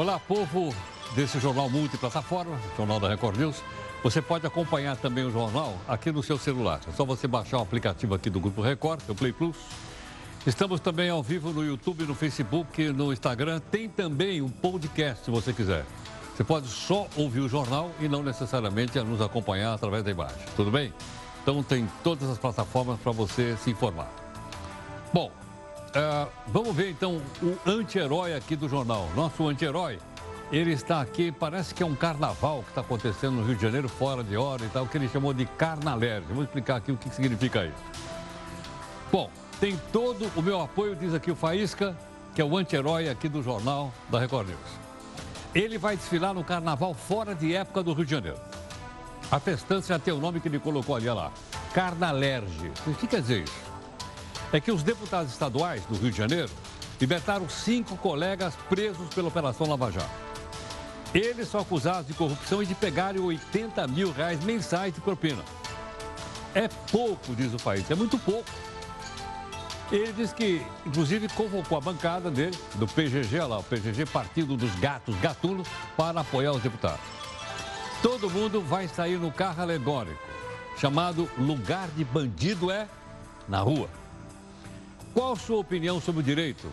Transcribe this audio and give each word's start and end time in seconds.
Olá, 0.00 0.18
povo 0.18 0.74
desse 1.14 1.38
jornal 1.38 1.68
multiplataforma, 1.68 2.58
Jornal 2.74 2.98
da 2.98 3.06
Record 3.06 3.36
News. 3.36 3.62
Você 4.02 4.22
pode 4.22 4.46
acompanhar 4.46 4.96
também 4.96 5.24
o 5.24 5.30
jornal 5.30 5.76
aqui 5.86 6.10
no 6.10 6.22
seu 6.22 6.38
celular. 6.38 6.80
É 6.88 6.92
só 6.92 7.04
você 7.04 7.28
baixar 7.28 7.58
o 7.58 7.60
aplicativo 7.60 8.14
aqui 8.14 8.30
do 8.30 8.40
Grupo 8.40 8.62
Record, 8.62 9.02
o 9.10 9.14
Play 9.14 9.30
Plus. 9.30 9.58
Estamos 10.46 10.80
também 10.80 11.10
ao 11.10 11.22
vivo 11.22 11.52
no 11.52 11.62
YouTube, 11.62 12.06
no 12.06 12.14
Facebook, 12.14 12.82
no 12.94 13.12
Instagram. 13.12 13.60
Tem 13.70 13.90
também 13.90 14.40
um 14.40 14.48
podcast, 14.48 15.26
se 15.26 15.30
você 15.30 15.52
quiser. 15.52 15.84
Você 16.34 16.44
pode 16.44 16.68
só 16.68 17.06
ouvir 17.14 17.40
o 17.40 17.48
jornal 17.50 17.90
e 18.00 18.08
não 18.08 18.22
necessariamente 18.22 18.98
nos 19.00 19.20
acompanhar 19.20 19.74
através 19.74 20.02
da 20.02 20.10
imagem. 20.10 20.46
Tudo 20.56 20.70
bem? 20.70 20.94
Então 21.42 21.62
tem 21.62 21.86
todas 22.02 22.30
as 22.30 22.38
plataformas 22.38 22.98
para 23.00 23.12
você 23.12 23.54
se 23.58 23.70
informar. 23.70 24.10
Bom, 25.12 25.30
uh, 25.90 26.30
vamos 26.46 26.74
ver 26.74 26.90
então 26.90 27.20
o 27.42 27.56
anti-herói 27.66 28.34
aqui 28.34 28.56
do 28.56 28.68
jornal. 28.68 29.08
Nosso 29.14 29.46
anti-herói, 29.48 29.98
ele 30.52 30.72
está 30.72 31.00
aqui, 31.00 31.30
parece 31.30 31.74
que 31.74 31.82
é 31.82 31.86
um 31.86 31.94
carnaval 31.94 32.62
que 32.62 32.70
está 32.70 32.80
acontecendo 32.80 33.36
no 33.36 33.44
Rio 33.44 33.56
de 33.56 33.62
Janeiro, 33.62 33.88
fora 33.88 34.24
de 34.24 34.36
hora 34.36 34.64
e 34.64 34.68
tal, 34.68 34.86
que 34.86 34.96
ele 34.96 35.08
chamou 35.08 35.32
de 35.32 35.46
carnalérgio. 35.46 36.34
Vou 36.34 36.44
explicar 36.44 36.76
aqui 36.76 36.90
o 36.90 36.96
que 36.96 37.08
significa 37.10 37.64
isso. 37.64 37.84
Bom, 39.12 39.30
tem 39.60 39.78
todo 39.92 40.30
o 40.36 40.42
meu 40.42 40.60
apoio, 40.60 40.96
diz 40.96 41.14
aqui 41.14 41.30
o 41.30 41.36
Faísca, 41.36 41.96
que 42.34 42.40
é 42.40 42.44
o 42.44 42.56
anti-herói 42.56 43.08
aqui 43.08 43.28
do 43.28 43.42
jornal 43.42 43.92
da 44.08 44.18
Record 44.18 44.48
News. 44.48 44.58
Ele 45.54 45.78
vai 45.78 45.96
desfilar 45.96 46.32
no 46.32 46.44
carnaval 46.44 46.94
fora 46.94 47.34
de 47.34 47.54
época 47.54 47.82
do 47.82 47.92
Rio 47.92 48.04
de 48.04 48.10
Janeiro. 48.10 48.38
A 49.30 49.38
festança 49.38 49.88
já 49.88 49.98
tem 49.98 50.12
o 50.12 50.18
nome 50.18 50.40
que 50.40 50.48
ele 50.48 50.58
colocou 50.58 50.96
ali, 50.96 51.08
olha 51.08 51.22
lá. 51.22 51.32
Carnalerge. 51.72 52.72
O 52.86 52.94
que 52.94 53.06
quer 53.06 53.20
dizer 53.20 53.44
isso? 53.44 53.69
É 54.52 54.60
que 54.60 54.72
os 54.72 54.82
deputados 54.82 55.30
estaduais 55.30 55.84
do 55.84 55.94
Rio 55.94 56.10
de 56.10 56.16
Janeiro 56.16 56.50
libertaram 57.00 57.48
cinco 57.48 57.96
colegas 57.96 58.54
presos 58.68 59.08
pela 59.14 59.28
Operação 59.28 59.68
Lava 59.68 59.90
Jato. 59.90 60.10
Eles 61.14 61.48
são 61.48 61.60
acusados 61.60 62.06
de 62.06 62.14
corrupção 62.14 62.62
e 62.62 62.66
de 62.66 62.74
pegarem 62.74 63.20
80 63.20 63.86
mil 63.88 64.12
reais 64.12 64.42
mensais 64.44 64.92
de 64.92 65.00
propina. 65.00 65.42
É 66.54 66.68
pouco, 66.90 67.34
diz 67.34 67.54
o 67.54 67.58
país, 67.58 67.88
é 67.90 67.94
muito 67.94 68.18
pouco. 68.18 68.48
Ele 69.90 70.12
diz 70.12 70.32
que, 70.32 70.64
inclusive, 70.86 71.28
convocou 71.30 71.76
a 71.78 71.80
bancada 71.80 72.30
dele, 72.30 72.56
do 72.76 72.86
PGG, 72.86 73.40
lá, 73.40 73.58
o 73.58 73.62
PGG, 73.62 74.06
Partido 74.06 74.56
dos 74.56 74.72
Gatos 74.76 75.16
Gatunos, 75.16 75.66
para 75.96 76.20
apoiar 76.20 76.52
os 76.52 76.62
deputados. 76.62 77.00
Todo 78.00 78.30
mundo 78.30 78.62
vai 78.62 78.86
sair 78.86 79.18
no 79.18 79.32
carro 79.32 79.62
alegórico, 79.62 80.22
chamado 80.76 81.28
Lugar 81.36 81.88
de 81.88 82.04
Bandido 82.04 82.70
é 82.70 82.88
na 83.48 83.58
Rua. 83.60 83.99
Qual 85.14 85.36
sua 85.36 85.58
opinião 85.58 86.00
sobre 86.00 86.20
o 86.20 86.24
direito, 86.24 86.68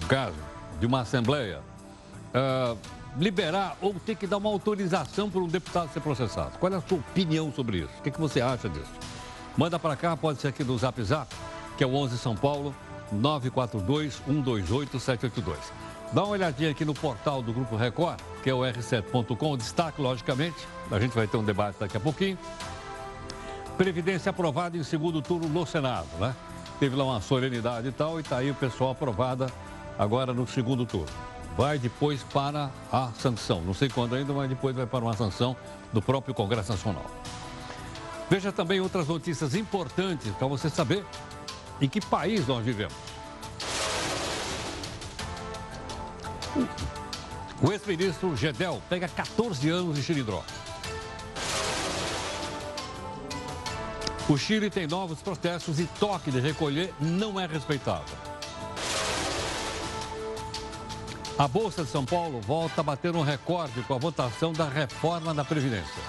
no 0.00 0.06
caso 0.06 0.36
de 0.78 0.86
uma 0.86 1.00
Assembleia, 1.00 1.60
uh, 2.34 2.78
liberar 3.18 3.76
ou 3.80 3.94
ter 3.94 4.14
que 4.14 4.26
dar 4.26 4.36
uma 4.36 4.48
autorização 4.48 5.30
para 5.30 5.40
um 5.40 5.48
deputado 5.48 5.92
ser 5.92 6.00
processado? 6.00 6.58
Qual 6.58 6.72
é 6.72 6.76
a 6.76 6.80
sua 6.80 6.98
opinião 6.98 7.52
sobre 7.52 7.78
isso? 7.78 7.92
O 7.98 8.02
que, 8.02 8.10
que 8.10 8.20
você 8.20 8.40
acha 8.40 8.68
disso? 8.68 8.92
Manda 9.56 9.78
para 9.78 9.96
cá, 9.96 10.16
pode 10.16 10.40
ser 10.40 10.48
aqui 10.48 10.64
no 10.64 10.76
Zap 10.78 11.02
Zap 11.02 11.34
que 11.76 11.84
é 11.84 11.86
o 11.86 11.94
11 11.94 12.18
São 12.18 12.36
Paulo, 12.36 12.74
942-128-782. 13.14 15.56
Dá 16.12 16.22
uma 16.22 16.32
olhadinha 16.32 16.70
aqui 16.70 16.84
no 16.84 16.92
portal 16.94 17.42
do 17.42 17.52
Grupo 17.52 17.74
Record, 17.76 18.20
que 18.42 18.50
é 18.50 18.54
o 18.54 18.60
r7.com, 18.60 19.56
destaque, 19.56 20.00
logicamente, 20.00 20.68
a 20.90 21.00
gente 21.00 21.14
vai 21.14 21.26
ter 21.26 21.36
um 21.36 21.44
debate 21.44 21.76
daqui 21.80 21.96
a 21.96 22.00
pouquinho. 22.00 22.38
Previdência 23.76 24.30
aprovada 24.30 24.76
em 24.76 24.84
segundo 24.84 25.20
turno 25.20 25.48
no 25.48 25.66
Senado, 25.66 26.06
né? 26.20 26.32
Teve 26.78 26.96
lá 26.96 27.04
uma 27.04 27.20
solenidade 27.20 27.88
e 27.88 27.92
tal, 27.92 28.18
e 28.18 28.22
está 28.22 28.38
aí 28.38 28.50
o 28.50 28.54
pessoal 28.54 28.90
aprovada 28.90 29.46
agora 29.98 30.32
no 30.32 30.46
segundo 30.46 30.84
turno. 30.84 31.12
Vai 31.56 31.78
depois 31.78 32.22
para 32.22 32.70
a 32.92 33.10
sanção. 33.18 33.60
Não 33.60 33.72
sei 33.72 33.88
quando 33.88 34.14
ainda, 34.14 34.32
mas 34.32 34.48
depois 34.48 34.74
vai 34.74 34.86
para 34.86 35.04
uma 35.04 35.16
sanção 35.16 35.56
do 35.92 36.02
próprio 36.02 36.34
Congresso 36.34 36.72
Nacional. 36.72 37.06
Veja 38.28 38.50
também 38.50 38.80
outras 38.80 39.06
notícias 39.06 39.54
importantes 39.54 40.32
para 40.32 40.48
você 40.48 40.68
saber 40.68 41.04
em 41.80 41.88
que 41.88 42.00
país 42.00 42.46
nós 42.46 42.64
vivemos? 42.64 42.94
O 47.62 47.72
ex-ministro 47.72 48.36
Gedel 48.36 48.82
pega 48.88 49.08
14 49.08 49.68
anos 49.70 49.96
de 49.96 50.02
xilindró. 50.02 50.42
O 54.26 54.38
Chile 54.38 54.70
tem 54.70 54.86
novos 54.86 55.20
protestos 55.20 55.78
e 55.78 55.84
toque 56.00 56.30
de 56.30 56.40
recolher 56.40 56.94
não 56.98 57.38
é 57.38 57.46
respeitado. 57.46 58.10
A 61.36 61.46
Bolsa 61.46 61.84
de 61.84 61.90
São 61.90 62.06
Paulo 62.06 62.40
volta 62.40 62.80
a 62.80 62.84
bater 62.84 63.14
um 63.14 63.22
recorde 63.22 63.82
com 63.82 63.92
a 63.92 63.98
votação 63.98 64.52
da 64.52 64.66
reforma 64.66 65.34
da 65.34 65.44
Previdência. 65.44 66.02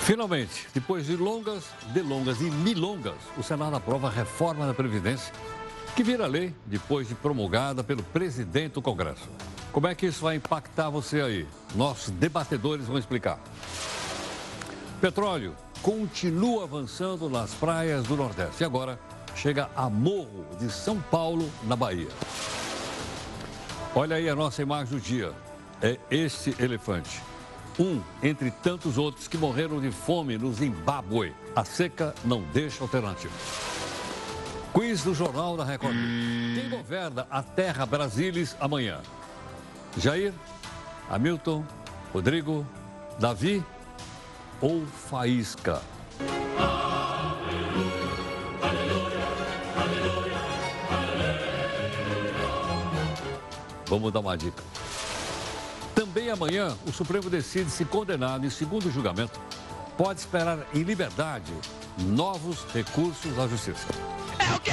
Finalmente, 0.00 0.68
depois 0.72 1.04
de 1.04 1.16
longas, 1.16 1.64
delongas 1.92 2.40
e 2.40 2.44
milongas, 2.44 3.16
o 3.36 3.42
Senado 3.42 3.76
aprova 3.76 4.06
a 4.06 4.10
reforma 4.10 4.66
da 4.66 4.72
Previdência, 4.72 5.34
que 5.94 6.02
vira 6.02 6.26
lei 6.26 6.54
depois 6.64 7.08
de 7.08 7.14
promulgada 7.14 7.84
pelo 7.84 8.02
presidente 8.04 8.74
do 8.74 8.82
Congresso. 8.82 9.28
Como 9.70 9.86
é 9.86 9.94
que 9.94 10.06
isso 10.06 10.22
vai 10.22 10.36
impactar 10.36 10.88
você 10.88 11.20
aí? 11.20 11.46
Nossos 11.74 12.10
debatedores 12.10 12.86
vão 12.86 12.96
explicar. 12.96 13.38
Petróleo 15.00 15.54
continua 15.82 16.64
avançando 16.64 17.28
nas 17.28 17.52
praias 17.54 18.04
do 18.04 18.16
Nordeste 18.16 18.62
e 18.62 18.66
agora 18.66 18.98
chega 19.34 19.68
a 19.76 19.90
Morro 19.90 20.46
de 20.58 20.70
São 20.70 21.00
Paulo, 21.00 21.50
na 21.64 21.76
Bahia. 21.76 22.08
Olha 23.94 24.16
aí 24.16 24.28
a 24.28 24.34
nossa 24.34 24.62
imagem 24.62 24.98
do 24.98 25.00
dia. 25.00 25.32
É 25.82 25.98
este 26.10 26.54
elefante 26.58 27.20
um 27.78 28.00
entre 28.22 28.50
tantos 28.50 28.96
outros 28.98 29.28
que 29.28 29.36
morreram 29.36 29.80
de 29.80 29.90
fome 29.90 30.38
no 30.38 30.52
Zimbábue. 30.52 31.34
A 31.54 31.64
seca 31.64 32.14
não 32.24 32.42
deixa 32.52 32.82
alternativa. 32.82 33.34
Quiz 34.72 35.02
do 35.02 35.14
Jornal 35.14 35.56
da 35.56 35.64
Record. 35.64 35.94
Quem 35.94 36.70
governa 36.70 37.26
a 37.30 37.42
terra 37.42 37.86
Brasilis 37.86 38.56
amanhã? 38.60 39.00
Jair, 39.98 40.32
Hamilton, 41.10 41.64
Rodrigo, 42.12 42.66
Davi 43.18 43.64
ou 44.60 44.84
Faísca? 44.86 45.82
Vamos 53.88 54.12
dar 54.12 54.20
uma 54.20 54.36
dica. 54.36 54.62
Também 55.94 56.30
amanhã, 56.30 56.76
o 56.86 56.92
Supremo 56.92 57.30
decide 57.30 57.70
se 57.70 57.84
condenado 57.84 58.44
em 58.44 58.50
segundo 58.50 58.90
julgamento 58.90 59.40
pode 59.96 60.20
esperar 60.20 60.58
em 60.74 60.82
liberdade 60.82 61.52
novos 61.98 62.64
recursos 62.72 63.38
à 63.38 63.48
Justiça. 63.48 63.86
É 64.38 64.54
o 64.54 64.60
quê? 64.60 64.72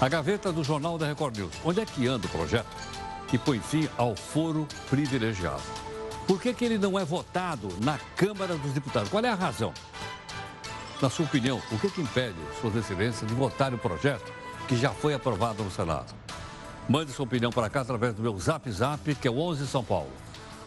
A 0.00 0.08
gaveta 0.08 0.52
do 0.52 0.62
Jornal 0.62 0.98
da 0.98 1.06
Record 1.06 1.36
News. 1.36 1.54
Onde 1.64 1.80
é 1.80 1.86
que 1.86 2.06
anda 2.06 2.26
o 2.26 2.30
projeto 2.30 2.66
que 3.28 3.38
põe 3.38 3.60
fim 3.60 3.88
ao 3.96 4.14
foro 4.14 4.66
privilegiado? 4.90 5.81
Por 6.26 6.40
que, 6.40 6.52
que 6.54 6.64
ele 6.64 6.78
não 6.78 6.98
é 6.98 7.04
votado 7.04 7.68
na 7.82 7.98
Câmara 8.16 8.56
dos 8.56 8.72
Deputados? 8.72 9.08
Qual 9.08 9.24
é 9.24 9.28
a 9.28 9.34
razão? 9.34 9.72
Na 11.00 11.08
sua 11.10 11.24
opinião, 11.24 11.60
o 11.70 11.78
que, 11.78 11.90
que 11.90 12.00
impede 12.00 12.36
suas 12.60 12.74
excelências 12.76 13.28
de 13.28 13.34
votar 13.34 13.74
o 13.74 13.78
projeto 13.78 14.32
que 14.68 14.76
já 14.76 14.90
foi 14.90 15.14
aprovado 15.14 15.64
no 15.64 15.70
Senado? 15.70 16.14
Mande 16.88 17.12
sua 17.12 17.24
opinião 17.24 17.50
para 17.50 17.68
cá 17.68 17.80
através 17.80 18.14
do 18.14 18.22
meu 18.22 18.38
Zap 18.38 18.70
Zap, 18.70 19.14
que 19.16 19.26
é 19.26 19.30
o 19.30 19.38
11 19.38 19.66
São 19.66 19.82
Paulo. 19.82 20.10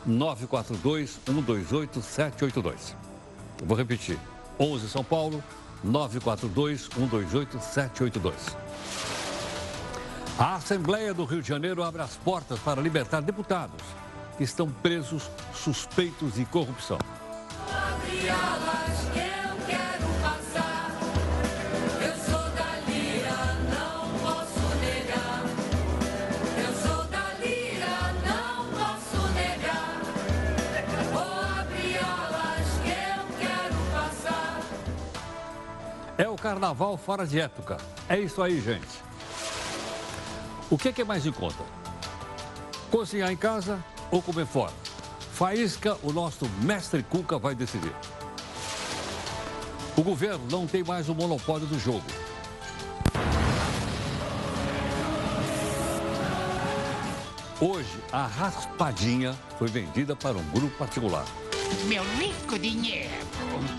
942-128-782. 0.08 2.96
vou 3.64 3.78
repetir. 3.78 4.20
11 4.60 4.90
São 4.90 5.04
Paulo, 5.04 5.44
942-128-782. 5.86 8.34
A 10.38 10.56
Assembleia 10.56 11.14
do 11.14 11.24
Rio 11.24 11.42
de 11.42 11.48
Janeiro 11.48 11.82
abre 11.82 12.02
as 12.02 12.18
portas 12.18 12.60
para 12.60 12.82
libertar 12.82 13.22
deputados 13.22 13.82
estão 14.40 14.70
presos 14.70 15.30
suspeitos 15.54 16.36
de 16.36 16.46
corrupção. 16.46 17.00
É 36.18 36.30
o 36.30 36.36
carnaval 36.36 36.96
fora 36.98 37.28
de 37.28 37.40
época. 37.40 37.78
É 38.08 38.18
isso 38.18 38.42
aí, 38.42 38.62
gente. 38.62 39.04
O 40.70 40.78
que, 40.78 41.02
é 41.02 41.04
mais 41.04 41.26
em 41.26 41.32
conta? 41.32 41.64
Cozinhar 42.90 43.30
em 43.32 43.36
casa 43.36 43.84
ou 44.12 44.22
comer 44.22 44.46
fora? 44.46 44.74
Faísca, 45.34 45.98
o 46.02 46.14
nosso 46.14 46.50
mestre 46.62 47.04
Cuca 47.04 47.38
vai 47.38 47.54
decidir. 47.54 47.94
O 49.98 50.02
governo 50.02 50.46
não 50.50 50.68
tem 50.68 50.84
mais 50.84 51.10
o 51.10 51.16
monopólio 51.16 51.68
do 51.68 51.80
jogo. 51.80 52.04
Hoje, 57.60 57.98
a 58.12 58.28
raspadinha 58.28 59.34
foi 59.58 59.68
vendida 59.68 60.16
para 60.16 60.38
um 60.38 60.44
grupo 60.52 60.78
particular. 60.78 61.26
Meu 61.86 62.04
rico 62.18 62.60
dinheiro. 62.60 63.10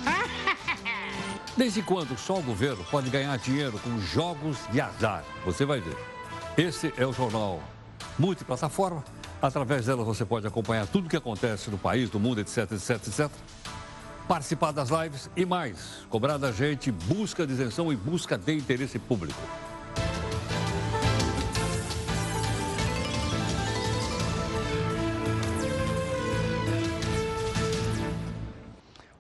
Desde 1.56 1.82
quando 1.82 2.18
só 2.18 2.38
o 2.38 2.42
governo 2.42 2.84
pode 2.90 3.08
ganhar 3.10 3.36
dinheiro 3.38 3.78
com 3.78 3.98
jogos 4.00 4.58
de 4.72 4.80
azar? 4.80 5.24
Você 5.44 5.64
vai 5.64 5.80
ver. 5.80 5.96
Esse 6.56 6.92
é 6.96 7.06
o 7.06 7.12
jornal 7.12 7.62
multiplataforma. 8.18 9.04
Através 9.40 9.86
dela 9.86 10.02
você 10.02 10.24
pode 10.24 10.46
acompanhar 10.46 10.86
tudo 10.86 11.06
o 11.06 11.08
que 11.08 11.16
acontece 11.16 11.70
no 11.70 11.78
país, 11.78 12.10
no 12.10 12.18
mundo, 12.18 12.40
etc, 12.40 12.72
etc, 12.72 12.90
etc. 13.06 13.30
Participar 14.26 14.72
das 14.72 14.88
lives 14.88 15.30
e 15.36 15.44
mais. 15.44 16.04
Cobrar 16.08 16.36
da 16.36 16.50
gente 16.50 16.90
busca 16.90 17.46
de 17.46 17.52
isenção 17.52 17.92
e 17.92 17.96
busca 17.96 18.36
de 18.36 18.54
interesse 18.54 18.98
público. 18.98 19.40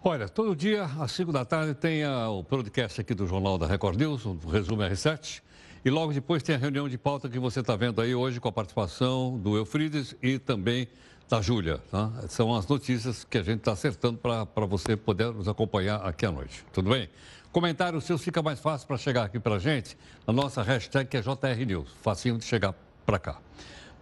Olha, 0.08 0.28
todo 0.28 0.54
dia, 0.54 0.84
às 1.00 1.10
5 1.12 1.32
da 1.32 1.44
tarde, 1.44 1.74
tem 1.74 2.04
a, 2.04 2.28
o 2.28 2.44
podcast 2.44 3.00
aqui 3.00 3.12
do 3.12 3.26
Jornal 3.26 3.58
da 3.58 3.66
Record 3.66 3.98
News, 3.98 4.24
o 4.24 4.38
Resumo 4.48 4.80
R7. 4.82 5.42
E 5.84 5.90
logo 5.90 6.12
depois 6.12 6.42
tem 6.42 6.54
a 6.54 6.58
reunião 6.58 6.88
de 6.88 6.98
pauta 6.98 7.28
que 7.28 7.38
você 7.38 7.60
está 7.60 7.76
vendo 7.76 8.00
aí 8.00 8.14
hoje 8.14 8.40
com 8.40 8.48
a 8.48 8.52
participação 8.52 9.38
do 9.38 9.56
Eufrides 9.56 10.14
e 10.22 10.38
também 10.38 10.88
da 11.28 11.40
Júlia. 11.40 11.78
Tá? 11.90 12.10
São 12.28 12.54
as 12.54 12.66
notícias 12.66 13.24
que 13.24 13.38
a 13.38 13.42
gente 13.42 13.58
está 13.58 13.72
acertando 13.72 14.18
para 14.18 14.66
você 14.66 14.96
poder 14.96 15.32
nos 15.32 15.48
acompanhar 15.48 15.96
aqui 15.96 16.26
à 16.26 16.32
noite. 16.32 16.64
Tudo 16.72 16.90
bem? 16.90 17.08
Comentário 17.52 18.00
seu 18.00 18.18
fica 18.18 18.42
mais 18.42 18.60
fácil 18.60 18.86
para 18.86 18.96
chegar 18.96 19.24
aqui 19.24 19.38
para 19.38 19.54
a 19.54 19.58
gente 19.58 19.96
na 20.26 20.32
nossa 20.32 20.62
hashtag 20.62 21.08
que 21.08 21.16
é 21.16 21.20
JR 21.20 21.66
News. 21.66 21.88
Facinho 22.02 22.38
de 22.38 22.44
chegar 22.44 22.74
para 23.04 23.18
cá. 23.18 23.38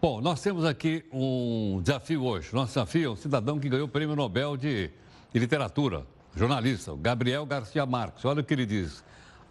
Bom, 0.00 0.20
nós 0.20 0.40
temos 0.40 0.64
aqui 0.64 1.04
um 1.12 1.80
desafio 1.82 2.24
hoje. 2.24 2.48
Nosso 2.52 2.68
desafio 2.68 3.10
é 3.10 3.12
um 3.12 3.16
cidadão 3.16 3.58
que 3.58 3.68
ganhou 3.68 3.86
o 3.86 3.90
Prêmio 3.90 4.16
Nobel 4.16 4.56
de 4.56 4.90
de 5.34 5.40
literatura, 5.40 6.06
jornalista, 6.36 6.94
Gabriel 6.96 7.44
Garcia 7.44 7.84
Marques. 7.84 8.24
Olha 8.24 8.40
o 8.40 8.44
que 8.44 8.54
ele 8.54 8.64
diz. 8.64 9.02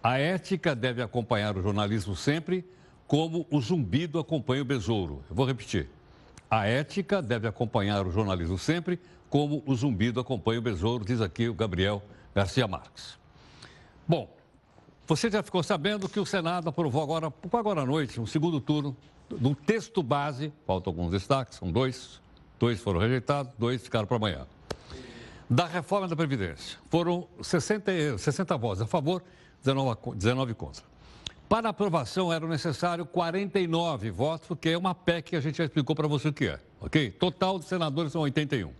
A 0.04 0.20
ética 0.20 0.76
deve 0.76 1.02
acompanhar 1.02 1.56
o 1.56 1.62
jornalismo 1.62 2.14
sempre, 2.14 2.68
como 3.08 3.48
o 3.50 3.62
zumbido 3.62 4.20
acompanha 4.20 4.62
o 4.62 4.66
besouro. 4.66 5.24
Eu 5.30 5.36
vou 5.36 5.46
repetir. 5.46 5.88
A 6.52 6.68
ética 6.68 7.22
deve 7.22 7.48
acompanhar 7.48 8.06
o 8.06 8.12
jornalismo 8.12 8.58
sempre, 8.58 9.00
como 9.30 9.64
o 9.66 9.74
zumbido 9.74 10.20
acompanha 10.20 10.60
o 10.60 10.62
besouro, 10.62 11.06
diz 11.06 11.22
aqui 11.22 11.48
o 11.48 11.54
Gabriel 11.54 12.04
Garcia 12.36 12.68
Marques. 12.68 13.18
Bom, 14.06 14.30
você 15.08 15.32
já 15.32 15.42
ficou 15.42 15.64
sabendo 15.64 16.10
que 16.10 16.20
o 16.20 16.26
Senado 16.26 16.68
aprovou 16.68 17.02
agora, 17.02 17.34
agora 17.54 17.82
à 17.82 17.86
noite, 17.86 18.20
um 18.20 18.26
segundo 18.26 18.60
turno 18.60 18.96
do 19.30 19.56
texto 19.56 20.04
base, 20.04 20.52
faltam 20.68 20.92
alguns 20.92 21.12
destaques, 21.12 21.58
são 21.58 21.72
dois, 21.72 22.22
dois 22.60 22.82
foram 22.82 23.00
rejeitados, 23.00 23.54
dois 23.58 23.82
ficaram 23.82 24.06
para 24.06 24.18
amanhã 24.18 24.46
da 25.54 25.68
reforma 25.68 26.08
da 26.08 26.16
Previdência. 26.16 26.80
Foram 26.90 27.28
60, 27.40 28.18
60 28.18 28.58
votos 28.58 28.82
a 28.82 28.88
favor, 28.88 29.24
19, 29.64 30.16
19 30.16 30.54
contra. 30.56 30.84
Para 31.48 31.70
aprovação 31.70 32.34
eram 32.34 32.48
necessários 32.48 33.08
49 33.12 34.10
votos, 34.10 34.48
porque 34.48 34.70
é 34.70 34.78
uma 34.78 34.96
PEC 34.96 35.30
que 35.30 35.36
a 35.36 35.40
gente 35.40 35.60
já 35.60 35.66
explicou 35.66 35.96
para 35.96 36.08
você 36.08 36.30
o 36.30 36.34
que 36.34 36.48
é, 36.48 36.60
ok? 36.82 37.12
Total 37.12 37.60
de 37.60 37.66
senadores 37.66 38.12
são 38.12 38.22
81. 38.22 38.74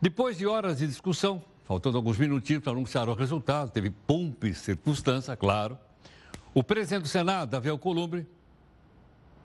Depois 0.00 0.38
de 0.38 0.46
horas 0.46 0.78
de 0.78 0.86
discussão, 0.86 1.42
faltando 1.64 1.96
alguns 1.96 2.18
minutinhos 2.18 2.62
para 2.62 2.72
anunciar 2.72 3.08
o 3.08 3.14
resultado, 3.14 3.72
teve 3.72 3.90
pompa 3.90 4.46
e 4.46 4.54
circunstância, 4.54 5.36
claro. 5.36 5.76
O 6.54 6.62
presidente 6.62 7.02
do 7.02 7.08
Senado, 7.08 7.50
Davi 7.50 7.68
Alcolumbre, 7.68 8.28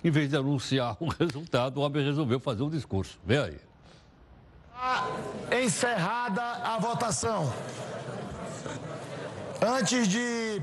em 0.03 0.11
vez 0.11 0.29
de 0.29 0.38
anunciar 0.38 0.95
o 0.99 1.07
resultado, 1.19 1.77
o 1.77 1.81
homem 1.81 2.05
resolveu 2.05 2.39
fazer 2.39 2.61
um 2.61 2.69
discurso. 2.69 3.17
Vê 3.25 3.39
aí. 3.39 3.66
Encerrada 5.51 6.41
a 6.41 6.77
votação. 6.79 7.51
Antes 9.62 10.07
de 10.07 10.62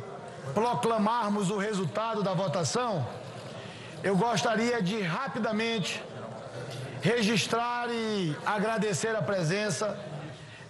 proclamarmos 0.52 1.50
o 1.50 1.58
resultado 1.58 2.22
da 2.22 2.32
votação, 2.32 3.06
eu 4.02 4.16
gostaria 4.16 4.80
de 4.82 5.00
rapidamente 5.00 6.02
registrar 7.02 7.88
e 7.90 8.36
agradecer 8.46 9.16
a 9.16 9.22
presença 9.22 9.98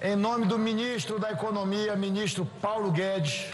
em 0.01 0.17
nome 0.17 0.47
do 0.47 0.59
ministro 0.59 1.19
da 1.19 1.31
Economia, 1.31 1.97
ministro 1.97 2.45
Paulo 2.61 2.91
Guedes, 2.91 3.47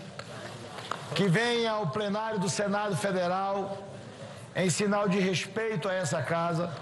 que 1.15 1.27
vem 1.29 1.67
ao 1.67 1.89
plenário 1.89 2.39
do 2.39 2.49
Senado 2.49 2.97
Federal 2.97 3.79
em 4.55 4.69
sinal 4.69 5.09
de 5.09 5.19
respeito 5.19 5.89
a 5.89 5.95
essa 5.95 6.23
casa, 6.23 6.73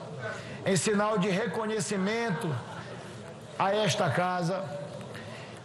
em 0.65 0.77
sinal 0.77 1.19
de 1.19 1.29
reconhecimento 1.29 2.49
a 3.59 3.75
esta 3.75 4.09
casa 4.09 4.65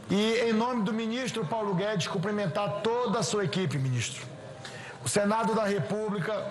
e, 0.10 0.50
em 0.50 0.54
nome 0.54 0.84
do 0.84 0.92
ministro 0.92 1.46
Paulo 1.46 1.76
Guedes, 1.76 2.08
cumprimentar 2.08 2.82
toda 2.82 3.20
a 3.20 3.24
sua 3.24 3.46
equipe, 3.46 3.78
ministro. 3.78 4.26
O 5.04 5.10
Senado 5.10 5.54
da 5.54 5.64
República, 5.64 6.46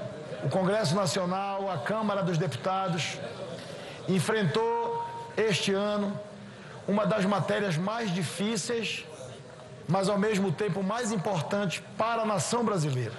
o 0.44 0.48
Congresso 0.48 0.94
Nacional, 0.94 1.70
a 1.70 1.78
Câmara 1.78 2.22
dos 2.22 2.38
Deputados, 2.38 3.18
enfrentou 4.08 5.04
este 5.36 5.72
ano 5.72 6.18
uma 6.86 7.06
das 7.06 7.24
matérias 7.24 7.76
mais 7.76 8.12
difíceis, 8.12 9.04
mas 9.88 10.08
ao 10.08 10.18
mesmo 10.18 10.52
tempo 10.52 10.82
mais 10.82 11.12
importantes 11.12 11.82
para 11.96 12.22
a 12.22 12.26
nação 12.26 12.64
brasileira. 12.64 13.14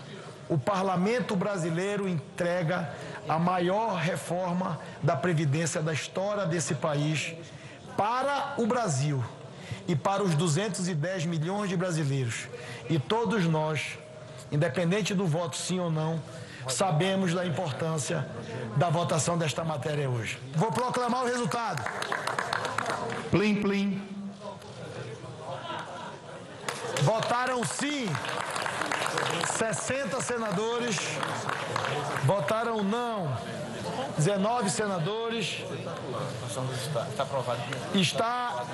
O 0.49 0.57
parlamento 0.57 1.35
brasileiro 1.35 2.07
entrega 2.07 2.89
a 3.27 3.39
maior 3.39 3.95
reforma 3.95 4.79
da 5.01 5.15
Previdência 5.15 5.81
da 5.81 5.93
história 5.93 6.45
desse 6.45 6.75
país 6.75 7.33
para 7.97 8.55
o 8.57 8.65
Brasil 8.65 9.23
e 9.87 9.95
para 9.95 10.23
os 10.23 10.35
210 10.35 11.25
milhões 11.25 11.69
de 11.69 11.77
brasileiros. 11.77 12.47
E 12.89 12.97
todos 12.97 13.45
nós, 13.45 13.97
independente 14.51 15.13
do 15.13 15.25
voto 15.25 15.57
sim 15.57 15.79
ou 15.79 15.91
não, 15.91 16.21
sabemos 16.67 17.33
da 17.33 17.45
importância 17.45 18.27
da 18.77 18.89
votação 18.89 19.37
desta 19.37 19.63
matéria 19.63 20.09
hoje. 20.09 20.39
Vou 20.55 20.71
proclamar 20.71 21.23
o 21.23 21.27
resultado. 21.27 21.83
Plim, 23.29 23.61
plim. 23.61 24.01
Votaram 27.01 27.63
sim 27.65 28.07
60 29.57 30.21
senadores, 30.21 30.97
votaram 32.25 32.83
não 32.83 33.35
19 34.17 34.69
senadores. 34.69 35.63
Está 37.09 37.23
aprovado. 37.23 37.61
Está 37.93 38.65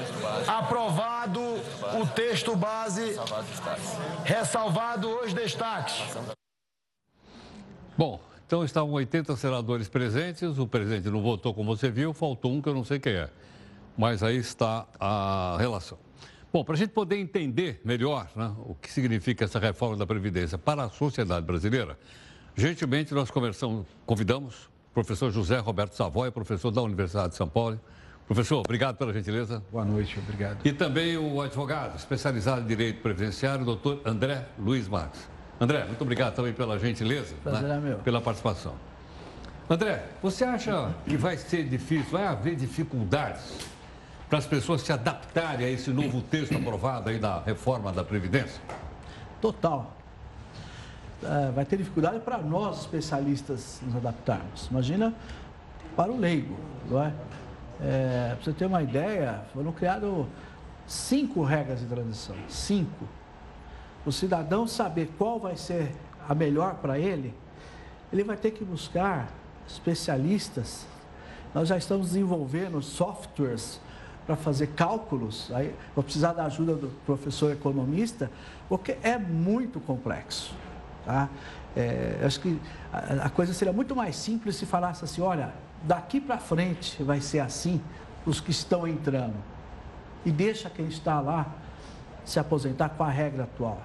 aprovado 0.47 1.41
o 1.41 2.07
texto 2.13 2.55
base, 2.55 3.15
ressalvado 4.23 5.09
os 5.23 5.33
destaques. 5.33 6.03
Bom, 7.97 8.19
então 8.45 8.63
estavam 8.63 8.91
80 8.93 9.35
senadores 9.35 9.88
presentes, 9.88 10.57
o 10.57 10.65
presidente 10.65 11.09
não 11.09 11.21
votou 11.21 11.53
como 11.53 11.75
você 11.75 11.91
viu, 11.91 12.13
faltou 12.13 12.51
um 12.51 12.61
que 12.61 12.69
eu 12.69 12.73
não 12.73 12.83
sei 12.83 12.99
quem 12.99 13.13
é. 13.13 13.29
Mas 13.97 14.23
aí 14.23 14.38
está 14.38 14.88
a 14.99 15.57
relação. 15.59 15.97
Bom, 16.51 16.63
para 16.63 16.73
a 16.73 16.77
gente 16.77 16.89
poder 16.89 17.17
entender 17.17 17.79
melhor 17.85 18.27
né, 18.35 18.51
o 18.65 18.73
que 18.73 18.91
significa 18.91 19.45
essa 19.45 19.59
reforma 19.59 19.95
da 19.95 20.07
Previdência 20.07 20.57
para 20.57 20.85
a 20.85 20.89
sociedade 20.89 21.45
brasileira, 21.45 21.95
gentilmente 22.55 23.13
nós 23.13 23.29
conversamos, 23.29 23.85
convidamos 24.05 24.67
professor 24.93 25.31
José 25.31 25.58
Roberto 25.60 25.93
Savoy, 25.96 26.31
professor 26.31 26.72
da 26.72 26.81
Universidade 26.81 27.29
de 27.29 27.36
São 27.36 27.48
Paulo. 27.48 27.79
Professor, 28.27 28.60
obrigado 28.60 28.96
pela 28.96 29.12
gentileza. 29.12 29.63
Boa 29.72 29.84
noite, 29.84 30.19
obrigado. 30.19 30.60
E 30.63 30.72
também 30.72 31.17
o 31.17 31.41
advogado 31.41 31.96
especializado 31.96 32.62
em 32.62 32.67
direito 32.67 33.01
previdenciário, 33.01 33.65
doutor 33.65 34.01
André 34.05 34.46
Luiz 34.58 34.88
Marques. 34.88 35.27
André, 35.60 35.84
muito 35.86 36.01
obrigado 36.01 36.36
também 36.36 36.53
pela 36.53 36.77
gentileza, 36.77 37.36
Prazer 37.43 37.67
né? 37.67 37.75
é 37.75 37.79
meu. 37.79 37.98
pela 38.00 38.22
participação. 38.22 38.75
André, 39.69 40.05
você 40.22 40.43
acha 40.43 40.96
que 41.05 41.17
vai 41.17 41.38
ser 41.38 41.63
difícil, 41.67 42.12
vai 42.12 42.25
haver 42.25 42.55
dificuldades 42.55 43.43
para 44.29 44.38
as 44.38 44.46
pessoas 44.46 44.81
se 44.81 44.93
adaptarem 44.93 45.65
a 45.65 45.69
esse 45.69 45.89
novo 45.89 46.22
texto 46.22 46.55
aprovado 46.55 47.10
aí 47.10 47.17
da 47.17 47.41
reforma 47.41 47.91
da 47.91 48.03
Previdência? 48.03 48.62
Total. 49.41 49.98
É, 51.21 51.51
vai 51.51 51.65
ter 51.65 51.77
dificuldade 51.77 52.19
para 52.19 52.38
nós, 52.38 52.81
especialistas, 52.81 53.81
nos 53.83 53.95
adaptarmos. 53.95 54.67
Imagina 54.71 55.13
para 55.95 56.11
o 56.11 56.17
leigo, 56.17 56.55
não 56.89 57.03
é? 57.03 57.13
é 57.81 58.35
para 58.35 58.43
você 58.43 58.53
ter 58.53 58.65
uma 58.65 58.81
ideia, 58.81 59.41
foram 59.53 59.71
criadas 59.71 60.09
cinco 60.88 61.43
regras 61.43 61.81
de 61.81 61.85
transição. 61.85 62.35
Cinco. 62.47 63.05
O 64.05 64.11
cidadão 64.11 64.65
saber 64.65 65.11
qual 65.17 65.39
vai 65.39 65.55
ser 65.55 65.93
a 66.27 66.33
melhor 66.33 66.75
para 66.75 66.97
ele, 66.97 67.33
ele 68.13 68.23
vai 68.23 68.38
ter 68.38 68.51
que 68.51 68.63
buscar 68.63 69.29
especialistas. 69.67 70.85
Nós 71.53 71.67
já 71.67 71.77
estamos 71.77 72.07
desenvolvendo 72.07 72.81
softwares 72.81 73.81
para 74.25 74.35
fazer 74.35 74.67
cálculos, 74.67 75.51
aí 75.51 75.75
vou 75.95 76.03
precisar 76.03 76.33
da 76.33 76.45
ajuda 76.45 76.75
do 76.75 76.88
professor 77.03 77.51
economista, 77.51 78.29
porque 78.67 78.97
é 79.01 79.17
muito 79.17 79.79
complexo. 79.79 80.53
Tá? 81.09 81.27
É, 81.75 82.21
acho 82.23 82.39
que 82.39 82.61
a, 82.93 83.31
coisa 83.31 83.51
seria 83.51 83.73
muito 83.73 83.95
mais 83.95 84.15
simples 84.15 84.57
se 84.57 84.67
falasse 84.67 85.03
assim, 85.03 85.21
olha, 85.21 85.55
daqui 85.81 86.21
para 86.21 86.37
frente 86.37 87.01
vai 87.01 87.19
ser 87.19 87.39
assim 87.39 87.81
os 88.27 88.39
que 88.39 88.51
estão 88.51 88.87
entrando. 88.87 89.33
E 90.23 90.29
deixa 90.29 90.69
quem 90.69 90.85
está 90.85 91.19
lá 91.19 91.47
se 92.23 92.39
aposentar 92.39 92.89
com 92.89 93.03
a 93.03 93.09
regra 93.09 93.45
atual. 93.45 93.81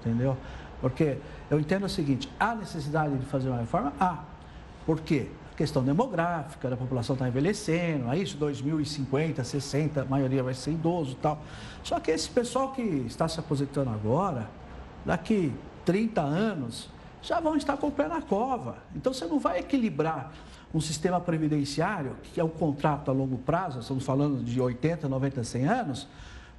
Entendeu? 0.00 0.34
Porque 0.80 1.18
eu 1.50 1.60
entendo 1.60 1.84
o 1.84 1.90
seguinte, 1.90 2.32
há 2.40 2.54
necessidade 2.54 3.14
de 3.18 3.26
fazer 3.26 3.50
uma 3.50 3.58
reforma? 3.58 3.92
Há. 4.00 4.20
Por 4.86 4.98
quê? 5.02 5.28
A 5.52 5.56
questão 5.56 5.84
demográfica, 5.84 6.72
a 6.72 6.76
população 6.76 7.12
está 7.12 7.28
envelhecendo, 7.28 8.08
aí 8.08 8.22
isso 8.22 8.38
2050, 8.38 9.44
60, 9.44 10.00
a 10.00 10.04
maioria 10.06 10.42
vai 10.42 10.54
ser 10.54 10.70
idoso 10.70 11.12
e 11.12 11.16
tal. 11.16 11.42
Só 11.82 12.00
que 12.00 12.10
esse 12.10 12.30
pessoal 12.30 12.72
que 12.72 12.80
está 12.80 13.28
se 13.28 13.38
aposentando 13.38 13.90
agora, 13.90 14.48
daqui 15.04 15.52
30 15.84 16.20
anos, 16.20 16.88
já 17.22 17.40
vão 17.40 17.56
estar 17.56 17.76
com 17.76 17.88
o 17.88 17.90
pé 17.90 18.08
na 18.08 18.22
cova. 18.22 18.78
Então 18.94 19.12
você 19.12 19.24
não 19.26 19.38
vai 19.38 19.58
equilibrar 19.58 20.32
um 20.72 20.80
sistema 20.80 21.20
previdenciário, 21.20 22.16
que 22.22 22.40
é 22.40 22.44
um 22.44 22.48
contrato 22.48 23.10
a 23.10 23.14
longo 23.14 23.38
prazo, 23.38 23.80
estamos 23.80 24.04
falando 24.04 24.42
de 24.42 24.60
80, 24.60 25.08
90, 25.08 25.42
100 25.42 25.64
anos, 25.66 26.08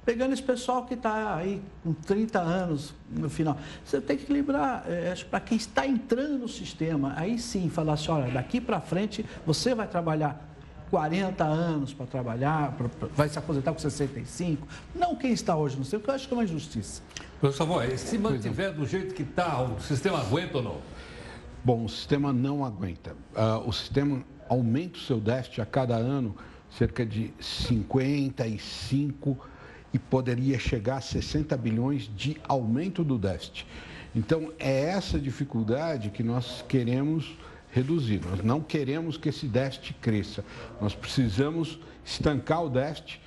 pegando 0.04 0.32
esse 0.32 0.42
pessoal 0.42 0.84
que 0.84 0.94
está 0.94 1.36
aí 1.36 1.62
com 1.82 1.92
30 1.94 2.38
anos 2.38 2.94
no 3.10 3.30
final. 3.30 3.56
Você 3.84 4.00
tem 4.00 4.16
que 4.16 4.24
equilibrar, 4.24 4.84
é, 4.86 5.14
para 5.30 5.40
quem 5.40 5.56
está 5.56 5.86
entrando 5.86 6.38
no 6.38 6.48
sistema, 6.48 7.14
aí 7.16 7.38
sim 7.38 7.70
falar 7.70 7.94
assim, 7.94 8.10
olha, 8.10 8.30
daqui 8.30 8.60
para 8.60 8.80
frente 8.80 9.24
você 9.46 9.74
vai 9.74 9.86
trabalhar 9.86 10.51
40 10.92 11.42
anos 11.42 11.94
para 11.94 12.04
trabalhar, 12.04 12.72
pra, 12.72 12.86
pra, 12.86 13.08
vai 13.16 13.26
se 13.26 13.38
aposentar 13.38 13.72
com 13.72 13.78
65. 13.78 14.68
Não 14.94 15.16
quem 15.16 15.32
está 15.32 15.56
hoje 15.56 15.74
no 15.74 15.84
sistema, 15.84 16.00
porque 16.00 16.10
eu 16.10 16.14
acho 16.14 16.28
que 16.28 16.34
é 16.34 16.36
uma 16.36 16.44
injustiça. 16.44 17.00
Professor 17.40 17.66
Savoy, 17.66 17.96
se 17.96 18.18
mantiver 18.18 18.74
do 18.74 18.86
jeito 18.86 19.14
que 19.14 19.22
está, 19.22 19.62
o 19.62 19.80
sistema 19.80 20.20
aguenta 20.20 20.58
ou 20.58 20.62
não? 20.62 20.76
Bom, 21.64 21.86
o 21.86 21.88
sistema 21.88 22.30
não 22.30 22.62
aguenta. 22.62 23.16
Uh, 23.34 23.66
o 23.66 23.72
sistema 23.72 24.22
aumenta 24.50 24.98
o 24.98 25.00
seu 25.00 25.18
déficit 25.18 25.62
a 25.62 25.64
cada 25.64 25.96
ano 25.96 26.36
cerca 26.76 27.06
de 27.06 27.32
55 27.40 29.38
e 29.94 29.98
poderia 29.98 30.58
chegar 30.58 30.98
a 30.98 31.00
60 31.00 31.56
bilhões 31.56 32.10
de 32.14 32.36
aumento 32.46 33.02
do 33.02 33.16
déficit. 33.16 33.66
Então, 34.14 34.52
é 34.58 34.90
essa 34.90 35.18
dificuldade 35.18 36.10
que 36.10 36.22
nós 36.22 36.62
queremos 36.68 37.34
reduzir. 37.72 38.20
Nós 38.24 38.44
não 38.44 38.60
queremos 38.60 39.16
que 39.16 39.30
esse 39.30 39.46
déficit 39.46 39.94
cresça. 39.94 40.44
Nós 40.80 40.94
precisamos 40.94 41.80
estancar 42.04 42.62
o 42.62 42.68
déficit, 42.68 43.20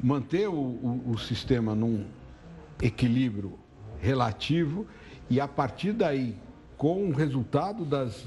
manter 0.00 0.48
o, 0.48 0.52
o, 0.52 1.10
o 1.12 1.18
sistema 1.18 1.74
num 1.74 2.06
equilíbrio 2.80 3.58
relativo 4.00 4.86
e, 5.28 5.40
a 5.40 5.48
partir 5.48 5.92
daí, 5.92 6.36
com 6.76 7.08
o 7.08 7.12
resultado 7.12 7.84
das, 7.84 8.26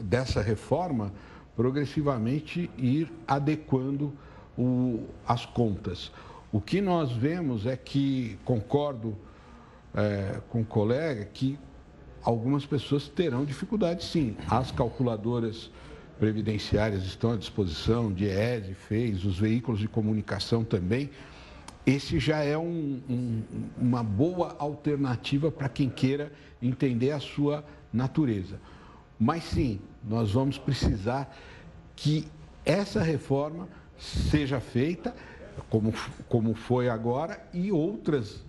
dessa 0.00 0.40
reforma, 0.40 1.12
progressivamente 1.54 2.70
ir 2.76 3.10
adequando 3.26 4.12
o, 4.56 5.06
as 5.26 5.44
contas. 5.44 6.10
O 6.50 6.60
que 6.60 6.80
nós 6.80 7.12
vemos 7.12 7.66
é 7.66 7.76
que, 7.76 8.38
concordo 8.44 9.16
é, 9.94 10.40
com 10.48 10.62
o 10.62 10.64
colega, 10.64 11.24
que 11.26 11.58
algumas 12.28 12.66
pessoas 12.66 13.08
terão 13.08 13.42
dificuldade 13.42 14.04
sim. 14.04 14.36
As 14.50 14.70
calculadoras 14.70 15.70
previdenciárias 16.18 17.04
estão 17.04 17.32
à 17.32 17.36
disposição, 17.36 18.12
DIESE, 18.12 18.74
FEIS, 18.74 19.24
os 19.24 19.38
veículos 19.38 19.80
de 19.80 19.88
comunicação 19.88 20.62
também. 20.62 21.08
Esse 21.86 22.18
já 22.18 22.44
é 22.44 22.58
um, 22.58 23.00
um, 23.08 23.42
uma 23.78 24.02
boa 24.02 24.54
alternativa 24.58 25.50
para 25.50 25.70
quem 25.70 25.88
queira 25.88 26.30
entender 26.60 27.12
a 27.12 27.18
sua 27.18 27.64
natureza. 27.90 28.60
Mas 29.18 29.44
sim, 29.44 29.80
nós 30.04 30.32
vamos 30.32 30.58
precisar 30.58 31.34
que 31.96 32.28
essa 32.62 33.02
reforma 33.02 33.66
seja 33.96 34.60
feita 34.60 35.16
como, 35.70 35.94
como 36.28 36.52
foi 36.52 36.90
agora, 36.90 37.42
e 37.54 37.72
outras, 37.72 38.44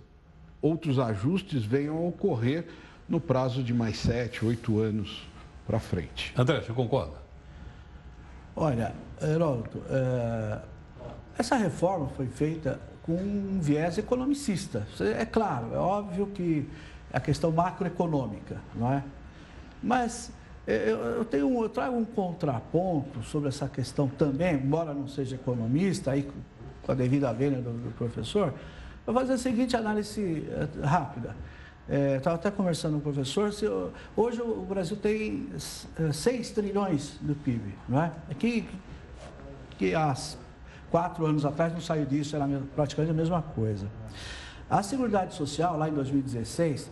outros 0.60 0.98
ajustes 0.98 1.64
venham 1.64 1.96
a 1.96 2.08
ocorrer 2.08 2.66
no 3.10 3.20
prazo 3.20 3.60
de 3.60 3.74
mais 3.74 3.98
sete, 3.98 4.44
oito 4.44 4.78
anos 4.78 5.28
para 5.66 5.80
frente. 5.80 6.32
André, 6.38 6.60
você 6.60 6.72
concorda? 6.72 7.16
Olha, 8.54 8.94
Heródoto, 9.20 9.82
é, 9.90 10.60
essa 11.36 11.56
reforma 11.56 12.06
foi 12.16 12.28
feita 12.28 12.80
com 13.02 13.14
um 13.14 13.58
viés 13.60 13.98
economicista. 13.98 14.86
É 15.00 15.24
claro, 15.24 15.74
é 15.74 15.78
óbvio 15.78 16.28
que 16.28 16.68
é 17.12 17.16
a 17.16 17.20
questão 17.20 17.50
macroeconômica, 17.50 18.58
não 18.76 18.92
é? 18.92 19.02
Mas 19.82 20.30
é, 20.64 20.90
eu, 20.90 21.24
tenho, 21.24 21.64
eu 21.64 21.68
trago 21.68 21.96
um 21.96 22.04
contraponto 22.04 23.24
sobre 23.24 23.48
essa 23.48 23.68
questão 23.68 24.06
também, 24.06 24.54
embora 24.54 24.94
não 24.94 25.08
seja 25.08 25.34
economista, 25.34 26.12
aí 26.12 26.30
com 26.82 26.92
a 26.92 26.94
devida 26.94 27.32
vênia 27.32 27.60
do, 27.60 27.72
do 27.72 27.90
professor, 27.92 28.54
vou 29.04 29.14
fazer 29.14 29.32
a 29.32 29.38
seguinte 29.38 29.76
análise 29.76 30.48
rápida. 30.80 31.34
Estava 31.90 32.36
é, 32.36 32.38
até 32.38 32.50
conversando 32.52 32.92
com 32.92 32.98
o 32.98 33.12
professor, 33.12 33.52
se, 33.52 33.66
hoje 34.16 34.40
o 34.40 34.64
Brasil 34.68 34.96
tem 34.96 35.48
6 36.12 36.50
eh, 36.50 36.54
trilhões 36.54 37.18
do 37.20 37.34
PIB, 37.34 37.74
não 37.88 38.00
é? 38.00 38.12
Que, 38.38 38.64
que 39.76 39.92
há 39.92 40.14
quatro 40.88 41.26
anos 41.26 41.44
atrás 41.44 41.72
não 41.72 41.80
saiu 41.80 42.06
disso, 42.06 42.36
era 42.36 42.46
praticamente 42.76 43.10
a 43.10 43.14
mesma 43.14 43.42
coisa. 43.42 43.88
A 44.70 44.84
Seguridade 44.84 45.34
Social, 45.34 45.76
lá 45.76 45.88
em 45.88 45.92
2016, 45.92 46.88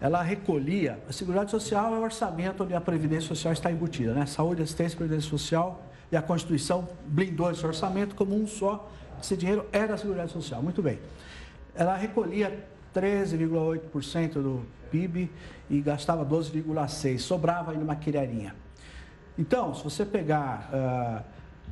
ela 0.00 0.20
recolhia, 0.20 0.98
a 1.08 1.12
Seguridade 1.12 1.52
Social 1.52 1.94
é 1.94 1.98
o 1.98 2.02
orçamento 2.02 2.64
onde 2.64 2.74
a 2.74 2.80
Previdência 2.80 3.28
Social 3.28 3.52
está 3.52 3.70
embutida, 3.70 4.12
né? 4.14 4.26
Saúde, 4.26 4.62
assistência, 4.62 4.96
Previdência 4.96 5.30
Social 5.30 5.80
e 6.10 6.16
a 6.16 6.22
Constituição 6.22 6.88
blindou 7.06 7.52
esse 7.52 7.64
orçamento 7.64 8.16
como 8.16 8.34
um 8.34 8.48
só 8.48 8.90
esse 9.22 9.36
dinheiro 9.36 9.66
era 9.70 9.94
a 9.94 9.96
Seguridade 9.96 10.32
Social. 10.32 10.62
Muito 10.62 10.82
bem. 10.82 10.98
Ela 11.74 11.94
recolhia 11.96 12.66
13,8% 12.94 14.34
do 14.34 14.66
PIB 14.90 15.30
e 15.68 15.80
gastava 15.80 16.24
12,6%. 16.24 17.18
Sobrava 17.18 17.72
aí 17.72 17.78
numa 17.78 17.96
quilharinha. 17.96 18.54
Então, 19.38 19.74
se 19.74 19.82
você 19.82 20.04
pegar 20.04 20.70
uh, 20.72 21.24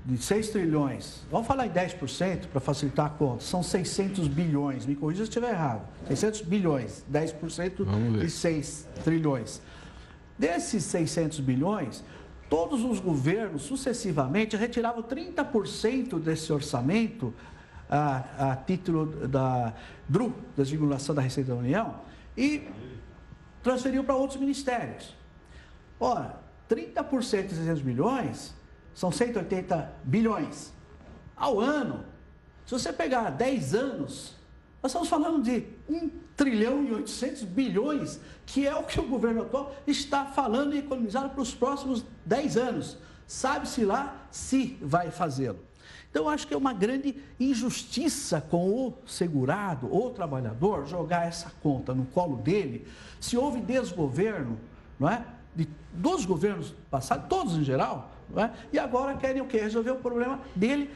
de 0.05 0.17
6 0.17 0.51
trilhões, 0.51 1.27
vamos 1.31 1.47
falar 1.47 1.67
em 1.67 1.71
10% 1.71 2.47
para 2.47 2.61
facilitar 2.61 3.07
a 3.07 3.11
conta, 3.11 3.45
são 3.45 3.63
600 3.63 4.27
bilhões. 4.29 4.87
Me 4.87 4.95
corrija 4.95 5.25
se 5.25 5.29
estiver 5.29 5.51
errado. 5.51 5.83
600 6.07 6.43
bilhões, 6.43 7.05
10% 7.13 8.19
de 8.21 8.31
6 8.31 8.89
trilhões. 9.05 9.61
Desses 10.39 10.85
600 10.85 11.41
bilhões, 11.41 12.05
todos 12.49 12.85
os 12.85 13.01
governos 13.01 13.63
sucessivamente 13.63 14.57
retiravam 14.57 15.03
30% 15.03 16.19
desse 16.21 16.53
orçamento 16.53 17.35
a, 17.89 18.53
a 18.53 18.57
título 18.57 19.29
da 19.29 19.73
DRU, 20.09 20.35
desvinculação 20.57 21.15
da 21.15 21.23
Receita 21.23 21.53
da 21.53 21.59
União, 21.59 22.01
e 22.37 22.69
transferiam 23.63 24.05
para 24.05 24.15
outros 24.15 24.39
ministérios. 24.39 25.15
Ora, 25.99 26.41
30% 26.69 27.49
de 27.49 27.55
600 27.55 27.83
milhões 27.83 28.55
são 28.95 29.11
180 29.11 29.93
bilhões 30.05 30.73
ao 31.37 31.61
ano. 31.61 32.05
Se 32.67 32.73
você 32.73 32.93
pegar 32.93 33.31
10 33.31 33.75
anos, 33.75 34.37
nós 34.83 34.91
estamos 34.91 35.09
falando 35.09 35.43
de 35.43 35.67
1 35.89 36.11
trilhão 36.37 36.85
e 36.85 36.93
800 36.93 37.43
bilhões, 37.45 38.21
que 38.47 38.67
é 38.67 38.75
o 38.77 38.85
que 38.85 39.01
o 39.01 39.09
governo 39.09 39.43
atual 39.43 39.75
está 39.87 40.25
falando 40.27 40.75
em 40.75 40.79
economizar 40.79 41.31
para 41.31 41.43
os 41.43 41.55
próximos 41.55 42.05
10 42.25 42.57
anos. 42.57 42.99
Sabe-se 43.27 43.85
lá 43.85 44.27
se 44.31 44.79
vai 44.81 45.11
fazê-lo. 45.11 45.68
Então, 46.11 46.29
acho 46.29 46.47
que 46.47 46.55
é 46.55 46.57
uma 46.57 46.73
grande 46.73 47.17
injustiça 47.39 48.41
com 48.41 48.71
o 48.71 48.95
segurado 49.07 49.93
ou 49.93 50.11
trabalhador 50.11 50.87
jogar 50.87 51.27
essa 51.27 51.53
conta 51.63 51.95
no 51.95 52.07
colo 52.07 52.37
dele, 52.37 52.87
se 53.21 53.37
houve 53.37 53.61
desgoverno, 53.61 54.59
não 54.99 55.09
é? 55.09 55.25
De, 55.55 55.69
dos 55.93 56.25
governos 56.25 56.75
passados, 56.91 57.27
todos 57.29 57.57
em 57.57 57.65
geral, 57.65 58.11
não 58.31 58.43
é? 58.43 58.53
e 58.73 58.79
agora 58.79 59.17
querem 59.17 59.43
o 59.43 59.47
quê? 59.47 59.59
Resolver 59.59 59.91
o 59.91 59.97
problema 59.97 60.41
dele 60.55 60.91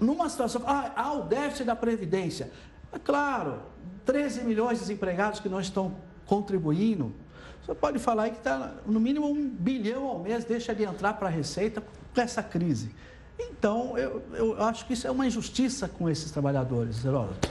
numa 0.00 0.28
situação. 0.28 0.62
Ah, 0.66 0.92
há 0.96 1.12
o 1.12 1.22
déficit 1.22 1.64
da 1.64 1.76
Previdência. 1.76 2.50
É 2.92 2.98
claro, 2.98 3.60
13 4.04 4.42
milhões 4.44 4.78
de 4.78 4.84
desempregados 4.84 5.40
que 5.40 5.48
não 5.48 5.60
estão 5.60 5.94
contribuindo. 6.26 7.14
Você 7.62 7.74
pode 7.74 7.98
falar 7.98 8.30
que 8.30 8.38
está, 8.38 8.74
no 8.86 8.98
mínimo, 8.98 9.26
um 9.26 9.48
bilhão 9.48 10.06
ao 10.06 10.18
mês 10.18 10.44
deixa 10.44 10.74
de 10.74 10.82
entrar 10.82 11.14
para 11.14 11.28
a 11.28 11.30
Receita 11.30 11.82
com 12.14 12.20
essa 12.20 12.42
crise. 12.42 12.90
Então, 13.40 13.96
eu, 13.96 14.22
eu 14.32 14.62
acho 14.62 14.86
que 14.86 14.92
isso 14.92 15.06
é 15.06 15.10
uma 15.10 15.26
injustiça 15.26 15.88
com 15.88 16.08
esses 16.08 16.30
trabalhadores, 16.30 17.04
Heródoto. 17.04 17.48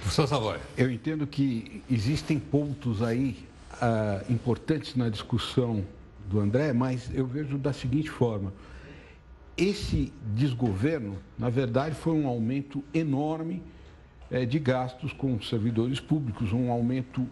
Professor 0.00 0.26
Savoy. 0.26 0.58
Eu 0.76 0.90
entendo 0.90 1.26
que 1.26 1.82
existem 1.90 2.38
pontos 2.38 3.02
aí 3.02 3.46
uh, 3.74 4.32
importantes 4.32 4.94
na 4.96 5.08
discussão 5.08 5.84
do 6.28 6.40
André, 6.40 6.72
mas 6.72 7.10
eu 7.14 7.26
vejo 7.26 7.56
da 7.56 7.72
seguinte 7.72 8.10
forma. 8.10 8.52
Esse 9.56 10.12
desgoverno, 10.34 11.16
na 11.38 11.48
verdade, 11.48 11.94
foi 11.94 12.12
um 12.12 12.26
aumento 12.26 12.82
enorme 12.92 13.62
é, 14.30 14.44
de 14.44 14.58
gastos 14.58 15.12
com 15.12 15.40
servidores 15.40 16.00
públicos, 16.00 16.52
um 16.52 16.70
aumento 16.70 17.26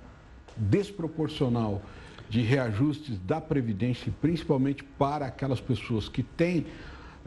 desproporcional 0.57 1.83
de 2.29 2.41
reajustes 2.41 3.19
da 3.19 3.41
Previdência, 3.41 4.13
principalmente 4.21 4.83
para 4.83 5.27
aquelas 5.27 5.61
pessoas 5.61 6.09
que 6.09 6.23
têm 6.23 6.67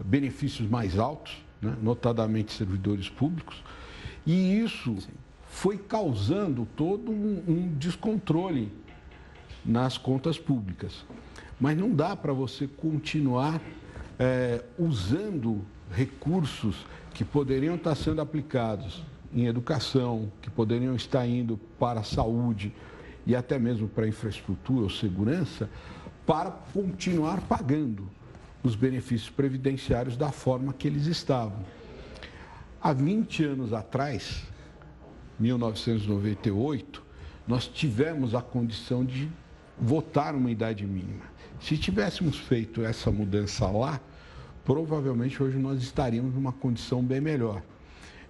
benefícios 0.04 0.70
mais 0.70 0.98
altos, 0.98 1.38
né? 1.62 1.76
notadamente 1.82 2.54
servidores 2.54 3.10
públicos, 3.10 3.64
e 4.26 4.60
isso 4.60 5.00
Sim. 5.00 5.12
foi 5.48 5.78
causando 5.78 6.68
todo 6.76 7.12
um, 7.12 7.44
um 7.48 7.74
descontrole 7.78 8.72
nas 9.64 9.98
contas 9.98 10.38
públicas. 10.38 11.06
Mas 11.60 11.78
não 11.78 11.92
dá 11.92 12.16
para 12.16 12.34
você 12.34 12.68
continuar 12.68 13.62
é, 14.20 14.64
usando 14.78 15.62
recursos 15.92 16.86
que 17.14 17.24
poderiam 17.24 17.76
estar 17.76 17.96
sendo 17.96 18.22
aplicados 18.22 19.04
em 19.34 19.46
educação, 19.46 20.32
que 20.42 20.50
poderiam 20.50 20.96
estar 20.96 21.26
indo 21.28 21.58
para 21.80 22.02
a 22.02 22.04
saúde 22.04 22.74
e 23.26 23.36
até 23.36 23.58
mesmo 23.58 23.88
para 23.88 24.06
a 24.06 24.08
infraestrutura 24.08 24.84
ou 24.84 24.90
segurança, 24.90 25.70
para 26.26 26.52
continuar 26.52 27.42
pagando 27.42 28.10
os 28.66 28.76
benefícios 28.76 29.30
previdenciários 29.30 30.18
da 30.18 30.32
forma 30.32 30.74
que 30.74 30.88
eles 30.88 31.06
estavam. 31.06 31.60
Há 32.82 32.94
20 32.94 33.44
anos 33.44 33.74
atrás, 33.74 34.44
1998, 35.40 37.04
nós 37.48 37.68
tivemos 37.68 38.34
a 38.34 38.42
condição 38.42 39.06
de 39.06 39.30
votar 39.80 40.34
uma 40.34 40.50
idade 40.50 40.84
mínima. 40.84 41.26
Se 41.60 41.78
tivéssemos 41.78 42.38
feito 42.38 42.84
essa 42.84 43.12
mudança 43.12 43.68
lá, 43.68 44.02
provavelmente 44.64 45.42
hoje 45.42 45.58
nós 45.58 45.84
estaríamos 45.84 46.34
numa 46.34 46.52
condição 46.52 47.04
bem 47.04 47.22
melhor. 47.22 47.62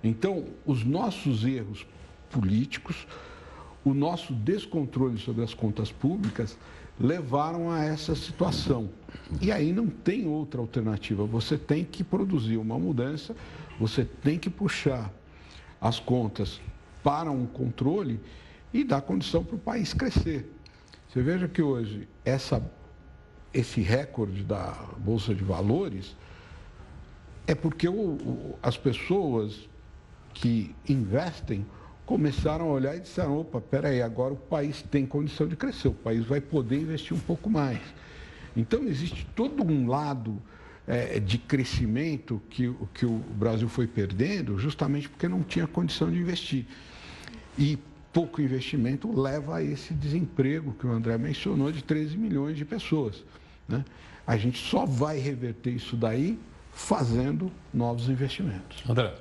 Então, 0.03 0.45
os 0.65 0.83
nossos 0.83 1.45
erros 1.45 1.87
políticos, 2.29 3.07
o 3.85 3.93
nosso 3.93 4.33
descontrole 4.33 5.17
sobre 5.17 5.45
as 5.45 5.53
contas 5.53 5.93
públicas 5.93 6.57
levaram 6.99 7.71
a 7.71 7.83
essa 7.83 8.15
situação. 8.15 8.89
E 9.41 9.51
aí 9.51 9.71
não 9.71 9.87
tem 9.87 10.27
outra 10.27 10.61
alternativa. 10.61 11.25
Você 11.25 11.57
tem 11.57 11.83
que 11.83 12.03
produzir 12.03 12.57
uma 12.57 12.77
mudança, 12.77 13.35
você 13.79 14.05
tem 14.05 14.37
que 14.37 14.49
puxar 14.49 15.11
as 15.79 15.99
contas 15.99 16.59
para 17.03 17.29
um 17.29 17.45
controle 17.45 18.19
e 18.73 18.83
dar 18.83 19.01
condição 19.01 19.43
para 19.43 19.55
o 19.55 19.59
país 19.59 19.93
crescer. 19.93 20.51
Você 21.07 21.21
veja 21.21 21.47
que 21.47 21.61
hoje 21.61 22.07
essa, 22.23 22.61
esse 23.53 23.81
recorde 23.81 24.43
da 24.43 24.71
Bolsa 24.97 25.33
de 25.33 25.43
Valores 25.43 26.15
é 27.47 27.53
porque 27.53 27.87
o, 27.87 27.93
o, 27.93 28.59
as 28.61 28.75
pessoas 28.75 29.69
que 30.33 30.75
investem 30.89 31.65
começaram 32.05 32.65
a 32.65 32.71
olhar 32.73 32.95
e 32.95 32.99
disseram, 32.99 33.39
opa, 33.39 33.61
peraí, 33.61 34.01
agora 34.01 34.33
o 34.33 34.37
país 34.37 34.81
tem 34.83 35.05
condição 35.05 35.47
de 35.47 35.55
crescer, 35.55 35.87
o 35.87 35.93
país 35.93 36.25
vai 36.25 36.41
poder 36.41 36.81
investir 36.81 37.15
um 37.15 37.19
pouco 37.19 37.49
mais. 37.49 37.81
Então 38.55 38.83
existe 38.83 39.27
todo 39.35 39.63
um 39.63 39.87
lado 39.87 40.41
é, 40.87 41.19
de 41.19 41.37
crescimento 41.37 42.41
que, 42.49 42.73
que 42.93 43.05
o 43.05 43.17
Brasil 43.17 43.67
foi 43.67 43.87
perdendo 43.87 44.57
justamente 44.57 45.09
porque 45.09 45.27
não 45.27 45.43
tinha 45.43 45.67
condição 45.67 46.11
de 46.11 46.19
investir. 46.19 46.65
E 47.57 47.77
pouco 48.13 48.41
investimento 48.41 49.11
leva 49.19 49.57
a 49.57 49.63
esse 49.63 49.93
desemprego 49.93 50.73
que 50.73 50.87
o 50.87 50.91
André 50.91 51.17
mencionou 51.17 51.71
de 51.71 51.83
13 51.83 52.17
milhões 52.17 52.55
de 52.55 52.63
pessoas. 52.63 53.23
Né? 53.67 53.83
A 54.25 54.37
gente 54.37 54.57
só 54.57 54.85
vai 54.85 55.19
reverter 55.19 55.71
isso 55.71 55.97
daí 55.97 56.39
fazendo 56.71 57.51
novos 57.73 58.07
investimentos. 58.09 58.83
André. 58.89 59.15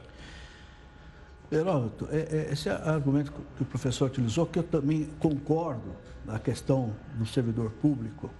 Heródoto, 1.50 2.08
é, 2.10 2.18
é, 2.18 2.52
esse 2.52 2.68
argumento 2.68 3.32
que 3.56 3.62
o 3.62 3.66
professor 3.66 4.06
utilizou, 4.06 4.46
que 4.46 4.58
eu 4.58 4.62
também 4.62 5.08
concordo 5.18 5.94
na 6.24 6.38
questão 6.38 6.94
do 7.14 7.26
servidor 7.26 7.70
público, 7.70 8.30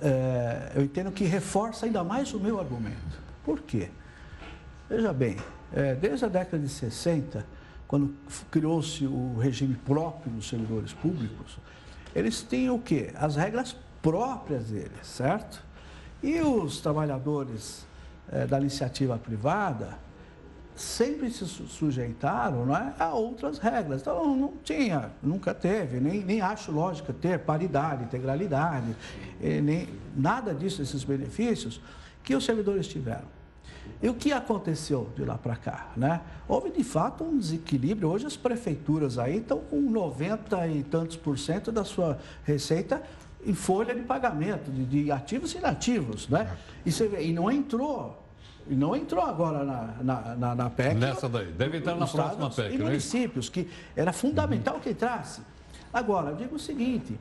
é, 0.00 0.72
eu 0.74 0.82
entendo 0.82 1.10
que 1.10 1.24
reforça 1.24 1.86
ainda 1.86 2.02
mais 2.02 2.32
o 2.32 2.40
meu 2.40 2.58
argumento. 2.58 3.20
Por 3.44 3.60
quê? 3.60 3.88
Veja 4.88 5.12
bem, 5.12 5.36
é, 5.72 5.94
desde 5.94 6.24
a 6.24 6.28
década 6.28 6.58
de 6.58 6.68
60, 6.68 7.46
quando 7.86 8.14
criou-se 8.50 9.06
o 9.06 9.36
regime 9.38 9.74
próprio 9.74 10.32
dos 10.32 10.48
servidores 10.48 10.92
públicos, 10.92 11.58
eles 12.14 12.42
tinham 12.42 12.76
o 12.76 12.80
quê? 12.80 13.10
As 13.14 13.36
regras 13.36 13.76
próprias 14.02 14.66
deles, 14.66 15.06
certo? 15.06 15.62
E 16.22 16.40
os 16.40 16.80
trabalhadores 16.80 17.86
é, 18.30 18.46
da 18.46 18.58
iniciativa 18.60 19.18
privada, 19.18 19.98
sempre 20.80 21.30
se 21.30 21.44
sujeitaram 21.46 22.64
não 22.64 22.76
é, 22.76 22.94
a 22.98 23.12
outras 23.12 23.58
regras. 23.58 24.00
Então, 24.00 24.34
não 24.34 24.52
tinha, 24.64 25.10
nunca 25.22 25.52
teve, 25.52 26.00
nem, 26.00 26.24
nem 26.24 26.40
acho 26.40 26.72
lógica 26.72 27.12
ter 27.12 27.40
paridade, 27.40 28.04
integralidade, 28.04 28.96
nem 29.40 29.88
nada 30.16 30.54
disso, 30.54 30.80
esses 30.80 31.04
benefícios 31.04 31.80
que 32.22 32.34
os 32.34 32.44
servidores 32.44 32.86
tiveram. 32.86 33.40
E 34.02 34.08
o 34.08 34.14
que 34.14 34.32
aconteceu 34.32 35.10
de 35.14 35.24
lá 35.24 35.36
para 35.36 35.56
cá? 35.56 35.90
Né? 35.96 36.20
Houve 36.48 36.70
de 36.70 36.82
fato 36.82 37.22
um 37.22 37.36
desequilíbrio. 37.36 38.08
Hoje 38.08 38.26
as 38.26 38.36
prefeituras 38.36 39.18
aí 39.18 39.38
estão 39.38 39.58
com 39.58 39.80
90 39.80 40.66
e 40.68 40.82
tantos 40.82 41.16
por 41.16 41.38
cento 41.38 41.70
da 41.70 41.84
sua 41.84 42.18
receita 42.44 43.02
em 43.44 43.54
folha 43.54 43.94
de 43.94 44.02
pagamento, 44.02 44.70
de, 44.70 44.84
de 44.84 45.12
ativos 45.12 45.54
e 45.54 45.58
inativos. 45.58 46.28
Né? 46.28 46.56
E, 46.84 46.90
você 46.90 47.10
e 47.20 47.32
não 47.32 47.50
entrou 47.50 48.19
e 48.68 48.74
não 48.74 48.94
entrou 48.94 49.24
agora 49.24 49.64
na, 49.64 49.94
na, 50.02 50.36
na, 50.36 50.54
na 50.54 50.70
PEC. 50.70 50.94
Nessa 50.94 51.28
daí. 51.28 51.46
Deve 51.52 51.78
entrar 51.78 51.96
na 51.96 52.06
próxima 52.06 52.50
PEC. 52.50 52.72
E 52.72 52.80
é 52.80 52.84
municípios, 52.84 53.48
que 53.48 53.68
era 53.96 54.12
fundamental 54.12 54.74
uhum. 54.74 54.80
que 54.80 54.90
entrasse. 54.90 55.42
Agora, 55.92 56.30
eu 56.30 56.36
digo 56.36 56.56
o 56.56 56.58
seguinte: 56.58 57.18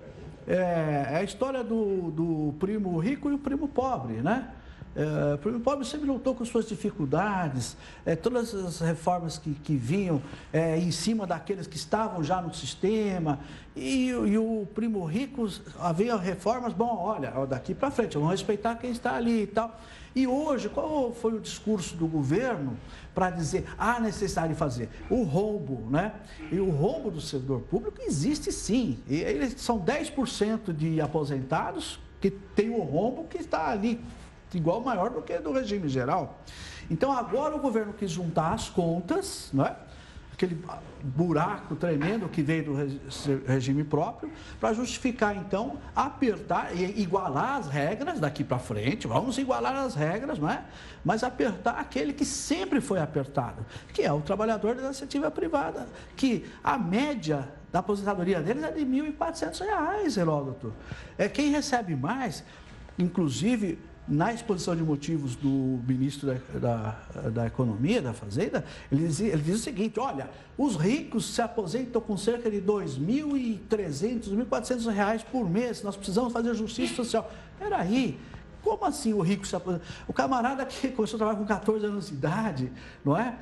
é, 0.47 1.07
é, 1.11 1.15
a 1.17 1.23
história 1.23 1.63
do, 1.63 2.11
do 2.11 2.55
primo 2.59 2.97
rico 2.99 3.29
e 3.29 3.33
o 3.33 3.37
primo 3.37 3.67
pobre, 3.67 4.21
né? 4.21 4.49
É, 4.95 5.35
o 5.35 5.37
primo 5.37 5.59
pobre 5.59 5.85
sempre 5.85 6.07
lutou 6.07 6.33
com 6.33 6.43
suas 6.43 6.67
dificuldades, 6.67 7.77
é, 8.05 8.15
todas 8.15 8.53
as 8.55 8.79
reformas 8.79 9.37
que, 9.37 9.53
que 9.53 9.75
vinham 9.75 10.19
é, 10.51 10.77
em 10.77 10.89
cima 10.89 11.27
daqueles 11.27 11.67
que 11.67 11.77
estavam 11.77 12.23
já 12.23 12.41
no 12.41 12.51
sistema, 12.53 13.39
e, 13.75 14.07
e 14.09 14.37
o 14.37 14.67
primo 14.73 15.05
rico 15.05 15.47
havia 15.79 16.17
reformas, 16.17 16.73
bom, 16.73 16.97
olha, 16.97 17.31
daqui 17.45 17.75
para 17.75 17.91
frente, 17.91 18.15
vamos 18.15 18.31
respeitar 18.31 18.75
quem 18.75 18.89
está 18.89 19.15
ali 19.15 19.43
e 19.43 19.47
tal. 19.47 19.79
E 20.15 20.25
hoje, 20.25 20.69
qual 20.69 21.13
foi 21.13 21.33
o 21.33 21.39
discurso 21.39 21.95
do 21.95 22.07
governo 22.07 22.77
para 23.13 23.29
dizer 23.29 23.65
há 23.77 23.99
necessidade 23.99 24.53
de 24.53 24.59
fazer? 24.59 24.89
O 25.09 25.23
roubo, 25.23 25.89
né? 25.89 26.13
E 26.51 26.59
o 26.59 26.69
roubo 26.69 27.11
do 27.11 27.21
servidor 27.21 27.61
público 27.61 28.01
existe 28.01 28.51
sim. 28.51 28.99
E 29.07 29.17
eles 29.17 29.61
são 29.61 29.79
10% 29.79 30.73
de 30.73 30.99
aposentados 30.99 31.99
que 32.19 32.31
tem 32.31 32.69
o 32.69 32.81
rombo 32.81 33.25
que 33.25 33.37
está 33.37 33.69
ali 33.69 33.99
igual 34.53 34.81
maior 34.81 35.11
do 35.11 35.21
que 35.21 35.37
do 35.37 35.51
regime 35.51 35.87
geral. 35.87 36.39
Então 36.89 37.11
agora 37.11 37.55
o 37.55 37.59
governo 37.59 37.93
quis 37.93 38.09
juntar 38.09 38.53
as 38.53 38.67
contas, 38.67 39.49
não 39.53 39.65
é? 39.65 39.75
Aquele 40.39 40.57
buraco 41.03 41.75
tremendo 41.75 42.29
que 42.29 42.41
veio 42.41 42.63
do 42.63 42.75
regime 43.45 43.83
próprio, 43.83 44.31
para 44.57 44.71
justificar, 44.71 45.35
então, 45.35 45.77
apertar 45.93 46.73
e 46.73 47.01
igualar 47.01 47.57
as 47.57 47.67
regras 47.67 48.21
daqui 48.21 48.41
para 48.41 48.57
frente, 48.57 49.05
vamos 49.05 49.37
igualar 49.37 49.75
as 49.75 49.95
regras, 49.95 50.39
não 50.39 50.49
é? 50.49 50.63
Mas 51.03 51.23
apertar 51.23 51.77
aquele 51.77 52.13
que 52.13 52.23
sempre 52.23 52.79
foi 52.79 53.01
apertado, 53.01 53.65
que 53.93 54.01
é 54.01 54.13
o 54.13 54.21
trabalhador 54.21 54.75
da 54.75 54.83
iniciativa 54.83 55.29
privada, 55.29 55.87
que 56.15 56.45
a 56.63 56.77
média 56.77 57.49
da 57.69 57.79
aposentadoria 57.79 58.41
deles 58.41 58.63
é 58.63 58.71
de 58.71 58.79
R$ 58.79 59.11
1.400, 59.11 60.17
Heródoto. 60.17 60.73
É 61.17 61.27
quem 61.27 61.51
recebe 61.51 61.97
mais, 61.97 62.45
inclusive 62.97 63.77
na 64.09 64.33
exposição 64.33 64.75
de 64.75 64.81
motivos 64.81 65.35
do 65.35 65.79
ministro 65.87 66.33
da, 66.53 66.59
da, 66.59 67.29
da 67.29 67.47
Economia, 67.47 68.01
da 68.01 68.11
Fazenda, 68.11 68.65
ele 68.91 69.07
diz, 69.07 69.19
ele 69.19 69.41
diz 69.41 69.55
o 69.55 69.63
seguinte: 69.63 69.99
olha, 69.99 70.29
os 70.57 70.75
ricos 70.75 71.33
se 71.33 71.41
aposentam 71.41 72.01
com 72.01 72.17
cerca 72.17 72.49
de 72.49 72.57
R$ 72.57 72.63
2.300, 72.63 74.29
1.400 74.49 74.91
reais 74.91 75.21
por 75.23 75.47
mês, 75.47 75.83
nós 75.83 75.95
precisamos 75.95 76.33
fazer 76.33 76.55
justiça 76.55 76.95
social. 76.95 77.31
Peraí, 77.59 78.19
como 78.63 78.83
assim 78.83 79.13
o 79.13 79.21
rico 79.21 79.45
se 79.45 79.55
aposenta? 79.55 79.83
O 80.07 80.13
camarada 80.13 80.65
que 80.65 80.89
começou 80.91 81.17
a 81.17 81.19
trabalhar 81.19 81.39
com 81.39 81.45
14 81.45 81.85
anos 81.85 82.07
de 82.07 82.13
idade, 82.13 82.71
não 83.05 83.15
é? 83.15 83.37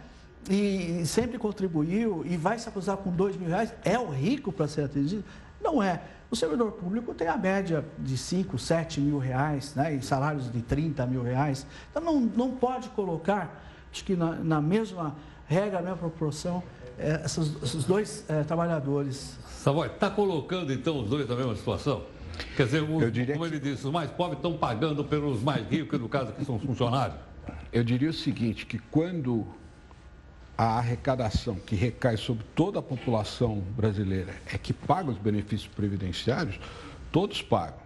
E 0.50 1.06
sempre 1.06 1.38
contribuiu 1.38 2.24
e 2.26 2.36
vai 2.36 2.60
se 2.60 2.68
aposentar 2.68 2.98
com 2.98 3.10
R$ 3.10 3.38
mil 3.38 3.48
reais, 3.48 3.74
é 3.86 3.98
o 3.98 4.10
rico 4.10 4.52
para 4.52 4.68
ser 4.68 4.84
atendido? 4.84 5.24
Não 5.62 5.82
é. 5.82 6.02
O 6.30 6.36
servidor 6.36 6.74
público 6.74 7.14
tem 7.14 7.28
a 7.28 7.38
média 7.38 7.86
de 7.98 8.18
5, 8.18 8.58
7 8.58 9.00
mil 9.00 9.18
reais, 9.18 9.74
né, 9.76 9.96
e 9.96 10.02
salários 10.02 10.52
de 10.52 10.62
30 10.62 11.06
mil 11.06 11.24
reais. 11.24 11.66
Então, 11.90 12.04
não, 12.04 12.20
não 12.20 12.52
pode 12.52 12.90
colocar, 12.90 13.64
acho 13.92 14.04
que 14.04 14.16
na, 14.16 14.32
na 14.32 14.62
mesma 14.62 15.16
regra, 15.46 15.80
na 15.80 15.92
mesma 15.92 15.98
proporção, 15.98 16.62
é, 17.00 17.22
esses, 17.24 17.64
esses, 17.64 17.86
dois 17.86 18.26
é, 18.28 18.44
trabalhadores. 18.44 19.38
Savoy, 19.48 19.88
está 19.88 20.10
colocando 20.10 20.74
então 20.74 21.00
os 21.00 21.10
dois 21.10 21.28
na 21.30 21.36
mesma 21.36 21.56
situação? 21.56 22.04
Quer 22.56 22.66
dizer, 22.66 22.84
os, 22.84 23.34
como 23.34 23.46
ele 23.46 23.60
disse, 23.60 23.86
os 23.86 23.94
mais 23.94 24.12
pobres 24.12 24.38
estão 24.38 24.58
pagando 24.58 25.06
pelos 25.06 25.42
mais 25.42 25.66
ricos, 25.68 25.92
que 25.92 25.98
no 25.98 26.10
caso 26.10 26.34
que 26.34 26.44
são 26.44 26.60
funcionários? 26.60 27.18
Eu 27.72 27.84
diria 27.84 28.10
o 28.10 28.14
seguinte, 28.14 28.66
que 28.66 28.78
quando 28.78 29.48
a 30.58 30.80
arrecadação 30.80 31.56
que 31.56 31.76
recai 31.76 32.18
sobre 32.18 32.44
toda 32.56 32.80
a 32.80 32.82
população 32.82 33.60
brasileira 33.76 34.34
é 34.52 34.58
que 34.58 34.74
paga 34.74 35.12
os 35.12 35.18
benefícios 35.18 35.68
previdenciários, 35.68 36.60
todos 37.12 37.42
pagam. 37.42 37.86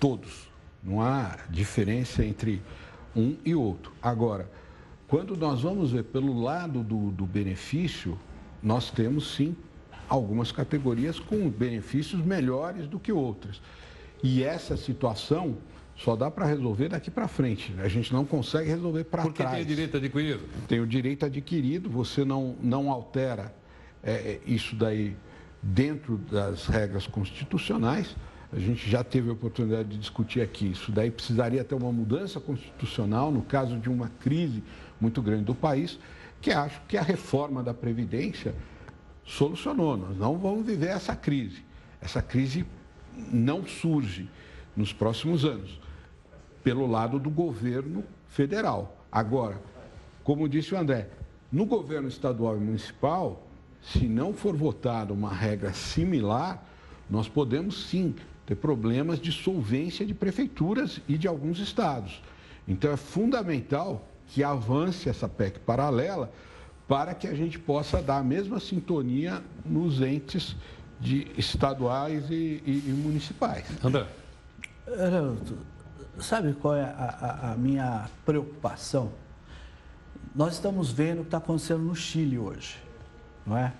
Todos. 0.00 0.48
Não 0.82 1.00
há 1.00 1.38
diferença 1.48 2.24
entre 2.24 2.60
um 3.14 3.36
e 3.44 3.54
outro. 3.54 3.92
Agora, 4.02 4.50
quando 5.06 5.36
nós 5.36 5.62
vamos 5.62 5.92
ver 5.92 6.04
pelo 6.04 6.42
lado 6.42 6.82
do, 6.82 7.12
do 7.12 7.24
benefício, 7.24 8.18
nós 8.60 8.90
temos 8.90 9.36
sim 9.36 9.54
algumas 10.08 10.50
categorias 10.50 11.20
com 11.20 11.48
benefícios 11.48 12.20
melhores 12.20 12.88
do 12.88 12.98
que 12.98 13.12
outras. 13.12 13.60
E 14.24 14.42
essa 14.42 14.76
situação 14.76 15.56
só 16.02 16.16
dá 16.16 16.30
para 16.30 16.46
resolver 16.46 16.88
daqui 16.88 17.10
para 17.10 17.28
frente. 17.28 17.72
A 17.78 17.88
gente 17.88 18.12
não 18.12 18.24
consegue 18.24 18.68
resolver 18.68 19.04
para 19.04 19.22
trás. 19.22 19.34
Porque 19.36 19.56
tem 19.56 19.64
direito 19.64 19.96
adquirido? 19.96 20.40
Tem 20.66 20.80
o 20.80 20.86
direito 20.86 21.24
adquirido, 21.24 21.88
você 21.88 22.24
não, 22.24 22.56
não 22.60 22.90
altera 22.90 23.54
é, 24.02 24.40
isso 24.44 24.74
daí 24.74 25.16
dentro 25.62 26.16
das 26.18 26.66
regras 26.66 27.06
constitucionais. 27.06 28.16
A 28.52 28.58
gente 28.58 28.90
já 28.90 29.04
teve 29.04 29.30
a 29.30 29.32
oportunidade 29.32 29.90
de 29.90 29.98
discutir 29.98 30.40
aqui. 30.40 30.72
Isso 30.72 30.90
daí 30.90 31.10
precisaria 31.10 31.62
ter 31.62 31.74
uma 31.74 31.92
mudança 31.92 32.40
constitucional 32.40 33.30
no 33.30 33.42
caso 33.42 33.78
de 33.78 33.88
uma 33.88 34.10
crise 34.20 34.62
muito 35.00 35.22
grande 35.22 35.44
do 35.44 35.54
país, 35.54 35.98
que 36.40 36.50
acho 36.50 36.80
que 36.88 36.96
a 36.96 37.02
reforma 37.02 37.62
da 37.62 37.72
Previdência 37.72 38.54
solucionou. 39.24 39.96
Nós 39.96 40.18
não 40.18 40.36
vamos 40.36 40.66
viver 40.66 40.88
essa 40.88 41.14
crise. 41.14 41.62
Essa 42.00 42.20
crise 42.20 42.66
não 43.32 43.64
surge 43.64 44.28
nos 44.76 44.92
próximos 44.92 45.44
anos 45.44 45.81
pelo 46.62 46.86
lado 46.86 47.18
do 47.18 47.30
governo 47.30 48.04
federal. 48.28 48.96
Agora, 49.10 49.60
como 50.24 50.48
disse 50.48 50.74
o 50.74 50.78
André, 50.78 51.08
no 51.50 51.66
governo 51.66 52.08
estadual 52.08 52.56
e 52.56 52.60
municipal, 52.60 53.46
se 53.82 54.06
não 54.06 54.32
for 54.32 54.56
votada 54.56 55.12
uma 55.12 55.32
regra 55.32 55.72
similar, 55.72 56.64
nós 57.10 57.28
podemos 57.28 57.88
sim 57.88 58.14
ter 58.46 58.54
problemas 58.54 59.18
de 59.18 59.32
solvência 59.32 60.06
de 60.06 60.14
prefeituras 60.14 61.00
e 61.08 61.18
de 61.18 61.28
alguns 61.28 61.58
estados. 61.58 62.22
Então 62.66 62.90
é 62.90 62.96
fundamental 62.96 64.06
que 64.28 64.42
avance 64.42 65.08
essa 65.08 65.28
PEC 65.28 65.58
paralela 65.60 66.32
para 66.88 67.14
que 67.14 67.26
a 67.26 67.34
gente 67.34 67.58
possa 67.58 68.00
dar 68.00 68.18
a 68.18 68.22
mesma 68.22 68.60
sintonia 68.60 69.42
nos 69.64 70.00
entes 70.00 70.56
de 71.00 71.26
estaduais 71.36 72.30
e, 72.30 72.62
e, 72.64 72.84
e 72.86 72.92
municipais. 72.92 73.66
André. 73.84 74.06
Sabe 76.18 76.52
qual 76.54 76.74
é 76.76 76.84
a, 76.84 77.48
a, 77.48 77.52
a 77.52 77.56
minha 77.56 78.08
preocupação? 78.24 79.10
Nós 80.34 80.54
estamos 80.54 80.90
vendo 80.90 81.18
o 81.18 81.20
que 81.22 81.28
está 81.28 81.38
acontecendo 81.38 81.82
no 81.82 81.94
Chile 81.94 82.38
hoje, 82.38 82.78
não 83.46 83.56
é? 83.56 83.72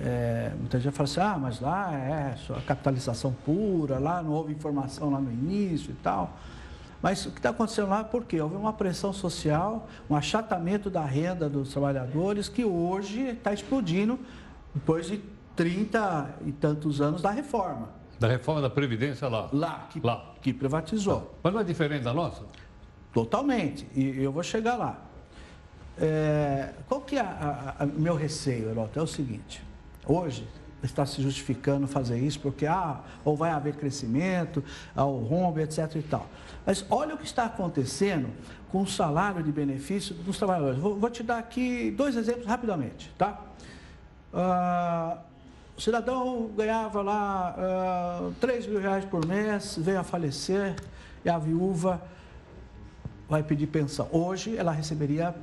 É, 0.00 0.52
muita 0.58 0.80
gente 0.80 0.94
fala 0.94 1.08
assim, 1.08 1.20
ah, 1.20 1.38
mas 1.38 1.60
lá 1.60 1.92
é 1.94 2.36
só 2.46 2.54
capitalização 2.60 3.32
pura, 3.44 3.98
lá 3.98 4.22
não 4.22 4.32
houve 4.32 4.52
informação 4.52 5.10
lá 5.10 5.20
no 5.20 5.30
início 5.30 5.90
e 5.90 5.94
tal. 6.02 6.36
Mas 7.02 7.26
o 7.26 7.30
que 7.30 7.38
está 7.38 7.50
acontecendo 7.50 7.88
lá 7.88 8.00
é 8.00 8.04
porque 8.04 8.40
houve 8.40 8.56
uma 8.56 8.72
pressão 8.72 9.12
social, 9.12 9.88
um 10.08 10.16
achatamento 10.16 10.88
da 10.88 11.04
renda 11.04 11.48
dos 11.48 11.70
trabalhadores 11.70 12.48
que 12.48 12.64
hoje 12.64 13.20
está 13.28 13.52
explodindo 13.52 14.18
depois 14.74 15.06
de 15.06 15.22
30 15.54 16.36
e 16.46 16.52
tantos 16.52 17.00
anos 17.00 17.20
da 17.20 17.30
reforma. 17.30 18.01
Da 18.22 18.28
reforma 18.28 18.60
da 18.60 18.70
Previdência 18.70 19.26
lá. 19.26 19.48
Lá, 19.52 19.88
que, 19.90 19.98
lá. 19.98 20.32
que 20.40 20.52
privatizou. 20.52 21.34
Mas 21.42 21.52
não 21.52 21.60
é 21.60 21.64
diferente 21.64 22.04
da 22.04 22.14
nossa? 22.14 22.44
Totalmente. 23.12 23.84
E 23.96 24.22
eu 24.22 24.30
vou 24.30 24.44
chegar 24.44 24.76
lá. 24.76 24.96
É, 25.98 26.72
qual 26.88 27.00
que 27.00 27.18
é 27.18 27.24
o 27.80 28.00
meu 28.00 28.14
receio, 28.14 28.70
Heroto? 28.70 28.96
É 28.96 29.02
o 29.02 29.08
seguinte. 29.08 29.60
Hoje 30.06 30.46
está 30.84 31.04
se 31.04 31.20
justificando 31.20 31.88
fazer 31.88 32.16
isso 32.16 32.38
porque 32.38 32.64
ah, 32.64 33.00
ou 33.24 33.36
vai 33.36 33.50
haver 33.50 33.74
crescimento, 33.74 34.62
ao 34.94 35.16
rombo, 35.18 35.58
etc. 35.58 35.96
e 35.96 36.02
tal. 36.02 36.28
Mas 36.64 36.86
olha 36.90 37.16
o 37.16 37.18
que 37.18 37.26
está 37.26 37.46
acontecendo 37.46 38.30
com 38.70 38.82
o 38.82 38.86
salário 38.86 39.42
de 39.42 39.50
benefício 39.50 40.14
dos 40.14 40.38
trabalhadores. 40.38 40.78
Vou, 40.78 40.94
vou 40.96 41.10
te 41.10 41.24
dar 41.24 41.40
aqui 41.40 41.90
dois 41.90 42.14
exemplos 42.14 42.46
rapidamente, 42.46 43.12
tá? 43.18 43.40
Ah, 44.32 45.18
o 45.76 45.80
cidadão 45.80 46.50
ganhava 46.56 47.02
lá 47.02 47.54
uh, 47.56 48.28
ah, 48.28 48.32
3 48.40 48.66
mil 48.66 48.80
reais 48.80 49.04
por 49.04 49.26
mês, 49.26 49.76
veio 49.78 50.00
a 50.00 50.04
falecer 50.04 50.76
e 51.24 51.30
a 51.30 51.38
viúva 51.38 52.02
vai 53.28 53.42
pedir 53.42 53.66
pensão. 53.66 54.08
Hoje 54.12 54.56
ela 54.56 54.72
receberia 54.72 55.34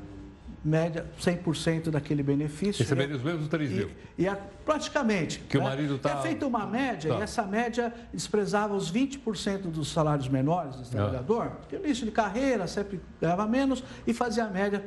média 0.63 1.05
100% 1.19 1.89
daquele 1.89 2.21
benefício. 2.21 2.83
Receberia 2.83 3.15
os 3.15 3.23
mesmos 3.23 3.47
3 3.47 3.71
mil. 3.71 3.89
E, 4.17 4.23
e 4.23 4.27
a, 4.27 4.35
praticamente. 4.35 5.39
Que 5.39 5.57
né? 5.57 5.63
o 5.63 5.67
marido 5.67 5.95
está... 5.95 6.11
É 6.11 6.21
feita 6.21 6.45
uma 6.45 6.65
média 6.65 7.13
tá. 7.13 7.19
e 7.19 7.23
essa 7.23 7.43
média 7.43 7.93
desprezava 8.13 8.75
os 8.75 8.91
20% 8.91 9.61
dos 9.71 9.91
salários 9.91 10.27
menores 10.27 10.75
do 10.75 10.89
trabalhador, 10.89 11.53
ah. 11.53 11.75
no 11.75 11.85
início 11.85 12.05
de 12.05 12.11
carreira 12.11 12.67
sempre 12.67 13.01
ganhava 13.19 13.47
menos 13.47 13.83
e 14.05 14.13
fazia 14.13 14.45
a 14.45 14.49
média. 14.49 14.85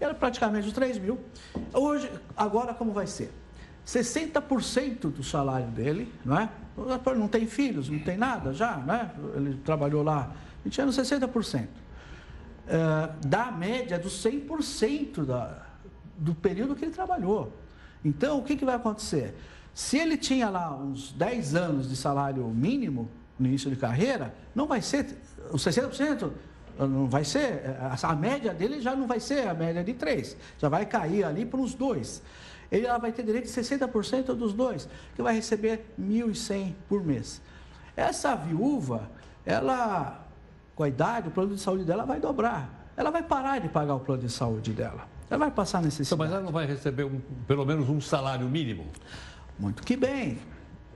Era 0.00 0.14
praticamente 0.14 0.68
os 0.68 0.72
3 0.72 0.98
mil. 0.98 1.18
Hoje, 1.72 2.10
agora 2.36 2.72
como 2.72 2.92
vai 2.92 3.06
ser? 3.06 3.30
60% 3.86 5.10
do 5.10 5.22
salário 5.22 5.68
dele, 5.68 6.12
não 6.24 6.38
é? 6.38 6.48
Não 7.16 7.28
tem 7.28 7.46
filhos, 7.46 7.88
não 7.88 7.98
tem 7.98 8.16
nada 8.16 8.52
já, 8.52 8.78
né? 8.78 9.10
Ele 9.36 9.60
trabalhou 9.64 10.02
lá 10.02 10.32
20 10.64 10.80
anos, 10.82 10.96
60%. 10.96 11.66
É, 12.66 13.26
da 13.26 13.52
média 13.52 13.98
dos 13.98 14.24
100% 14.24 15.24
da, 15.24 15.66
do 16.16 16.34
período 16.34 16.74
que 16.74 16.84
ele 16.84 16.92
trabalhou. 16.92 17.52
Então, 18.02 18.38
o 18.38 18.42
que, 18.42 18.56
que 18.56 18.64
vai 18.64 18.74
acontecer? 18.74 19.34
Se 19.74 19.98
ele 19.98 20.16
tinha 20.16 20.48
lá 20.48 20.74
uns 20.74 21.12
10 21.12 21.54
anos 21.54 21.88
de 21.88 21.96
salário 21.96 22.46
mínimo 22.48 23.08
no 23.38 23.46
início 23.46 23.70
de 23.70 23.76
carreira, 23.76 24.34
não 24.54 24.66
vai 24.66 24.80
ser 24.80 25.18
os 25.52 25.62
60%, 25.62 26.30
não 26.78 27.06
vai 27.06 27.24
ser, 27.24 27.76
a 28.02 28.14
média 28.14 28.54
dele 28.54 28.80
já 28.80 28.96
não 28.96 29.06
vai 29.06 29.20
ser 29.20 29.46
a 29.46 29.54
média 29.54 29.84
de 29.84 29.92
3, 29.92 30.36
já 30.58 30.68
vai 30.68 30.86
cair 30.86 31.24
ali 31.24 31.44
para 31.44 31.60
os 31.60 31.74
2 31.74 32.22
ele 32.78 32.98
vai 32.98 33.12
ter 33.12 33.22
direito 33.22 33.44
de 33.44 33.50
60% 33.50 34.34
dos 34.34 34.52
dois, 34.52 34.88
que 35.14 35.22
vai 35.22 35.34
receber 35.34 35.86
1.100 36.00 36.74
por 36.88 37.04
mês. 37.04 37.40
Essa 37.96 38.34
viúva, 38.34 39.10
ela, 39.44 40.24
com 40.74 40.82
a 40.82 40.88
idade, 40.88 41.28
o 41.28 41.30
plano 41.30 41.54
de 41.54 41.60
saúde 41.60 41.84
dela 41.84 42.04
vai 42.04 42.20
dobrar. 42.20 42.88
Ela 42.96 43.10
vai 43.10 43.22
parar 43.22 43.60
de 43.60 43.68
pagar 43.68 43.94
o 43.94 44.00
plano 44.00 44.22
de 44.22 44.30
saúde 44.30 44.72
dela. 44.72 45.06
Ela 45.28 45.38
vai 45.38 45.50
passar 45.50 45.82
necessidade. 45.82 46.08
Então, 46.14 46.18
mas 46.18 46.32
ela 46.32 46.42
não 46.42 46.52
vai 46.52 46.66
receber 46.66 47.04
um, 47.04 47.20
pelo 47.46 47.64
menos 47.64 47.88
um 47.88 48.00
salário 48.00 48.46
mínimo? 48.48 48.86
Muito 49.58 49.82
que 49.82 49.96
bem. 49.96 50.38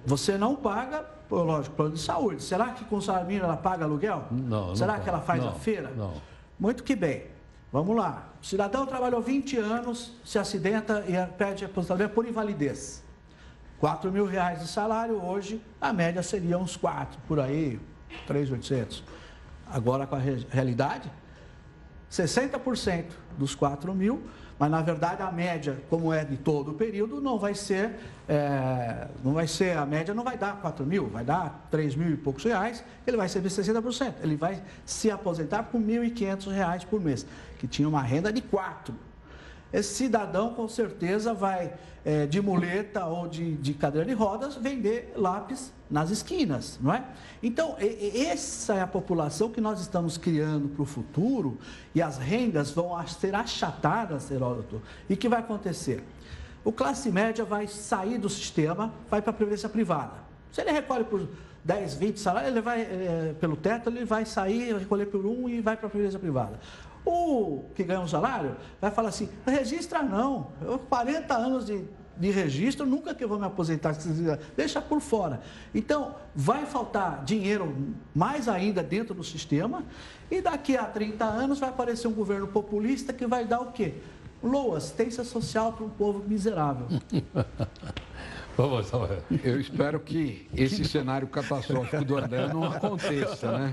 Você 0.07 0.38
não 0.38 0.55
paga, 0.55 1.05
lógico, 1.31 1.77
plano 1.77 1.95
de 1.95 2.01
saúde. 2.01 2.43
Será 2.43 2.71
que 2.71 2.85
com 2.85 2.97
o 2.97 3.03
salário 3.03 3.27
mínimo 3.27 3.47
ela 3.47 3.57
paga 3.57 3.85
aluguel? 3.85 4.25
Não. 4.31 4.75
Será 4.77 4.95
não 4.95 5.03
que 5.03 5.09
ela 5.09 5.21
faz 5.21 5.43
não, 5.43 5.51
a 5.51 5.53
feira? 5.53 5.91
Não. 5.97 6.14
Muito 6.59 6.83
que 6.83 6.95
bem. 6.95 7.27
Vamos 7.73 7.97
lá. 7.97 8.28
O 8.40 8.46
cidadão 8.46 8.87
trabalhou 8.87 9.20
20 9.20 9.57
anos, 9.57 10.12
se 10.24 10.38
acidenta 10.38 11.05
e 11.09 11.14
pede 11.37 11.64
aposentadoria 11.64 12.09
por 12.09 12.27
invalidez. 12.27 13.03
4 13.79 14.11
mil 14.11 14.27
reais 14.27 14.61
de 14.61 14.68
salário, 14.68 15.22
hoje 15.24 15.61
a 15.81 15.92
média 15.92 16.22
seria 16.22 16.59
uns 16.59 16.77
4, 16.77 17.20
por 17.27 17.38
aí, 17.38 17.81
3.800. 18.29 19.03
Agora 19.66 20.07
com 20.07 20.16
a 20.16 20.18
realidade, 20.18 21.11
60% 22.11 23.05
dos 23.37 23.55
4 23.55 23.94
mil 23.94 24.22
mas 24.59 24.70
na 24.70 24.83
verdade 24.83 25.22
a 25.22 25.31
média, 25.31 25.79
como 25.88 26.12
é 26.12 26.24
de 26.24 26.37
todo 26.37 26.72
o 26.72 26.74
período, 26.74 27.20
não 27.20 27.38
vai 27.38 27.55
ser, 27.55 27.94
é, 28.29 29.07
não 29.22 29.33
vai 29.33 29.46
ser, 29.46 29.77
a 29.77 29.87
média 29.87 30.12
não 30.12 30.24
vai 30.24 30.37
dar 30.37 30.61
4 30.61 30.85
mil, 30.85 31.07
vai 31.07 31.24
dar 31.24 31.68
3 31.70 31.94
mil 31.94 32.11
e 32.11 32.16
poucos 32.16 32.42
reais, 32.42 32.83
ele 33.07 33.16
vai 33.16 33.27
receber 33.27 33.48
60%. 33.48 34.14
Ele 34.20 34.37
vai 34.37 34.61
se 34.85 35.11
aposentar 35.11 35.62
por 35.64 35.81
1.500 35.81 36.51
reais 36.51 36.85
por 36.85 37.01
mês, 37.01 37.24
que 37.59 37.66
tinha 37.66 37.88
uma 37.88 38.03
renda 38.03 38.33
de 38.33 38.40
4 38.40 38.94
esse 39.73 39.94
cidadão 39.94 40.55
com 40.55 40.66
certeza 40.66 41.35
vai 41.35 41.75
é, 42.05 42.27
de 42.27 42.40
muleta 42.40 43.05
ou 43.05 43.29
de, 43.29 43.55
de, 43.57 43.75
cadeira 43.75 44.07
de 44.07 44.14
rodas 44.14 44.57
vender 44.57 45.12
lápis 45.14 45.73
nas 45.90 46.11
esquinas, 46.11 46.79
não 46.81 46.94
é? 46.94 47.05
Então, 47.42 47.77
essa 47.79 48.75
é 48.75 48.81
a 48.81 48.87
população 48.87 49.51
que 49.51 49.61
nós 49.61 49.81
estamos 49.81 50.16
criando 50.16 50.68
para 50.68 50.83
o 50.83 50.87
futuro 50.87 51.59
e 51.94 52.01
as 52.01 52.16
rendas 52.16 52.71
vão 52.71 53.07
ser 53.07 53.35
achatadas, 53.35 54.31
Heródoto. 54.31 54.81
E 55.09 55.14
o 55.14 55.16
que 55.16 55.29
vai 55.29 55.40
acontecer? 55.40 56.03
O 56.64 56.73
classe 56.73 57.11
média 57.11 57.44
vai 57.44 57.66
sair 57.66 58.18
do 58.18 58.29
sistema, 58.29 58.92
vai 59.11 59.21
para 59.21 59.31
a 59.31 59.35
previdência 59.35 59.68
privada. 59.68 60.14
Se 60.51 60.62
ele 60.62 60.71
recolhe 60.71 61.05
por 61.05 61.29
10, 61.64 61.94
20 61.94 62.21
salários, 62.21 62.51
ele 62.53 62.61
vai, 62.61 62.81
é, 62.81 63.35
pelo 63.38 63.57
teto, 63.57 63.90
ele 63.90 64.05
vai 64.05 64.25
sair, 64.25 64.75
recolher 64.77 65.07
por 65.07 65.27
um 65.27 65.49
e 65.49 65.61
vai 65.61 65.77
para 65.77 65.87
a 65.87 65.90
previdência 65.90 66.18
privada. 66.18 66.59
O 67.04 67.64
que 67.74 67.82
ganha 67.82 68.00
um 68.00 68.08
salário 68.08 68.56
vai 68.80 68.90
falar 68.90 69.08
assim, 69.08 69.28
registra 69.46 70.02
não, 70.02 70.48
eu 70.62 70.78
40 70.78 71.34
anos 71.34 71.66
de, 71.66 71.84
de 72.16 72.30
registro, 72.30 72.84
nunca 72.84 73.14
que 73.14 73.22
eu 73.22 73.28
vou 73.28 73.38
me 73.38 73.46
aposentar, 73.46 73.96
deixa 74.56 74.80
por 74.80 75.00
fora. 75.00 75.40
Então, 75.74 76.16
vai 76.34 76.66
faltar 76.66 77.24
dinheiro 77.24 77.94
mais 78.14 78.48
ainda 78.48 78.82
dentro 78.82 79.14
do 79.14 79.24
sistema 79.24 79.84
e 80.30 80.40
daqui 80.40 80.76
a 80.76 80.84
30 80.84 81.24
anos 81.24 81.58
vai 81.58 81.68
aparecer 81.68 82.08
um 82.08 82.14
governo 82.14 82.48
populista 82.48 83.12
que 83.12 83.26
vai 83.26 83.44
dar 83.44 83.61
o 83.61 83.72
quê? 83.72 83.94
Loa, 84.42 84.78
assistência 84.78 85.24
social 85.24 85.72
para 85.72 85.84
um 85.84 85.90
povo 85.90 86.22
miserável. 86.26 86.87
Vamos. 88.59 88.90
Eu 89.44 89.61
espero 89.61 90.01
que 90.01 90.49
esse 90.53 90.85
cenário 90.85 91.29
catastrófico 91.29 92.05
do 92.05 92.18
André 92.18 92.49
não 92.49 92.64
aconteça, 92.64 93.57
né? 93.57 93.73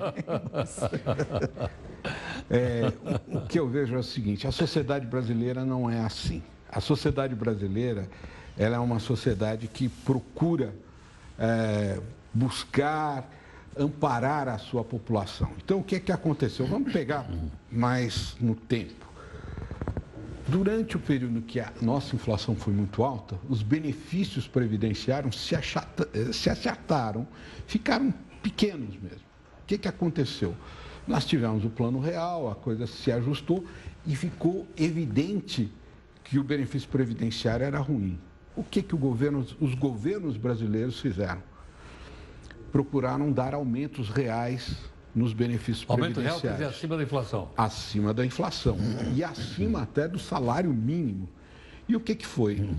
É, 2.48 2.94
o 3.28 3.42
que 3.42 3.60
eu 3.60 3.68
vejo 3.68 3.96
é 3.96 3.98
o 3.98 4.04
seguinte: 4.04 4.46
a 4.46 4.52
sociedade 4.52 5.08
brasileira 5.08 5.66
não 5.66 5.90
é 5.90 6.02
assim. 6.02 6.44
A 6.70 6.80
sociedade 6.80 7.34
brasileira 7.34 8.08
ela 8.56 8.76
é 8.76 8.80
uma 8.80 9.00
sociedade 9.00 9.68
que 9.68 9.90
procura 9.90 10.72
é, 11.40 12.00
buscar 12.32 13.28
amparar 13.76 14.48
a 14.48 14.60
sua 14.60 14.84
população. 14.84 15.52
Então, 15.64 15.80
o 15.80 15.84
que 15.84 15.96
é 15.96 16.00
que 16.00 16.12
aconteceu? 16.12 16.68
Vamos 16.68 16.94
pegar 16.94 17.28
mais 17.72 18.36
no 18.40 18.54
tempo. 18.54 19.05
Durante 20.48 20.96
o 20.96 21.00
período 21.00 21.42
que 21.42 21.60
a 21.60 21.72
nossa 21.82 22.16
inflação 22.16 22.56
foi 22.56 22.72
muito 22.72 23.04
alta, 23.04 23.40
os 23.50 23.64
benefícios 23.64 24.48
previdenciários 24.48 25.40
se, 25.40 25.56
achata, 25.56 26.08
eh, 26.14 26.32
se 26.32 26.50
achataram, 26.50 27.28
ficaram 27.66 28.14
pequenos 28.44 28.96
mesmo. 29.02 29.26
O 29.64 29.66
que, 29.66 29.76
que 29.80 29.88
aconteceu? 29.88 30.56
Nós 31.08 31.26
tivemos 31.26 31.66
o 31.66 31.70
plano 31.70 32.00
real, 32.00 32.50
a 32.50 32.54
coisa 32.54 32.86
se 32.86 33.12
ajustou 33.12 33.66
e 34.06 34.16
ficou 34.16 34.68
evidente 34.78 35.72
que 36.24 36.38
o 36.38 36.44
benefício 36.44 36.90
previdenciário 36.90 37.66
era 37.66 37.80
ruim. 37.80 38.20
O 38.56 38.64
que, 38.64 38.84
que 38.84 38.96
governo, 38.96 39.46
os 39.60 39.74
governos 39.74 40.38
brasileiros 40.38 41.00
fizeram? 41.00 41.42
Procuraram 42.72 43.32
dar 43.32 43.56
aumentos 43.56 44.10
reais 44.10 44.78
nos 45.16 45.32
benefícios 45.32 45.86
Aumento 45.88 46.20
real 46.20 46.40
previdenciários. 46.40 46.42
quer 46.42 46.66
dizer 46.66 46.78
acima 46.78 46.98
da 46.98 47.04
inflação. 47.04 47.50
acima 47.56 48.14
da 48.14 48.26
inflação 48.26 48.78
e 49.16 49.24
acima 49.24 49.82
até 49.82 50.08
do 50.08 50.20
salário 50.20 50.74
mínimo. 50.74 51.30
E 51.88 51.96
o 51.96 52.00
que, 52.00 52.14
que 52.16 52.28
foi? 52.28 52.70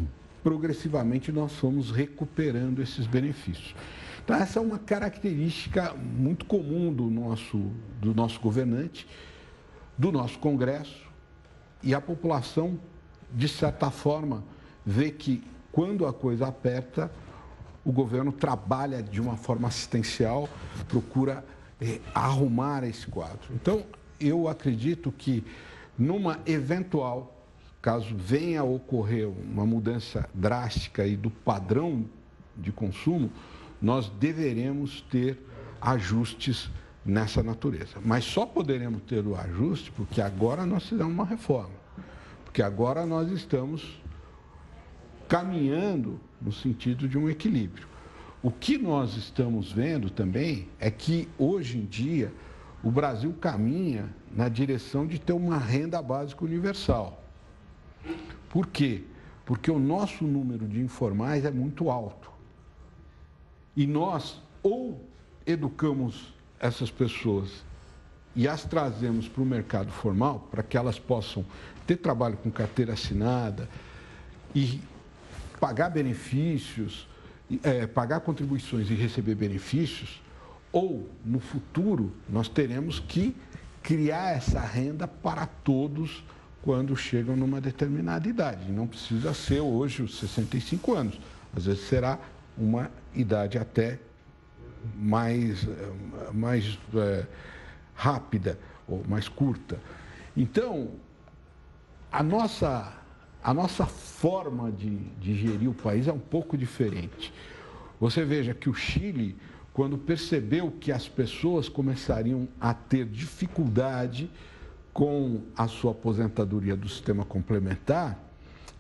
Progressivamente 0.45 1.33
nós 1.33 1.53
fomos 1.53 1.91
recuperando 1.91 2.83
esses 2.83 3.07
benefícios. 3.07 3.75
Então, 4.23 4.37
essa 4.37 4.59
é 4.59 4.63
uma 4.63 4.79
característica 4.79 5.95
muito 5.95 6.45
comum 6.45 6.93
do 6.93 7.05
nosso, 7.05 7.71
do 8.01 8.13
nosso 8.13 8.41
governante, 8.41 9.07
do 9.97 10.13
nosso 10.13 10.39
Congresso, 10.39 11.07
e 11.83 11.95
a 11.95 12.01
população, 12.01 12.79
de 13.33 13.49
certa 13.49 13.91
forma, 13.91 14.43
vê 14.85 15.11
que 15.11 15.45
quando 15.71 16.07
a 16.07 16.13
coisa 16.13 16.49
aperta, 16.49 17.11
o 17.85 17.93
governo 17.93 18.33
trabalha 18.33 19.01
de 19.01 19.21
uma 19.21 19.37
forma 19.37 19.69
assistencial, 19.69 20.49
procura 20.89 21.45
eh, 21.81 22.01
arrumar 22.15 22.85
esse 22.85 23.07
quadro. 23.07 23.49
Então, 23.51 23.85
eu 24.19 24.49
acredito 24.49 25.13
que 25.13 25.45
numa 25.99 26.39
eventual, 26.47 27.47
caso 27.81 28.15
venha 28.17 28.61
a 28.61 28.65
ocorrer 28.65 29.29
uma 29.29 29.65
mudança 29.65 30.29
drástica 30.35 31.03
aí 31.03 31.17
do 31.17 31.31
padrão 31.31 32.05
de 32.57 32.73
consumo, 32.73 33.31
nós 33.81 34.09
deveremos 34.09 35.03
ter 35.03 35.39
ajustes 35.81 36.71
nessa 37.05 37.43
natureza. 37.43 37.99
Mas 38.05 38.25
só 38.25 38.45
poderemos 38.45 39.03
ter 39.03 39.25
o 39.27 39.37
ajuste 39.37 39.93
porque 39.93 40.21
agora 40.21 40.67
nós 40.67 40.89
fizemos 40.89 41.13
uma 41.13 41.25
reforma. 41.25 41.75
Porque 42.45 42.63
agora 42.63 43.07
nós 43.07 43.31
estamos 43.31 44.01
caminhando 45.29 46.19
no 46.41 46.53
sentido 46.53 47.09
de 47.09 47.17
um 47.17 47.29
equilíbrio. 47.29 47.87
O 48.43 48.51
que 48.51 48.79
nós 48.79 49.17
estamos 49.17 49.73
vendo 49.73 50.11
também 50.11 50.69
é 50.79 50.91
que 50.91 51.29
hoje 51.39 51.79
em 51.79 51.85
dia 51.85 52.33
o 52.83 52.91
Brasil 52.91 53.35
caminha 53.41 54.15
na 54.31 54.49
direção 54.49 55.07
de 55.07 55.19
ter 55.19 55.33
uma 55.33 55.59
renda 55.59 56.01
básica 56.01 56.45
universal. 56.45 57.23
Por 58.51 58.67
quê? 58.67 59.03
Porque 59.45 59.71
o 59.71 59.79
nosso 59.79 60.25
número 60.25 60.67
de 60.69 60.81
informais 60.81 61.45
é 61.45 61.51
muito 61.51 61.91
alto. 61.91 62.31
E 63.77 63.87
nós 63.87 64.41
ou 64.63 65.05
educamos 65.47 66.35
essas 66.61 66.91
pessoas 66.91 67.65
e 68.35 68.47
as 68.47 68.65
trazemos 68.65 69.29
para 69.29 69.43
o 69.43 69.47
mercado 69.47 69.91
formal 69.91 70.47
para 70.51 70.63
que 70.63 70.77
elas 70.77 70.99
possam 70.99 71.45
ter 71.87 71.97
trabalho 71.97 72.37
com 72.37 72.51
carteira 72.51 72.93
assinada 72.93 73.69
e 74.55 74.81
pagar 75.59 75.91
benefícios, 75.91 77.09
é, 77.63 77.87
pagar 77.87 78.21
contribuições 78.21 78.91
e 78.91 78.95
receber 78.95 79.35
benefícios, 79.35 80.23
ou 80.73 81.09
no 81.25 81.41
futuro 81.41 82.13
nós 82.29 82.49
teremos 82.49 83.01
que 83.01 83.35
criar 83.83 84.33
essa 84.33 84.61
renda 84.61 85.07
para 85.07 85.47
todos 85.47 86.25
quando 86.61 86.97
chegam 86.97 87.37
numa 87.37 87.61
determinada 87.61 88.29
idade. 88.29 88.71
Não 88.73 88.87
precisa 88.87 89.33
ser 89.33 89.61
hoje 89.61 90.03
os 90.03 90.19
65 90.19 90.95
anos, 90.95 91.21
às 91.57 91.67
vezes 91.67 91.87
será 91.87 92.19
uma 92.59 92.91
idade 93.15 93.59
até 93.59 93.99
mais, 94.97 95.67
mais 96.33 96.79
é, 96.95 97.27
rápida 97.95 98.59
ou 98.89 99.05
mais 99.09 99.29
curta. 99.29 99.79
Então, 100.37 100.91
a 102.11 102.23
nossa 102.23 102.93
a 103.47 103.55
nossa 103.55 103.87
forma 103.87 104.73
de, 104.73 104.97
de 105.21 105.37
gerir 105.37 105.71
o 105.71 105.73
país 105.73 106.09
é 106.09 106.13
um 106.13 106.19
pouco 106.19 106.59
diferente. 106.59 107.33
Você 108.01 108.25
veja 108.25 108.53
que 108.53 108.69
o 108.69 108.75
Chile, 108.75 109.37
quando 109.73 109.97
percebeu 109.97 110.69
que 110.69 110.91
as 110.91 111.07
pessoas 111.07 111.69
começariam 111.69 112.49
a 112.61 112.75
ter 112.75 113.07
dificuldade 113.07 114.29
com 114.93 115.43
a 115.57 115.69
sua 115.69 115.93
aposentadoria 115.93 116.75
do 116.75 116.89
sistema 116.89 117.25
complementar, 117.25 118.19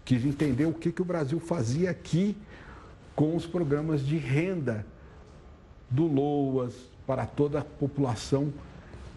quis 0.04 0.24
entender 0.24 0.66
o 0.66 0.72
que, 0.72 0.90
que 0.90 1.00
o 1.00 1.04
Brasil 1.04 1.38
fazia 1.38 1.90
aqui 1.90 2.36
com 3.14 3.36
os 3.36 3.46
programas 3.46 4.04
de 4.04 4.16
renda 4.16 4.84
do 5.88 6.08
LOAS 6.08 6.74
para 7.06 7.24
toda 7.24 7.60
a 7.60 7.64
população 7.64 8.52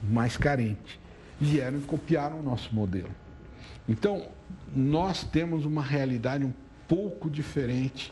mais 0.04 0.38
carente. 0.38 1.00
Vieram 1.42 1.80
e 1.80 1.82
copiaram 1.82 2.40
o 2.40 2.44
nosso 2.44 2.70
modelo. 2.76 3.10
Então, 3.88 4.28
nós 4.76 5.24
temos 5.24 5.66
uma 5.66 5.82
realidade 5.82 6.46
um 6.46 6.54
pouco 6.88 7.30
diferente 7.30 8.12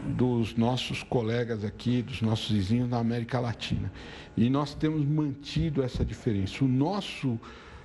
dos 0.00 0.54
nossos 0.56 1.02
colegas 1.02 1.64
aqui, 1.64 2.02
dos 2.02 2.20
nossos 2.20 2.50
vizinhos 2.50 2.88
na 2.88 2.98
América 2.98 3.40
Latina. 3.40 3.90
E 4.36 4.48
nós 4.50 4.74
temos 4.74 5.04
mantido 5.04 5.82
essa 5.82 6.04
diferença. 6.04 6.64
O 6.64 6.68
nosso 6.68 7.38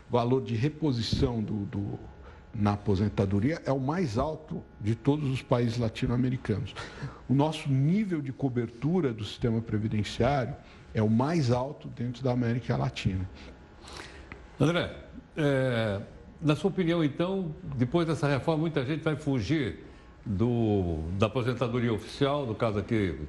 valor 0.09 0.41
de 0.43 0.55
reposição 0.55 1.41
do, 1.41 1.65
do, 1.65 1.99
na 2.53 2.73
aposentadoria 2.73 3.61
é 3.65 3.71
o 3.71 3.79
mais 3.79 4.17
alto 4.17 4.63
de 4.79 4.95
todos 4.95 5.29
os 5.29 5.41
países 5.41 5.77
latino-americanos. 5.77 6.73
O 7.27 7.33
nosso 7.33 7.69
nível 7.69 8.21
de 8.21 8.31
cobertura 8.31 9.13
do 9.13 9.23
sistema 9.23 9.61
previdenciário 9.61 10.55
é 10.93 11.01
o 11.01 11.09
mais 11.09 11.51
alto 11.51 11.87
dentro 11.89 12.23
da 12.23 12.31
América 12.31 12.75
Latina. 12.75 13.29
André, 14.59 14.91
é, 15.35 16.01
na 16.41 16.55
sua 16.55 16.69
opinião, 16.69 17.03
então, 17.03 17.53
depois 17.75 18.07
dessa 18.07 18.27
reforma, 18.27 18.61
muita 18.61 18.85
gente 18.85 19.03
vai 19.03 19.15
fugir 19.15 19.85
do, 20.25 20.99
da 21.17 21.27
aposentadoria 21.27 21.93
oficial, 21.93 22.45
no 22.45 22.53
caso 22.53 22.79
aqui, 22.79 23.19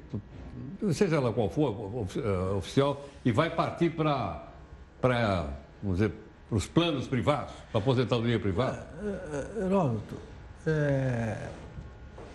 seja 0.91 1.15
ela 1.15 1.31
qual 1.31 1.49
for, 1.49 2.07
eh, 2.15 2.55
oficial, 2.55 3.05
e 3.23 3.31
vai 3.31 3.49
partir 3.49 3.91
para, 3.91 4.43
vamos 5.81 5.99
dizer, 5.99 6.13
para 6.47 6.57
os 6.57 6.67
planos 6.67 7.07
privados, 7.07 7.53
para 7.71 7.79
a 7.79 7.81
aposentadoria 7.81 8.39
privada? 8.39 8.87
É, 9.01 9.65
Heródoto, 9.65 10.15
é, 10.67 11.47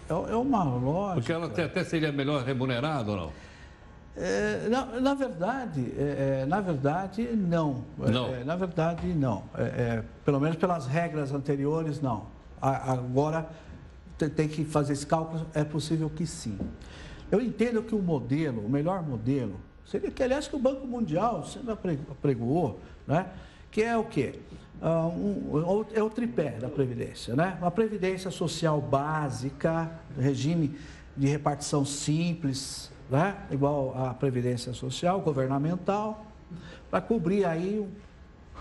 é 0.08 0.36
uma 0.36 0.64
lógica... 0.64 1.14
Porque 1.14 1.32
ela 1.32 1.46
até, 1.46 1.64
até 1.64 1.84
seria 1.84 2.10
melhor 2.12 2.42
remunerada 2.44 3.10
ou 3.10 3.16
não? 3.16 3.32
É, 4.16 4.68
na, 4.68 5.00
na, 5.00 5.14
verdade, 5.14 5.92
é, 5.98 6.42
é, 6.42 6.46
na 6.46 6.60
verdade, 6.60 7.22
não. 7.34 7.84
não. 7.98 8.34
É, 8.34 8.44
na 8.44 8.54
verdade, 8.54 9.06
não. 9.08 9.42
É, 9.56 10.02
pelo 10.24 10.38
menos 10.38 10.56
pelas 10.56 10.86
regras 10.86 11.32
anteriores, 11.32 12.00
não. 12.00 12.26
A, 12.62 12.92
agora, 12.92 13.48
tem, 14.16 14.28
tem 14.28 14.48
que 14.48 14.64
fazer 14.64 14.92
esse 14.92 15.06
cálculo, 15.06 15.46
é 15.52 15.64
possível 15.64 16.08
que 16.08 16.26
sim. 16.26 16.56
Eu 17.30 17.40
entendo 17.40 17.82
que 17.82 17.94
o 17.94 17.98
modelo, 17.98 18.64
o 18.64 18.68
melhor 18.68 19.02
modelo, 19.02 19.56
seria 19.84 20.10
que, 20.10 20.22
aliás, 20.22 20.46
que 20.46 20.54
o 20.54 20.60
Banco 20.60 20.86
Mundial 20.86 21.44
sempre 21.44 21.72
apregoou, 21.72 22.78
né? 23.06 23.26
que 23.70 23.82
é 23.82 23.96
o 23.96 24.04
quê? 24.04 24.38
Uh, 24.80 25.08
um, 25.08 25.84
é 25.92 26.02
o 26.02 26.10
tripé 26.10 26.50
da 26.60 26.68
Previdência, 26.68 27.34
né? 27.34 27.56
Uma 27.60 27.70
Previdência 27.70 28.30
Social 28.30 28.80
básica, 28.80 29.90
regime 30.18 30.76
de 31.16 31.26
repartição 31.26 31.84
simples, 31.84 32.90
né? 33.10 33.36
igual 33.50 33.94
à 33.96 34.14
Previdência 34.14 34.72
Social, 34.72 35.20
governamental, 35.20 36.26
para 36.90 37.00
cobrir 37.00 37.44
aí 37.44 37.86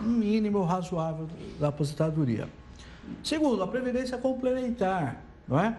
um 0.02 0.06
mínimo 0.06 0.64
razoável 0.64 1.28
da 1.60 1.68
aposentadoria. 1.68 2.48
Segundo, 3.24 3.62
a 3.62 3.68
Previdência 3.68 4.18
Complementar, 4.18 5.22
não 5.48 5.60
é? 5.60 5.78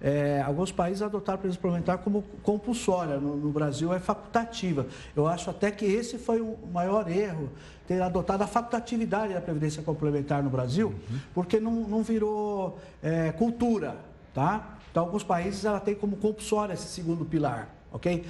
É, 0.00 0.42
alguns 0.42 0.70
países 0.70 1.00
adotaram 1.00 1.36
a 1.36 1.38
previdência 1.38 1.62
complementar 1.62 1.96
como 1.96 2.22
compulsória, 2.42 3.16
no, 3.16 3.36
no, 3.36 3.50
Brasil 3.50 3.90
é 3.90 3.98
facultativa. 3.98 4.86
Eu 5.16 5.26
acho 5.26 5.48
até 5.48 5.70
que 5.70 5.86
esse 5.86 6.18
foi 6.18 6.42
o 6.42 6.58
maior 6.70 7.10
erro, 7.10 7.48
ter 7.88 8.02
adotado 8.02 8.42
a 8.44 8.46
facultatividade 8.46 9.32
da 9.32 9.40
previdência 9.40 9.82
complementar 9.82 10.42
no 10.42 10.50
Brasil, 10.50 10.88
uhum. 10.88 11.18
porque 11.32 11.58
não, 11.58 11.72
não 11.72 12.02
virou 12.02 12.78
é, 13.02 13.32
cultura, 13.32 13.96
tá? 14.34 14.76
Então, 14.90 15.04
alguns 15.04 15.24
países 15.24 15.64
ela 15.64 15.80
tem 15.80 15.94
como 15.94 16.16
compulsória 16.16 16.74
esse 16.74 16.88
segundo 16.88 17.24
pilar, 17.24 17.73
ok? 17.94 18.26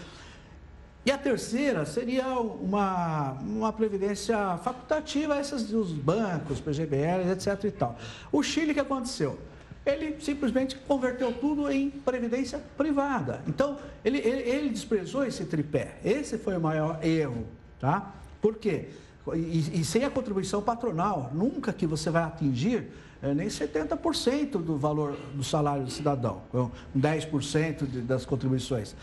E 1.07 1.11
a 1.11 1.19
terceira 1.19 1.85
seria 1.85 2.27
uma, 2.29 3.33
uma 3.43 3.73
previdência 3.73 4.57
facultativa, 4.59 5.37
essas 5.37 5.65
dos 5.65 5.93
bancos, 5.93 6.61
PGBL, 6.61 7.31
etc. 7.33 7.65
e 7.65 7.71
tal. 7.71 7.99
O 8.31 8.43
Chile, 8.43 8.73
que 8.73 8.81
aconteceu? 8.81 9.39
Ele 9.85 10.19
simplesmente 10.21 10.77
converteu 10.77 11.31
tudo 11.33 11.71
em 11.71 11.91
previdência 11.91 12.59
privada. 12.77 13.43
Então, 13.47 13.79
ele, 14.03 14.19
ele, 14.19 14.49
ele 14.49 14.69
desprezou 14.71 15.27
esse 15.27 15.45
tripé. 15.45 15.99
Esse 16.03 16.39
foi 16.39 16.57
o 16.57 16.61
maior 16.61 16.99
erro, 17.05 17.47
tá? 17.79 18.15
Por 18.41 18.57
quê? 18.57 18.89
E, 19.35 19.81
e 19.81 19.85
sem 19.85 20.05
a 20.05 20.11
contribuição 20.11 20.63
patronal, 20.63 21.31
nunca 21.35 21.71
que 21.71 21.87
você 21.87 22.09
vai 22.09 22.23
atingir 22.23 22.89
é, 23.23 23.35
nem 23.35 23.49
70% 23.49 24.53
do 24.53 24.79
valor 24.79 25.19
do 25.35 25.45
salário 25.45 25.85
do 25.85 25.91
cidadão, 25.91 26.43
com 26.51 26.71
10% 26.97 27.87
de, 27.87 28.01
das 28.01 28.25
contribuições 28.25 28.95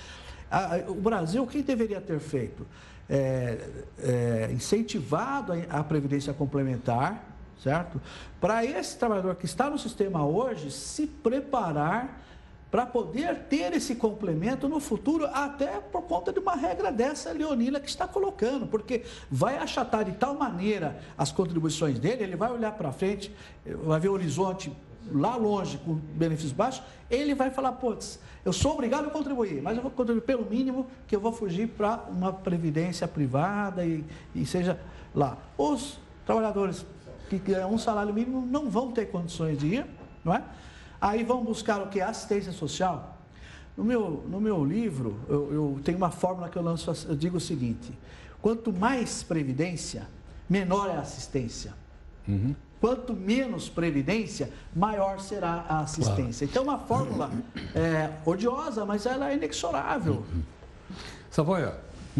o 0.87 0.95
Brasil, 0.95 1.43
o 1.43 1.47
que 1.47 1.61
deveria 1.61 2.01
ter 2.01 2.19
feito? 2.19 2.65
É, 3.09 3.57
é, 3.99 4.49
incentivado 4.53 5.53
a, 5.53 5.79
a 5.79 5.83
Previdência 5.83 6.33
Complementar, 6.33 7.23
certo? 7.61 8.01
Para 8.39 8.63
esse 8.65 8.97
trabalhador 8.97 9.35
que 9.35 9.45
está 9.45 9.69
no 9.69 9.77
sistema 9.77 10.25
hoje 10.25 10.71
se 10.71 11.07
preparar 11.07 12.21
para 12.71 12.85
poder 12.85 13.35
ter 13.49 13.73
esse 13.73 13.95
complemento 13.95 14.69
no 14.69 14.79
futuro, 14.79 15.25
até 15.33 15.81
por 15.81 16.03
conta 16.03 16.31
de 16.31 16.39
uma 16.39 16.55
regra 16.55 16.89
dessa 16.89 17.33
leonina 17.33 17.81
que 17.81 17.89
está 17.89 18.07
colocando, 18.07 18.65
porque 18.65 19.03
vai 19.29 19.57
achatar 19.57 20.05
de 20.05 20.13
tal 20.13 20.35
maneira 20.35 20.97
as 21.17 21.33
contribuições 21.33 21.99
dele, 21.99 22.23
ele 22.23 22.37
vai 22.37 22.49
olhar 22.49 22.71
para 22.71 22.93
frente, 22.93 23.35
vai 23.65 23.99
ver 23.99 24.07
o 24.07 24.13
horizonte 24.13 24.71
lá 25.11 25.35
longe 25.35 25.77
com 25.79 25.95
benefícios 25.95 26.51
baixos, 26.51 26.83
ele 27.09 27.33
vai 27.33 27.49
falar, 27.49 27.73
putz, 27.73 28.19
eu 28.43 28.53
sou 28.53 28.73
obrigado 28.73 29.07
a 29.07 29.09
contribuir, 29.09 29.61
mas 29.61 29.75
eu 29.75 29.83
vou 29.83 29.91
contribuir 29.91 30.23
pelo 30.23 30.45
mínimo 30.45 30.87
que 31.07 31.15
eu 31.15 31.19
vou 31.19 31.31
fugir 31.31 31.67
para 31.67 32.05
uma 32.09 32.33
previdência 32.33 33.07
privada 33.07 33.85
e, 33.85 34.03
e 34.33 34.45
seja 34.45 34.79
lá. 35.13 35.37
Os 35.57 35.99
trabalhadores 36.25 36.85
que 37.29 37.37
ganham 37.37 37.73
um 37.73 37.77
salário 37.77 38.13
mínimo 38.13 38.45
não 38.45 38.69
vão 38.69 38.91
ter 38.91 39.07
condições 39.07 39.57
de 39.57 39.67
ir, 39.75 39.85
não 40.23 40.33
é? 40.33 40.43
Aí 40.99 41.23
vão 41.23 41.43
buscar 41.43 41.81
o 41.81 41.87
que? 41.87 41.99
Assistência 41.99 42.51
social. 42.51 43.17
No 43.75 43.83
meu, 43.83 44.23
no 44.27 44.39
meu 44.39 44.63
livro, 44.63 45.19
eu, 45.27 45.53
eu 45.53 45.79
tenho 45.83 45.97
uma 45.97 46.11
fórmula 46.11 46.49
que 46.49 46.57
eu 46.57 46.61
lanço, 46.61 46.91
eu 47.07 47.15
digo 47.15 47.37
o 47.37 47.41
seguinte, 47.41 47.97
quanto 48.41 48.71
mais 48.73 49.23
previdência, 49.23 50.07
menor 50.49 50.89
é 50.89 50.97
a 50.97 50.99
assistência. 50.99 51.73
Uhum. 52.27 52.55
Quanto 52.81 53.13
menos 53.13 53.69
previdência, 53.69 54.51
maior 54.75 55.19
será 55.19 55.65
a 55.69 55.81
assistência. 55.81 56.47
Claro. 56.47 56.49
Então, 56.49 56.63
é 56.63 56.65
uma 56.65 56.79
fórmula 56.79 57.31
é, 57.75 58.09
odiosa, 58.25 58.83
mas 58.83 59.05
ela 59.05 59.29
é 59.29 59.35
inexorável. 59.35 60.25
Savoia, 61.29 61.75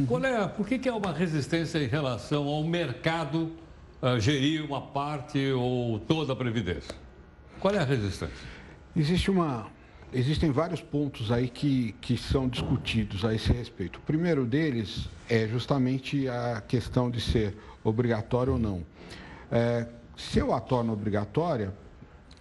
qual 0.08 0.24
é, 0.24 0.48
por 0.48 0.68
que, 0.68 0.78
que 0.78 0.88
é 0.88 0.94
uma 0.94 1.12
resistência 1.12 1.80
em 1.80 1.88
relação 1.88 2.48
ao 2.48 2.64
mercado 2.64 3.52
uh, 4.02 4.20
gerir 4.20 4.64
uma 4.64 4.82
parte 4.82 5.52
ou 5.52 6.00
toda 6.00 6.34
a 6.34 6.36
previdência? 6.36 6.94
Qual 7.60 7.74
é 7.74 7.80
a 7.80 7.84
resistência? 7.84 8.48
Existe 8.96 9.32
uma, 9.32 9.68
existem 10.14 10.52
vários 10.52 10.80
pontos 10.80 11.32
aí 11.32 11.50
que, 11.50 11.94
que 12.00 12.18
são 12.18 12.48
discutidos 12.48 13.26
a 13.26 13.34
esse 13.34 13.52
respeito. 13.52 13.98
O 13.98 14.02
primeiro 14.02 14.46
deles 14.46 15.10
é 15.28 15.48
justamente 15.48 16.28
a 16.28 16.62
questão 16.62 17.10
de 17.10 17.20
ser 17.20 17.58
obrigatório 17.84 18.54
ou 18.54 18.60
não. 18.60 18.84
É, 19.52 19.88
se 20.16 20.40
eu 20.40 20.54
a 20.54 20.60
torno 20.60 20.94
obrigatória, 20.94 21.74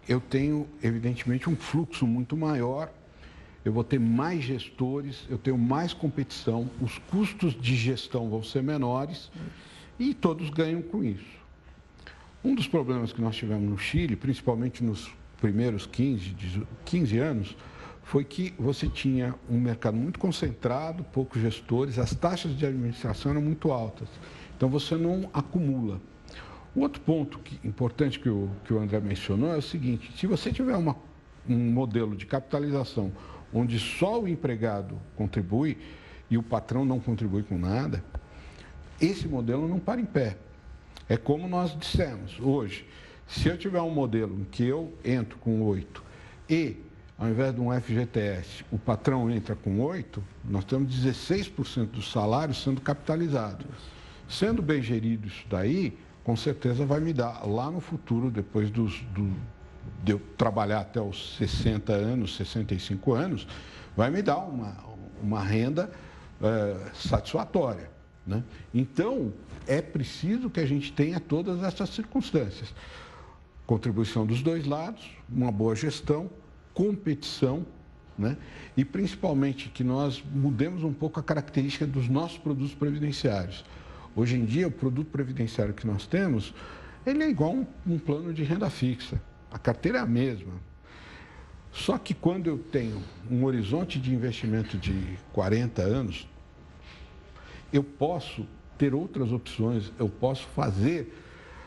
eu 0.08 0.20
tenho, 0.20 0.68
evidentemente, 0.82 1.48
um 1.48 1.56
fluxo 1.56 2.06
muito 2.06 2.36
maior, 2.36 2.92
eu 3.64 3.72
vou 3.72 3.84
ter 3.84 4.00
mais 4.00 4.42
gestores, 4.42 5.26
eu 5.28 5.36
tenho 5.36 5.58
mais 5.58 5.92
competição, 5.92 6.68
os 6.80 6.98
custos 7.10 7.54
de 7.54 7.76
gestão 7.76 8.30
vão 8.30 8.42
ser 8.42 8.62
menores 8.62 9.30
e 9.98 10.14
todos 10.14 10.48
ganham 10.50 10.80
com 10.80 11.04
isso. 11.04 11.40
Um 12.42 12.54
dos 12.54 12.66
problemas 12.66 13.12
que 13.12 13.20
nós 13.20 13.36
tivemos 13.36 13.68
no 13.68 13.76
Chile, 13.76 14.16
principalmente 14.16 14.82
nos 14.82 15.12
primeiros 15.40 15.84
15, 15.86 16.34
15 16.86 17.18
anos, 17.18 17.56
foi 18.02 18.24
que 18.24 18.52
você 18.58 18.88
tinha 18.88 19.34
um 19.48 19.60
mercado 19.60 19.96
muito 19.96 20.18
concentrado, 20.18 21.04
poucos 21.04 21.40
gestores, 21.40 21.98
as 21.98 22.14
taxas 22.14 22.56
de 22.56 22.66
administração 22.66 23.30
eram 23.30 23.42
muito 23.42 23.70
altas. 23.70 24.08
Então 24.56 24.68
você 24.68 24.96
não 24.96 25.28
acumula. 25.32 26.00
Outro 26.74 27.00
ponto 27.02 27.38
que, 27.40 27.66
importante 27.66 28.18
que 28.18 28.28
o, 28.28 28.48
que 28.64 28.72
o 28.72 28.78
André 28.78 29.00
mencionou 29.00 29.52
é 29.52 29.56
o 29.56 29.62
seguinte: 29.62 30.12
se 30.16 30.26
você 30.26 30.52
tiver 30.52 30.76
uma, 30.76 30.96
um 31.48 31.56
modelo 31.56 32.16
de 32.16 32.26
capitalização 32.26 33.12
onde 33.52 33.78
só 33.78 34.20
o 34.20 34.28
empregado 34.28 34.96
contribui 35.16 35.76
e 36.30 36.38
o 36.38 36.42
patrão 36.42 36.84
não 36.84 37.00
contribui 37.00 37.42
com 37.42 37.58
nada, 37.58 38.04
esse 39.00 39.26
modelo 39.26 39.66
não 39.66 39.80
para 39.80 40.00
em 40.00 40.04
pé. 40.04 40.36
É 41.08 41.16
como 41.16 41.48
nós 41.48 41.76
dissemos 41.76 42.38
hoje: 42.38 42.86
se 43.26 43.48
eu 43.48 43.58
tiver 43.58 43.80
um 43.80 43.90
modelo 43.90 44.40
em 44.40 44.44
que 44.44 44.64
eu 44.64 44.96
entro 45.04 45.38
com 45.38 45.62
8 45.62 46.04
e, 46.48 46.76
ao 47.18 47.28
invés 47.28 47.52
de 47.52 47.60
um 47.60 47.72
FGTS, 47.80 48.64
o 48.70 48.78
patrão 48.78 49.28
entra 49.28 49.56
com 49.56 49.80
8, 49.80 50.22
nós 50.44 50.64
temos 50.64 50.94
16% 50.94 51.86
do 51.86 52.02
salário 52.02 52.54
sendo 52.54 52.80
capitalizado. 52.80 53.66
Sendo 54.28 54.62
bem 54.62 54.80
gerido 54.80 55.26
isso 55.26 55.44
daí, 55.50 55.98
com 56.24 56.36
certeza 56.36 56.84
vai 56.84 57.00
me 57.00 57.12
dar 57.12 57.46
lá 57.46 57.70
no 57.70 57.80
futuro, 57.80 58.30
depois 58.30 58.70
dos, 58.70 59.00
do, 59.14 59.32
de 60.02 60.12
eu 60.12 60.20
trabalhar 60.36 60.80
até 60.80 61.00
os 61.00 61.36
60 61.36 61.92
anos, 61.92 62.36
65 62.36 63.12
anos, 63.12 63.46
vai 63.96 64.10
me 64.10 64.22
dar 64.22 64.38
uma, 64.38 64.76
uma 65.22 65.42
renda 65.42 65.90
é, 66.40 66.90
satisfatória. 66.94 67.90
Né? 68.26 68.42
Então, 68.72 69.32
é 69.66 69.80
preciso 69.80 70.50
que 70.50 70.60
a 70.60 70.66
gente 70.66 70.92
tenha 70.92 71.18
todas 71.18 71.62
essas 71.62 71.90
circunstâncias. 71.90 72.72
Contribuição 73.66 74.26
dos 74.26 74.42
dois 74.42 74.66
lados, 74.66 75.10
uma 75.28 75.50
boa 75.50 75.74
gestão, 75.74 76.30
competição, 76.74 77.64
né? 78.18 78.36
e 78.76 78.84
principalmente 78.84 79.68
que 79.68 79.82
nós 79.82 80.22
mudemos 80.32 80.82
um 80.82 80.92
pouco 80.92 81.18
a 81.18 81.22
característica 81.22 81.86
dos 81.86 82.08
nossos 82.08 82.38
produtos 82.38 82.74
previdenciários. 82.74 83.64
Hoje 84.14 84.36
em 84.36 84.44
dia, 84.44 84.68
o 84.68 84.70
produto 84.70 85.08
previdenciário 85.08 85.72
que 85.72 85.86
nós 85.86 86.06
temos, 86.06 86.54
ele 87.06 87.22
é 87.22 87.28
igual 87.28 87.52
um, 87.52 87.66
um 87.86 87.98
plano 87.98 88.32
de 88.32 88.42
renda 88.42 88.68
fixa. 88.68 89.20
A 89.50 89.58
carteira 89.58 89.98
é 89.98 90.00
a 90.00 90.06
mesma. 90.06 90.52
Só 91.72 91.96
que 91.98 92.12
quando 92.14 92.48
eu 92.48 92.58
tenho 92.58 93.00
um 93.30 93.44
horizonte 93.44 93.98
de 93.98 94.12
investimento 94.12 94.76
de 94.76 95.16
40 95.32 95.82
anos, 95.82 96.28
eu 97.72 97.82
posso 97.82 98.46
ter 98.76 98.94
outras 98.94 99.30
opções, 99.30 99.92
eu 99.98 100.08
posso 100.08 100.46
fazer, 100.48 101.14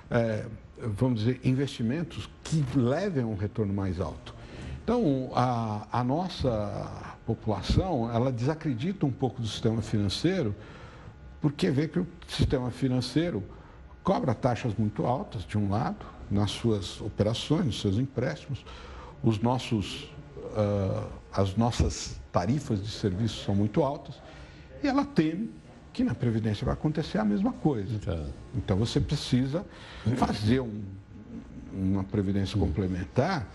é, 0.09 0.45
vamos 0.77 1.19
dizer, 1.19 1.39
investimentos 1.43 2.29
que 2.43 2.63
levem 2.75 3.23
a 3.23 3.27
um 3.27 3.35
retorno 3.35 3.73
mais 3.73 4.01
alto. 4.01 4.35
Então, 4.83 5.31
a, 5.33 5.87
a 5.91 6.03
nossa 6.03 7.13
população, 7.25 8.11
ela 8.13 8.31
desacredita 8.31 9.05
um 9.05 9.11
pouco 9.11 9.41
do 9.41 9.47
sistema 9.47 9.81
financeiro, 9.81 10.53
porque 11.43 11.69
vê 11.69 11.89
que 11.89 11.99
o 11.99 12.07
sistema 12.25 12.71
financeiro 12.71 13.43
cobra 14.01 14.33
taxas 14.33 14.73
muito 14.75 15.05
altas, 15.05 15.43
de 15.43 15.57
um 15.57 15.69
lado, 15.69 16.05
nas 16.31 16.51
suas 16.51 17.01
operações, 17.01 17.65
nos 17.65 17.81
seus 17.81 17.97
empréstimos, 17.97 18.65
os 19.21 19.39
nossos, 19.39 20.03
uh, 20.37 21.05
as 21.33 21.57
nossas 21.57 22.17
tarifas 22.31 22.81
de 22.81 22.89
serviço 22.89 23.43
são 23.43 23.53
muito 23.53 23.83
altas, 23.83 24.21
e 24.81 24.87
ela 24.87 25.03
teme 25.03 25.51
que 25.91 26.01
na 26.01 26.15
Previdência 26.15 26.63
vai 26.63 26.75
acontecer 26.75 27.17
a 27.17 27.25
mesma 27.25 27.51
coisa. 27.51 27.93
Então, 27.93 28.25
então 28.55 28.77
você 28.77 29.01
precisa 29.01 29.65
fazer 30.15 30.61
um, 30.61 30.81
uma 31.73 32.05
Previdência 32.05 32.57
complementar 32.57 33.45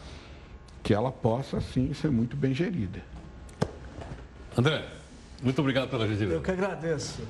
que 0.82 0.92
ela 0.92 1.10
possa, 1.10 1.58
sim, 1.62 1.94
ser 1.94 2.10
muito 2.10 2.36
bem 2.36 2.52
gerida. 2.52 3.02
André, 4.54 4.97
muito 5.42 5.60
obrigado 5.60 5.88
pela 5.88 6.06
gentileza. 6.06 6.34
Eu 6.34 6.42
que 6.42 6.50
agradeço. 6.50 7.22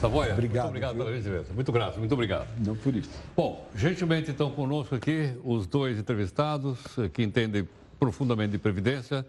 Savoia, 0.00 0.32
obrigado, 0.32 0.64
muito 0.64 0.68
obrigado 0.68 0.94
viu? 0.94 1.04
pela 1.04 1.16
gentileza. 1.16 1.52
Muito 1.52 1.72
grato, 1.72 1.98
muito 1.98 2.12
obrigado. 2.12 2.48
Não 2.64 2.76
por 2.76 2.94
isso. 2.94 3.10
Bom, 3.36 3.68
gentilmente 3.74 4.30
então 4.30 4.50
conosco 4.50 4.94
aqui 4.94 5.32
os 5.44 5.66
dois 5.66 5.98
entrevistados 5.98 6.78
que 7.12 7.22
entendem 7.22 7.68
profundamente 7.98 8.52
de 8.52 8.58
Previdência. 8.58 9.26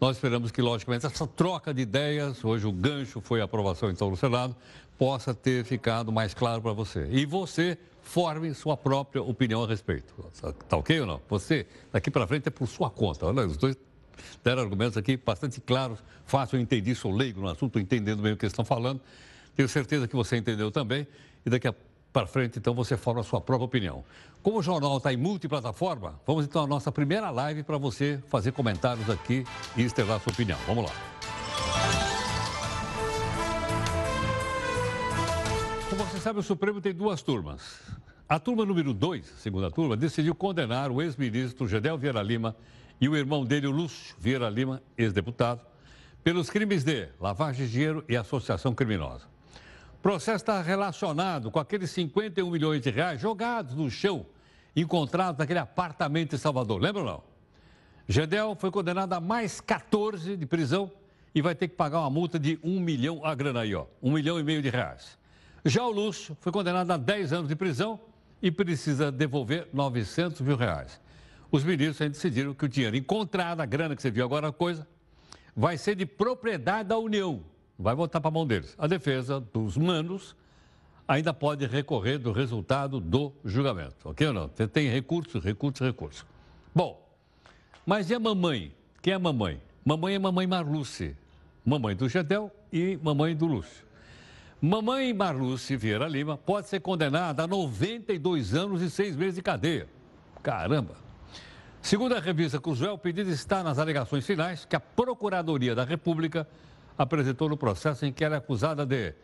Nós 0.00 0.16
esperamos 0.16 0.50
que, 0.50 0.60
logicamente, 0.60 1.06
essa 1.06 1.26
troca 1.26 1.72
de 1.72 1.82
ideias, 1.82 2.44
hoje 2.44 2.66
o 2.66 2.72
gancho 2.72 3.20
foi 3.20 3.40
a 3.40 3.44
aprovação 3.44 3.90
então 3.90 4.10
no 4.10 4.16
Senado, 4.16 4.54
possa 4.98 5.34
ter 5.34 5.64
ficado 5.64 6.12
mais 6.12 6.34
claro 6.34 6.60
para 6.60 6.72
você. 6.72 7.08
E 7.10 7.24
você 7.24 7.78
forme 8.02 8.54
sua 8.54 8.76
própria 8.76 9.22
opinião 9.22 9.64
a 9.64 9.66
respeito. 9.66 10.14
Tá 10.68 10.76
ok 10.76 11.00
ou 11.00 11.06
não? 11.06 11.20
Você, 11.28 11.66
daqui 11.92 12.10
para 12.10 12.26
frente, 12.26 12.46
é 12.48 12.50
por 12.50 12.66
sua 12.66 12.88
conta. 12.88 13.26
Olha, 13.26 13.46
os 13.46 13.56
dois 13.56 13.76
deram 14.44 14.62
argumentos 14.62 14.96
aqui 14.96 15.16
bastante 15.16 15.60
claros, 15.60 15.98
fácil, 16.26 16.56
eu 16.56 16.62
entendi, 16.62 16.94
sou 16.94 17.10
leigo 17.10 17.40
no 17.40 17.48
assunto, 17.48 17.78
entendendo 17.78 18.22
bem 18.22 18.32
o 18.32 18.36
que 18.36 18.44
eles 18.44 18.52
estão 18.52 18.64
falando. 18.64 19.00
Tenho 19.54 19.68
certeza 19.68 20.06
que 20.06 20.14
você 20.14 20.36
entendeu 20.36 20.70
também 20.70 21.06
e 21.44 21.50
daqui 21.50 21.68
para 22.16 22.26
frente, 22.26 22.58
então, 22.58 22.74
você 22.74 22.96
forma 22.96 23.20
a 23.20 23.24
sua 23.24 23.42
própria 23.42 23.66
opinião. 23.66 24.02
Como 24.42 24.60
o 24.60 24.62
jornal 24.62 24.96
está 24.96 25.12
em 25.12 25.18
multiplataforma, 25.18 26.18
vamos 26.26 26.46
então 26.46 26.64
à 26.64 26.66
nossa 26.66 26.90
primeira 26.90 27.28
live 27.28 27.62
para 27.62 27.76
você 27.76 28.18
fazer 28.28 28.52
comentários 28.52 29.10
aqui 29.10 29.44
e 29.76 29.82
externar 29.82 30.16
a 30.16 30.20
sua 30.20 30.32
opinião. 30.32 30.58
Vamos 30.66 30.86
lá. 30.86 30.92
Como 35.90 36.04
você 36.04 36.18
sabe, 36.18 36.38
o 36.38 36.42
Supremo 36.42 36.80
tem 36.80 36.94
duas 36.94 37.20
turmas. 37.20 37.82
A 38.26 38.38
turma 38.38 38.64
número 38.64 38.94
2, 38.94 39.34
segunda 39.38 39.70
turma, 39.70 39.94
decidiu 39.94 40.34
condenar 40.34 40.90
o 40.90 41.02
ex-ministro 41.02 41.68
Gedel 41.68 41.98
Vieira 41.98 42.22
Lima 42.22 42.56
e 43.00 43.08
o 43.08 43.16
irmão 43.16 43.44
dele, 43.44 43.66
o 43.66 43.70
Lúcio 43.70 44.14
Vieira 44.18 44.48
Lima, 44.48 44.82
ex-deputado, 44.96 45.60
pelos 46.24 46.50
crimes 46.50 46.82
de 46.82 47.08
lavagem 47.20 47.66
de 47.66 47.72
dinheiro 47.72 48.04
e 48.08 48.16
associação 48.16 48.74
criminosa. 48.74 49.24
O 49.94 50.02
processo 50.02 50.42
está 50.42 50.60
relacionado 50.60 51.50
com 51.50 51.58
aqueles 51.58 51.90
51 51.90 52.50
milhões 52.50 52.80
de 52.80 52.90
reais 52.90 53.20
jogados 53.20 53.74
no 53.74 53.90
chão, 53.90 54.26
encontrados 54.74 55.38
naquele 55.38 55.58
apartamento 55.58 56.34
em 56.34 56.38
Salvador. 56.38 56.80
Lembra 56.80 57.02
ou 57.02 57.08
não? 57.08 57.22
Gedel 58.08 58.56
foi 58.58 58.70
condenado 58.70 59.12
a 59.12 59.20
mais 59.20 59.60
14 59.60 60.36
de 60.36 60.46
prisão 60.46 60.90
e 61.34 61.42
vai 61.42 61.54
ter 61.54 61.68
que 61.68 61.74
pagar 61.74 62.00
uma 62.00 62.10
multa 62.10 62.38
de 62.38 62.58
1 62.62 62.80
milhão, 62.80 63.20
a 63.24 63.34
grana 63.34 63.60
aí, 63.60 63.74
ó, 63.74 63.86
1 64.02 64.12
milhão 64.12 64.38
e 64.38 64.42
meio 64.42 64.62
de 64.62 64.70
reais. 64.70 65.18
Já 65.64 65.84
o 65.84 65.90
Lúcio 65.90 66.36
foi 66.40 66.52
condenado 66.52 66.90
a 66.90 66.96
10 66.96 67.32
anos 67.32 67.48
de 67.48 67.56
prisão 67.56 67.98
e 68.40 68.50
precisa 68.50 69.10
devolver 69.10 69.68
900 69.72 70.40
mil 70.40 70.56
reais. 70.56 71.00
Os 71.50 71.64
ministros 71.64 72.10
decidiram 72.10 72.54
que 72.54 72.64
o 72.64 72.68
dinheiro 72.68 72.96
encontrado, 72.96 73.60
a 73.60 73.66
grana 73.66 73.94
que 73.94 74.02
você 74.02 74.10
viu 74.10 74.24
agora, 74.24 74.48
a 74.48 74.52
coisa, 74.52 74.86
vai 75.54 75.78
ser 75.78 75.94
de 75.94 76.04
propriedade 76.04 76.88
da 76.88 76.98
União. 76.98 77.42
Vai 77.78 77.94
voltar 77.94 78.20
para 78.20 78.28
a 78.28 78.32
mão 78.32 78.46
deles. 78.46 78.74
A 78.78 78.86
defesa 78.86 79.40
dos 79.40 79.76
manos 79.76 80.34
ainda 81.06 81.32
pode 81.32 81.66
recorrer 81.66 82.18
do 82.18 82.32
resultado 82.32 83.00
do 83.00 83.32
julgamento. 83.44 83.96
Ok 84.08 84.26
ou 84.26 84.32
não? 84.32 84.48
Tem 84.48 84.88
recurso, 84.88 85.38
recurso, 85.38 85.84
recurso. 85.84 86.26
Bom, 86.74 87.06
mas 87.84 88.10
e 88.10 88.14
a 88.14 88.18
mamãe? 88.18 88.74
Quem 89.00 89.12
é 89.12 89.16
a 89.16 89.18
mamãe? 89.18 89.62
Mamãe 89.84 90.14
é 90.14 90.18
mamãe 90.18 90.46
Marluce. 90.46 91.16
Mamãe 91.64 91.94
do 91.94 92.08
Gedel 92.08 92.50
e 92.72 92.98
mamãe 93.02 93.36
do 93.36 93.46
Lúcio. 93.46 93.86
Mamãe 94.60 95.12
Marluce 95.12 95.76
Vieira 95.76 96.08
Lima 96.08 96.36
pode 96.36 96.68
ser 96.68 96.80
condenada 96.80 97.44
a 97.44 97.46
92 97.46 98.54
anos 98.54 98.82
e 98.82 98.90
seis 98.90 99.14
meses 99.14 99.34
de 99.34 99.42
cadeia. 99.42 99.88
Caramba! 100.42 101.05
Segundo 101.86 102.16
a 102.16 102.18
revista 102.18 102.58
Cruzel, 102.58 102.94
o 102.94 102.98
pedido 102.98 103.30
está 103.30 103.62
nas 103.62 103.78
alegações 103.78 104.26
finais 104.26 104.64
que 104.64 104.74
a 104.74 104.80
Procuradoria 104.80 105.72
da 105.72 105.84
República 105.84 106.44
apresentou 106.98 107.48
no 107.48 107.56
processo 107.56 108.04
em 108.04 108.12
que 108.12 108.24
ela 108.24 108.34
é 108.34 108.38
acusada 108.38 108.84
de 108.84 109.14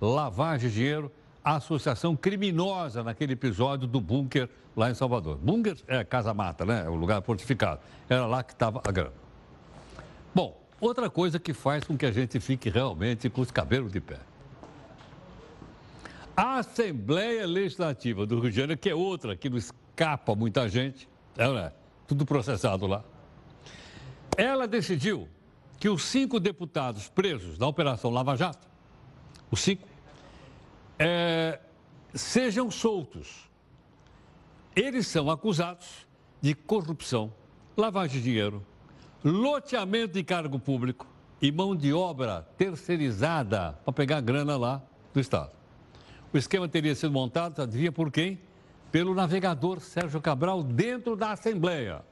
lavagem 0.00 0.68
de 0.68 0.76
dinheiro, 0.76 1.10
associação 1.42 2.14
criminosa 2.14 3.02
naquele 3.02 3.32
episódio 3.32 3.88
do 3.88 4.00
bunker 4.00 4.48
lá 4.76 4.88
em 4.88 4.94
Salvador. 4.94 5.36
Bunker 5.36 5.76
é 5.88 6.04
casa 6.04 6.32
mata, 6.32 6.64
né? 6.64 6.84
É 6.86 6.88
o 6.88 6.94
lugar 6.94 7.20
fortificado. 7.22 7.80
Era 8.08 8.24
lá 8.24 8.44
que 8.44 8.52
estava 8.52 8.80
a 8.86 8.92
grana. 8.92 9.14
Bom, 10.32 10.64
outra 10.80 11.10
coisa 11.10 11.40
que 11.40 11.52
faz 11.52 11.82
com 11.82 11.98
que 11.98 12.06
a 12.06 12.12
gente 12.12 12.38
fique 12.38 12.70
realmente 12.70 13.28
com 13.28 13.40
os 13.40 13.50
cabelos 13.50 13.90
de 13.90 14.00
pé. 14.00 14.20
A 16.36 16.58
Assembleia 16.58 17.44
Legislativa 17.48 18.24
do 18.24 18.38
Rio 18.38 18.50
de 18.52 18.56
Janeiro, 18.58 18.80
que 18.80 18.90
é 18.90 18.94
outra 18.94 19.34
que 19.34 19.50
não 19.50 19.58
escapa 19.58 20.36
muita 20.36 20.68
gente, 20.68 21.08
é, 21.36 21.48
né? 21.52 21.72
Tudo 22.12 22.26
processado 22.26 22.86
lá, 22.86 23.02
ela 24.36 24.68
decidiu 24.68 25.26
que 25.78 25.88
os 25.88 26.04
cinco 26.04 26.38
deputados 26.38 27.08
presos 27.08 27.58
na 27.58 27.66
Operação 27.66 28.10
Lava 28.10 28.36
Jato, 28.36 28.68
os 29.50 29.60
cinco, 29.60 29.88
é, 30.98 31.58
sejam 32.14 32.70
soltos. 32.70 33.48
Eles 34.76 35.06
são 35.06 35.30
acusados 35.30 36.06
de 36.40 36.54
corrupção, 36.54 37.32
lavagem 37.76 38.18
de 38.18 38.24
dinheiro, 38.24 38.64
loteamento 39.24 40.12
de 40.12 40.22
cargo 40.22 40.58
público 40.58 41.06
e 41.40 41.50
mão 41.50 41.74
de 41.74 41.94
obra 41.94 42.46
terceirizada 42.58 43.72
para 43.84 43.92
pegar 43.92 44.20
grana 44.20 44.56
lá 44.56 44.82
do 45.14 45.20
Estado. 45.20 45.52
O 46.30 46.36
esquema 46.36 46.68
teria 46.68 46.94
sido 46.94 47.12
montado, 47.12 47.60
adivinha 47.60 47.90
por 47.90 48.10
quem? 48.10 48.38
Pelo 48.92 49.14
navegador 49.14 49.80
Sérgio 49.80 50.20
Cabral 50.20 50.62
dentro 50.62 51.16
da 51.16 51.32
Assembleia. 51.32 52.04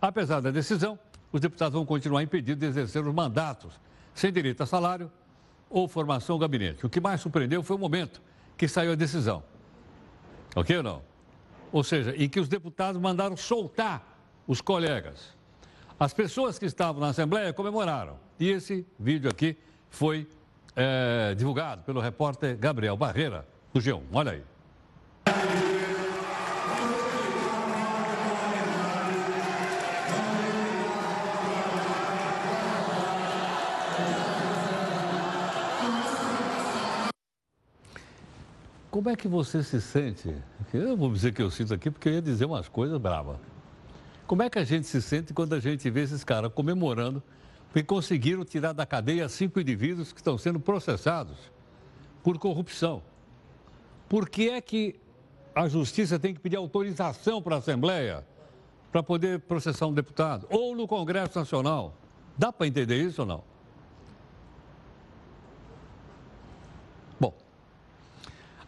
Apesar 0.00 0.40
da 0.40 0.50
decisão, 0.50 0.98
os 1.30 1.40
deputados 1.40 1.74
vão 1.74 1.84
continuar 1.84 2.22
impedidos 2.22 2.60
de 2.60 2.66
exercer 2.66 3.06
os 3.06 3.14
mandatos, 3.14 3.78
sem 4.14 4.32
direito 4.32 4.62
a 4.62 4.66
salário 4.66 5.12
ou 5.68 5.86
formação 5.86 6.34
ao 6.34 6.38
gabinete. 6.40 6.86
O 6.86 6.88
que 6.88 6.98
mais 6.98 7.20
surpreendeu 7.20 7.62
foi 7.62 7.76
o 7.76 7.78
momento 7.78 8.22
que 8.56 8.66
saiu 8.66 8.92
a 8.92 8.94
decisão. 8.94 9.42
Ok 10.56 10.74
ou 10.78 10.82
não? 10.82 11.02
Ou 11.70 11.84
seja, 11.84 12.16
em 12.16 12.26
que 12.26 12.40
os 12.40 12.48
deputados 12.48 12.98
mandaram 13.00 13.36
soltar 13.36 14.18
os 14.46 14.62
colegas. 14.62 15.36
As 16.00 16.14
pessoas 16.14 16.58
que 16.58 16.64
estavam 16.64 17.02
na 17.02 17.08
Assembleia 17.08 17.52
comemoraram. 17.52 18.16
E 18.40 18.48
esse 18.48 18.86
vídeo 18.98 19.28
aqui 19.28 19.58
foi 19.90 20.26
é, 20.74 21.34
divulgado 21.34 21.82
pelo 21.82 22.00
repórter 22.00 22.56
Gabriel 22.56 22.96
Barreira, 22.96 23.46
do 23.74 23.80
G1. 23.80 24.00
Olha 24.12 24.32
aí. 24.32 25.67
Como 38.98 39.10
é 39.10 39.14
que 39.14 39.28
você 39.28 39.62
se 39.62 39.80
sente? 39.80 40.34
Eu 40.74 40.96
vou 40.96 41.12
dizer 41.12 41.32
que 41.32 41.40
eu 41.40 41.48
sinto 41.52 41.72
aqui 41.72 41.88
porque 41.88 42.08
eu 42.08 42.14
ia 42.14 42.20
dizer 42.20 42.46
umas 42.46 42.68
coisas 42.68 42.98
bravas. 42.98 43.36
Como 44.26 44.42
é 44.42 44.50
que 44.50 44.58
a 44.58 44.64
gente 44.64 44.88
se 44.88 45.00
sente 45.00 45.32
quando 45.32 45.52
a 45.52 45.60
gente 45.60 45.88
vê 45.88 46.02
esses 46.02 46.24
caras 46.24 46.52
comemorando 46.52 47.22
porque 47.68 47.84
conseguiram 47.84 48.44
tirar 48.44 48.72
da 48.72 48.84
cadeia 48.84 49.28
cinco 49.28 49.60
indivíduos 49.60 50.10
que 50.10 50.18
estão 50.18 50.36
sendo 50.36 50.58
processados 50.58 51.38
por 52.24 52.38
corrupção. 52.38 53.00
Por 54.08 54.28
que 54.28 54.50
é 54.50 54.60
que 54.60 54.98
a 55.54 55.68
justiça 55.68 56.18
tem 56.18 56.34
que 56.34 56.40
pedir 56.40 56.56
autorização 56.56 57.40
para 57.40 57.54
a 57.54 57.58
Assembleia 57.60 58.26
para 58.90 59.00
poder 59.00 59.38
processar 59.38 59.86
um 59.86 59.94
deputado? 59.94 60.48
Ou 60.50 60.74
no 60.74 60.88
Congresso 60.88 61.38
Nacional? 61.38 61.94
Dá 62.36 62.52
para 62.52 62.66
entender 62.66 63.00
isso 63.00 63.20
ou 63.20 63.28
não? 63.28 63.44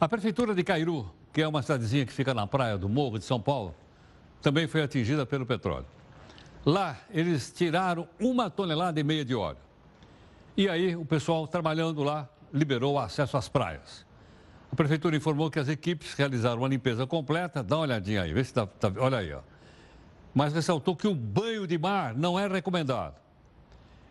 A 0.01 0.09
Prefeitura 0.09 0.55
de 0.55 0.65
Cairu, 0.65 1.13
que 1.31 1.43
é 1.43 1.47
uma 1.47 1.61
cidadezinha 1.61 2.07
que 2.07 2.13
fica 2.13 2.33
na 2.33 2.47
praia 2.47 2.79
do 2.79 2.89
Morro 2.89 3.19
de 3.19 3.25
São 3.25 3.39
Paulo, 3.39 3.75
também 4.41 4.67
foi 4.67 4.83
atingida 4.83 5.27
pelo 5.27 5.45
petróleo. 5.45 5.85
Lá, 6.65 6.99
eles 7.11 7.53
tiraram 7.53 8.09
uma 8.19 8.49
tonelada 8.49 8.99
e 8.99 9.05
meia 9.05 9.25
de 9.25 9.35
óleo. 9.35 9.59
E 10.57 10.69
aí, 10.69 10.97
o 10.97 11.05
pessoal 11.05 11.47
trabalhando 11.47 12.03
lá 12.03 12.27
liberou 12.53 12.99
acesso 12.99 13.37
às 13.37 13.49
praias. 13.49 14.07
A 14.73 14.75
prefeitura 14.77 15.17
informou 15.17 15.51
que 15.51 15.59
as 15.59 15.69
equipes 15.69 16.15
realizaram 16.15 16.63
uma 16.63 16.69
limpeza 16.69 17.07
completa. 17.07 17.63
Dá 17.63 17.77
uma 17.77 17.83
olhadinha 17.83 18.23
aí, 18.23 18.33
vê 18.33 18.43
se 18.43 18.51
está. 18.51 18.67
Tá, 18.67 18.91
olha 18.97 19.19
aí, 19.19 19.33
ó. 19.33 19.41
Mas 20.35 20.55
ressaltou 20.55 20.97
que 20.97 21.09
o 21.09 21.15
banho 21.15 21.67
de 21.67 21.77
mar 21.77 22.15
não 22.15 22.39
é 22.39 22.47
recomendado. 22.47 23.17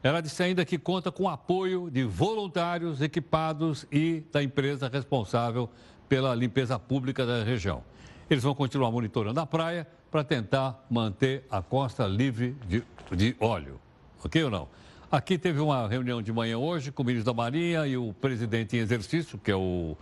Ela 0.02 0.22
disse 0.22 0.42
ainda 0.42 0.64
que 0.64 0.78
conta 0.78 1.12
com 1.12 1.28
apoio 1.28 1.90
de 1.92 2.04
voluntários 2.04 3.02
equipados 3.02 3.86
e 3.92 4.24
da 4.32 4.42
empresa 4.42 4.88
responsável 4.88 5.70
pela 6.08 6.34
limpeza 6.34 6.80
pública 6.80 7.26
da 7.26 7.44
região. 7.44 7.84
Eles 8.30 8.44
vão 8.44 8.56
continuar 8.56 8.92
monitorando 8.92 9.40
a 9.40 9.46
praia 9.46 9.86
para 10.10 10.24
tentar 10.24 10.86
manter 10.90 11.46
a 11.52 11.62
costa 11.62 12.08
livre 12.08 12.56
de, 12.68 12.84
de 13.12 13.36
óleo. 13.40 13.80
Ok 14.24 14.42
ou 14.44 14.50
não? 14.50 14.68
Aqui 15.12 15.38
teve 15.38 15.60
uma 15.60 15.88
reunião 15.88 16.22
de 16.22 16.32
manhã 16.32 16.58
hoje 16.58 16.92
com 16.92 17.04
o 17.04 17.06
ministro 17.06 17.34
da 17.34 17.36
Marinha 17.36 17.86
e 17.86 17.98
o 17.98 18.14
presidente 18.14 18.78
em 18.78 18.80
exercício, 18.80 19.38
que 19.38 19.52
é 19.52 19.56
o 19.56 19.98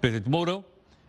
presidente 0.00 0.28
Mourão, 0.28 0.64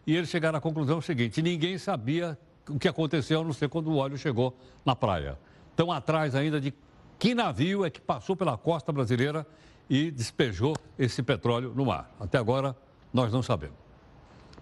e 0.06 0.16
eles 0.16 0.30
chegaram 0.30 0.58
à 0.58 0.62
conclusão 0.62 1.02
seguinte: 1.02 1.42
ninguém 1.42 1.78
sabia 1.78 2.38
o 2.70 2.78
que 2.78 2.88
aconteceu, 2.88 3.42
a 3.42 3.44
não 3.44 3.52
ser 3.52 3.68
quando 3.68 3.88
o 3.88 3.98
óleo 3.98 4.18
chegou 4.18 4.56
na 4.86 4.96
praia. 4.96 5.38
Estão 5.72 5.92
atrás 5.92 6.36
ainda 6.36 6.62
de 6.62 6.72
que 7.22 7.36
navio 7.36 7.86
é 7.86 7.90
que 7.92 8.02
passou 8.02 8.36
pela 8.36 8.58
costa 8.58 8.92
brasileira 8.92 9.46
e 9.88 10.10
despejou 10.10 10.76
esse 10.98 11.22
petróleo 11.22 11.72
no 11.76 11.86
mar. 11.86 12.10
Até 12.20 12.40
agora, 12.40 12.76
nós 13.14 13.32
não 13.32 13.44
sabemos. 13.44 13.78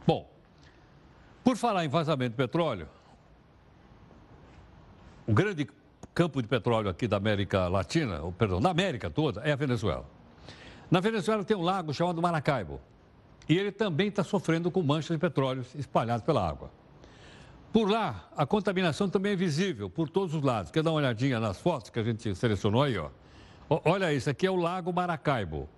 Bom, 0.05 0.29
por 1.41 1.55
falar 1.55 1.85
em 1.85 1.87
vazamento 1.87 2.31
de 2.31 2.35
petróleo, 2.35 2.89
o 5.25 5.31
grande 5.31 5.69
campo 6.13 6.41
de 6.41 6.49
petróleo 6.49 6.89
aqui 6.89 7.07
da 7.07 7.15
América 7.15 7.69
Latina, 7.69 8.19
ou, 8.23 8.33
perdão, 8.33 8.59
da 8.59 8.71
América 8.71 9.09
toda, 9.09 9.39
é 9.39 9.53
a 9.53 9.55
Venezuela. 9.55 10.05
Na 10.91 10.99
Venezuela 10.99 11.45
tem 11.45 11.55
um 11.55 11.61
lago 11.61 11.93
chamado 11.93 12.21
Maracaibo. 12.21 12.81
E 13.47 13.57
ele 13.57 13.71
também 13.71 14.09
está 14.09 14.21
sofrendo 14.21 14.69
com 14.69 14.83
manchas 14.83 15.15
de 15.15 15.17
petróleo 15.17 15.65
espalhadas 15.75 16.23
pela 16.23 16.45
água. 16.45 16.69
Por 17.71 17.89
lá, 17.89 18.27
a 18.35 18.47
contaminação 18.47 19.07
também 19.07 19.33
é 19.33 19.35
visível 19.35 19.89
por 19.89 20.09
todos 20.09 20.33
os 20.33 20.41
lados. 20.41 20.71
Quer 20.71 20.81
dar 20.81 20.89
uma 20.89 20.97
olhadinha 20.97 21.39
nas 21.39 21.59
fotos 21.59 21.91
que 21.91 21.99
a 21.99 22.03
gente 22.03 22.33
selecionou 22.33 22.81
aí, 22.81 22.97
ó? 22.97 23.09
Olha 23.69 24.11
isso, 24.11 24.27
aqui 24.29 24.47
é 24.47 24.51
o 24.51 24.55
Lago 24.55 24.91
Maracaibo. 24.91 25.69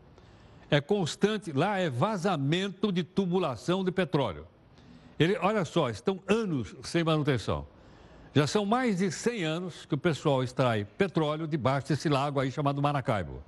É 0.69 0.79
constante, 0.79 1.51
lá 1.51 1.77
é 1.79 1.89
vazamento 1.89 2.93
de 2.93 3.03
tubulação 3.03 3.83
de 3.83 3.91
petróleo. 3.91 4.47
Ele, 5.19 5.37
olha 5.41 5.65
só, 5.65 5.89
estão 5.89 6.23
anos 6.27 6.73
sem 6.83 7.03
manutenção. 7.03 7.67
Já 8.33 8.47
são 8.47 8.65
mais 8.65 8.99
de 8.99 9.11
100 9.11 9.43
anos 9.43 9.85
que 9.85 9.93
o 9.93 9.97
pessoal 9.97 10.41
extrai 10.41 10.85
petróleo 10.85 11.45
debaixo 11.45 11.89
desse 11.89 12.07
lago 12.07 12.39
aí 12.39 12.49
chamado 12.49 12.81
Maracaibo. 12.81 13.43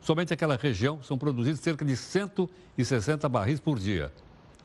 Somente 0.00 0.32
aquela 0.32 0.54
região 0.56 1.02
são 1.02 1.18
produzidos 1.18 1.60
cerca 1.60 1.84
de 1.84 1.96
160 1.96 3.28
barris 3.28 3.58
por 3.58 3.80
dia. 3.80 4.12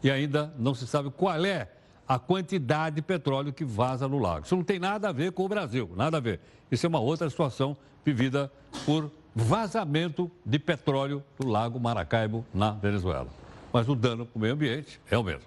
E 0.03 0.11
ainda 0.11 0.53
não 0.59 0.75
se 0.75 0.85
sabe 0.85 1.09
qual 1.09 1.43
é 1.43 1.67
a 2.07 2.17
quantidade 2.17 2.97
de 2.97 3.01
petróleo 3.01 3.51
que 3.51 3.65
vaza 3.65 4.07
no 4.07 4.17
lago. 4.17 4.45
Isso 4.45 4.55
não 4.55 4.63
tem 4.63 4.79
nada 4.79 5.09
a 5.09 5.11
ver 5.11 5.31
com 5.33 5.43
o 5.43 5.49
Brasil, 5.49 5.89
nada 5.95 6.17
a 6.17 6.19
ver. 6.19 6.39
Isso 6.71 6.85
é 6.85 6.89
uma 6.89 6.99
outra 6.99 7.29
situação 7.29 7.75
vivida 8.05 8.51
por 8.85 9.11
vazamento 9.35 10.31
de 10.45 10.57
petróleo 10.57 11.23
do 11.37 11.47
lago 11.47 11.79
Maracaibo, 11.79 12.45
na 12.53 12.71
Venezuela. 12.71 13.27
Mas 13.73 13.89
o 13.89 13.95
dano 13.95 14.25
para 14.25 14.37
o 14.37 14.41
meio 14.41 14.53
ambiente 14.53 14.99
é 15.11 15.17
o 15.17 15.23
mesmo. 15.23 15.43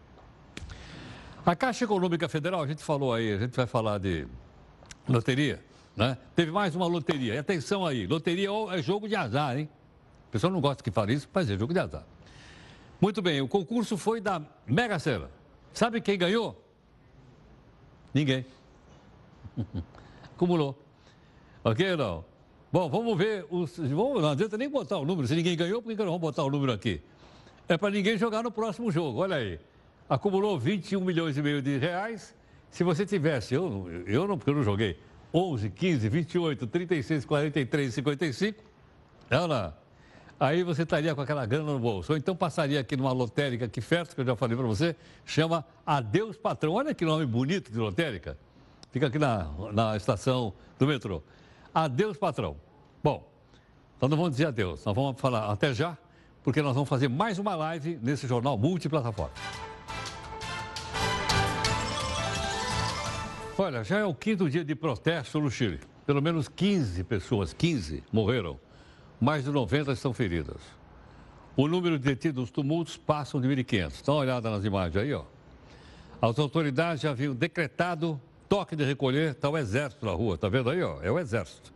A 1.45 1.57
Caixa 1.57 1.85
Econômica 1.85 2.29
Federal, 2.29 2.63
a 2.63 2.67
gente 2.67 2.85
falou 2.85 3.15
aí, 3.15 3.33
a 3.33 3.39
gente 3.39 3.57
vai 3.57 3.67
falar 3.67 3.99
de 3.99 4.27
loteria, 5.09 5.65
né? 5.97 6.19
Teve 6.37 6.53
mais 6.53 6.77
uma 6.77 6.87
loteria. 6.87 7.35
E 7.35 7.39
atenção 7.39 7.87
aí, 7.87 8.07
loteria 8.07 8.51
é 8.73 8.83
jogo 8.83 9.09
de 9.09 9.17
azar, 9.17 9.59
hein? 9.59 9.69
O 10.29 10.31
pessoal 10.31 10.53
não 10.53 10.61
gosta 10.61 10.83
que 10.85 10.91
fale 10.91 11.15
isso, 11.15 11.29
mas 11.33 11.51
é 11.51 11.59
jogo 11.59 11.73
de 11.73 11.81
azar. 11.81 12.05
Muito 13.01 13.23
bem, 13.23 13.41
o 13.41 13.49
concurso 13.49 13.97
foi 13.97 14.21
da 14.21 14.43
Mega 14.67 14.99
Sena. 14.99 15.40
Sabe 15.73 16.01
quem 16.01 16.19
ganhou? 16.19 16.63
Ninguém. 18.13 18.45
Acumulou. 20.35 20.79
Ok 21.63 21.91
ou 21.93 21.97
não? 21.97 22.25
Bom, 22.73 22.89
vamos 22.89 23.17
ver. 23.17 23.47
Os, 23.51 23.77
vamos, 23.77 24.23
não 24.23 24.31
adianta 24.31 24.57
nem 24.57 24.69
botar 24.69 24.99
o 24.99 25.05
número. 25.05 25.27
Se 25.27 25.35
ninguém 25.35 25.57
ganhou, 25.57 25.83
por 25.83 25.91
que 25.91 25.99
não 25.99 26.07
vamos 26.07 26.21
botar 26.21 26.45
o 26.45 26.51
número 26.51 26.73
aqui? 26.73 27.01
É 27.69 27.77
para 27.77 27.91
ninguém 27.91 28.17
jogar 28.17 28.43
no 28.43 28.51
próximo 28.51 28.91
jogo. 28.91 29.21
Olha 29.21 29.37
aí. 29.37 29.61
Acumulou 30.09 30.59
21 30.59 31.01
milhões 31.01 31.37
e 31.37 31.43
meio 31.43 31.63
de 31.63 31.79
reais. 31.79 32.35
Se 32.71 32.85
você 32.85 33.05
tivesse, 33.05 33.55
eu, 33.55 33.89
eu 34.07 34.27
não, 34.27 34.39
porque 34.39 34.51
eu 34.51 34.55
não 34.55 34.63
joguei, 34.63 34.99
11, 35.35 35.71
15, 35.71 36.09
28, 36.09 36.67
36, 36.67 37.25
43, 37.25 37.95
55, 37.95 38.65
ela, 39.29 39.80
aí 40.41 40.63
você 40.65 40.83
estaria 40.83 41.15
com 41.15 41.21
aquela 41.21 41.45
grana 41.45 41.71
no 41.71 41.79
bolso. 41.79 42.13
Ou 42.13 42.19
então 42.19 42.35
passaria 42.35 42.81
aqui 42.81 42.97
numa 42.97 43.13
lotérica 43.13 43.69
que 43.69 43.81
festa, 43.81 44.15
que 44.15 44.23
eu 44.23 44.25
já 44.25 44.35
falei 44.35 44.57
para 44.57 44.67
você, 44.67 44.97
chama 45.25 45.65
Adeus 45.85 46.37
Patrão. 46.37 46.73
Olha 46.73 46.95
que 46.95 47.05
nome 47.05 47.27
bonito 47.27 47.71
de 47.71 47.79
lotérica. 47.79 48.37
Fica 48.91 49.07
aqui 49.07 49.19
na, 49.19 49.47
na 49.73 49.97
estação 49.97 50.53
do 50.79 50.87
metrô. 50.87 51.23
Adeus, 51.73 52.17
patrão. 52.17 52.57
Bom, 53.03 53.31
então 53.97 54.09
não 54.09 54.17
vamos 54.17 54.33
dizer 54.33 54.47
adeus, 54.47 54.85
nós 54.85 54.95
vamos 54.95 55.21
falar 55.21 55.53
até 55.53 55.73
já, 55.73 55.97
porque 56.43 56.61
nós 56.61 56.75
vamos 56.75 56.89
fazer 56.89 57.09
mais 57.09 57.39
uma 57.39 57.55
live 57.55 57.99
nesse 58.03 58.27
jornal 58.27 58.59
multiplataforma. 58.59 59.33
Olha, 63.57 63.85
já 63.85 63.99
é 63.99 64.05
o 64.05 64.15
quinto 64.15 64.49
dia 64.49 64.65
de 64.65 64.75
protesto 64.75 65.39
no 65.39 65.51
Chile. 65.51 65.81
Pelo 66.07 66.21
menos 66.21 66.49
15 66.49 67.05
pessoas, 67.05 67.53
15, 67.53 68.03
morreram. 68.11 68.59
Mais 69.21 69.45
de 69.45 69.51
90 69.51 69.93
estão 69.93 70.15
feridas. 70.15 70.57
O 71.57 71.69
número 71.69 71.99
de 71.99 72.05
detidos 72.05 72.41
nos 72.41 72.51
tumultos 72.51 72.97
passam 72.97 73.41
de 73.41 73.47
1.500. 73.49 74.05
Dá 74.05 74.13
uma 74.13 74.21
olhada 74.21 74.51
nas 74.51 74.65
imagens 74.65 74.97
aí, 74.97 75.13
ó. 75.13 75.25
As 76.23 76.39
autoridades 76.39 77.03
já 77.03 77.11
haviam 77.11 77.35
decretado 77.35 78.21
toque 78.49 78.75
de 78.75 78.85
recolher, 78.85 79.33
está 79.33 79.49
o 79.49 79.57
exército 79.57 80.05
na 80.05 80.13
rua, 80.13 80.35
está 80.35 80.49
vendo 80.49 80.71
aí, 80.71 80.83
ó? 80.83 81.01
É 81.03 81.11
o 81.11 81.19
exército. 81.19 81.73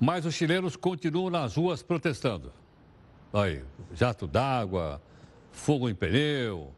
Mas 0.00 0.26
os 0.26 0.34
chilenos 0.34 0.76
continuam 0.76 1.30
nas 1.30 1.56
ruas 1.56 1.82
protestando. 1.82 2.52
Aí, 3.32 3.62
jato 3.94 4.26
d'água, 4.26 5.00
fogo 5.52 5.88
em 5.88 5.94
pneu. 5.94 6.72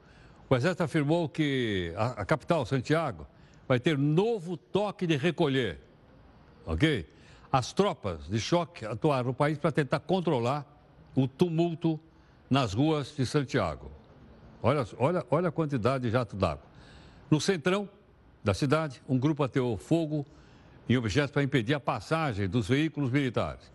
O 0.49 0.55
exército 0.55 0.83
afirmou 0.83 1.29
que 1.29 1.93
a, 1.97 2.21
a 2.21 2.25
capital, 2.25 2.67
Santiago, 2.67 3.27
vai 3.67 3.81
ter 3.81 3.97
novo 3.97 4.57
toque 4.57 5.07
de 5.07 5.17
recolher. 5.17 5.81
Ok? 6.67 7.07
As 7.55 7.73
tropas 7.73 8.27
de 8.27 8.41
choque 8.41 8.85
atuaram 8.85 9.29
no 9.29 9.33
país 9.33 9.57
para 9.57 9.71
tentar 9.71 10.01
controlar 10.01 10.67
o 11.15 11.29
tumulto 11.29 12.01
nas 12.51 12.75
ruas 12.75 13.15
de 13.15 13.25
Santiago. 13.25 13.93
Olha, 14.61 14.85
olha, 14.99 15.25
olha 15.31 15.49
a 15.51 15.53
quantidade 15.53 16.03
de 16.03 16.11
jato 16.11 16.35
d'água. 16.35 16.65
No 17.31 17.41
centrão 17.41 17.89
da 18.43 18.53
cidade, 18.55 19.01
um 19.09 19.17
grupo 19.17 19.45
ateou 19.45 19.77
fogo 19.77 20.27
em 20.89 20.97
objetos 20.97 21.31
para 21.31 21.45
impedir 21.45 21.75
a 21.75 21.79
passagem 21.79 22.49
dos 22.49 22.67
veículos 22.67 23.09
militares. 23.09 23.71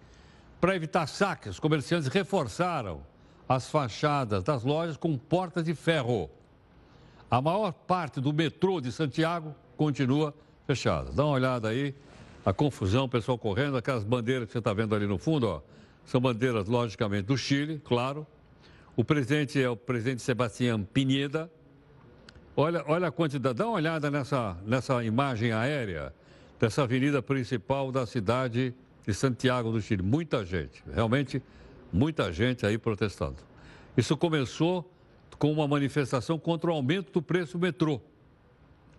Para 0.60 0.76
evitar 0.76 1.08
saques, 1.08 1.52
os 1.52 1.60
comerciantes 1.62 2.10
reforçaram 2.10 3.02
as 3.48 3.70
fachadas 3.70 4.44
das 4.44 4.62
lojas 4.62 4.98
com 4.98 5.18
portas 5.18 5.64
de 5.64 5.74
ferro. 5.74 6.30
A 7.32 7.42
maior 7.42 7.72
parte 7.72 8.20
do 8.20 8.34
metrô 8.34 8.82
de 8.82 8.92
Santiago 8.92 9.56
continua 9.78 10.36
fechada. 10.68 11.14
Dá 11.14 11.24
uma 11.24 11.36
olhada 11.36 11.70
aí, 11.70 11.96
a 12.50 12.54
confusão, 12.54 13.06
o 13.06 13.08
pessoal 13.08 13.38
correndo, 13.38 13.78
aquelas 13.78 14.04
bandeiras 14.04 14.48
que 14.48 14.54
você 14.54 14.58
está 14.58 14.74
vendo 14.74 14.96
ali 14.96 15.06
no 15.06 15.20
fundo, 15.20 15.48
ó, 15.48 15.62
são 16.04 16.20
bandeiras, 16.20 16.68
logicamente, 16.68 17.28
do 17.28 17.38
Chile, 17.38 17.80
claro. 17.86 18.26
O 18.96 19.04
presidente 19.04 19.62
é 19.62 19.70
o 19.70 19.78
presidente 19.78 20.24
Sebastião 20.24 20.84
Pineda. 20.84 21.48
Olha, 22.58 22.84
olha 22.88 23.10
a 23.10 23.12
quantidade, 23.12 23.56
dá 23.56 23.68
uma 23.68 23.76
olhada 23.76 24.10
nessa, 24.10 24.58
nessa 24.66 25.04
imagem 25.04 25.52
aérea 25.52 26.12
dessa 26.60 26.82
avenida 26.82 27.22
principal 27.22 27.92
da 27.92 28.08
cidade 28.08 28.74
de 29.06 29.14
Santiago 29.14 29.72
do 29.72 29.80
Chile. 29.80 30.02
Muita 30.02 30.44
gente, 30.44 30.84
realmente 30.92 31.44
muita 31.94 32.34
gente 32.34 32.66
aí 32.66 32.80
protestando. 32.80 33.38
Isso 33.96 34.18
começou 34.18 34.92
com 35.38 35.52
uma 35.52 35.68
manifestação 35.68 36.40
contra 36.40 36.72
o 36.72 36.74
aumento 36.74 37.12
do 37.12 37.22
preço 37.22 37.60
do 37.60 37.62
metrô. 37.62 38.02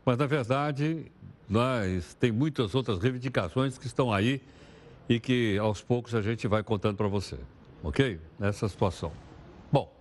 Mas, 0.06 0.16
na 0.16 0.26
verdade, 0.26 1.10
nós 1.50 2.14
tem 2.14 2.30
muitas 2.30 2.76
outras 2.76 3.00
reivindicações 3.00 3.76
que 3.76 3.88
estão 3.88 4.12
aí 4.12 4.40
e 5.08 5.18
que 5.18 5.58
aos 5.58 5.82
poucos 5.82 6.14
a 6.14 6.22
gente 6.22 6.46
vai 6.46 6.62
contando 6.62 6.96
para 6.96 7.08
você. 7.08 7.36
Ok? 7.82 8.20
Nessa 8.38 8.68
situação. 8.68 9.10
Bom, 9.72 9.92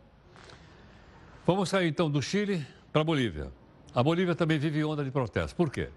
vamos 1.48 1.70
sair 1.70 1.90
então 1.90 2.10
do 2.10 2.22
Chile 2.22 2.64
para 2.94 3.02
a 3.02 3.04
Bolívia. 3.04 3.52
A 3.96 4.04
Bolívia 4.04 4.36
também 4.36 4.60
vive 4.60 4.84
onda 4.84 5.04
de 5.04 5.10
protesto. 5.10 5.56
Por 5.56 5.72
quê? 5.72 5.90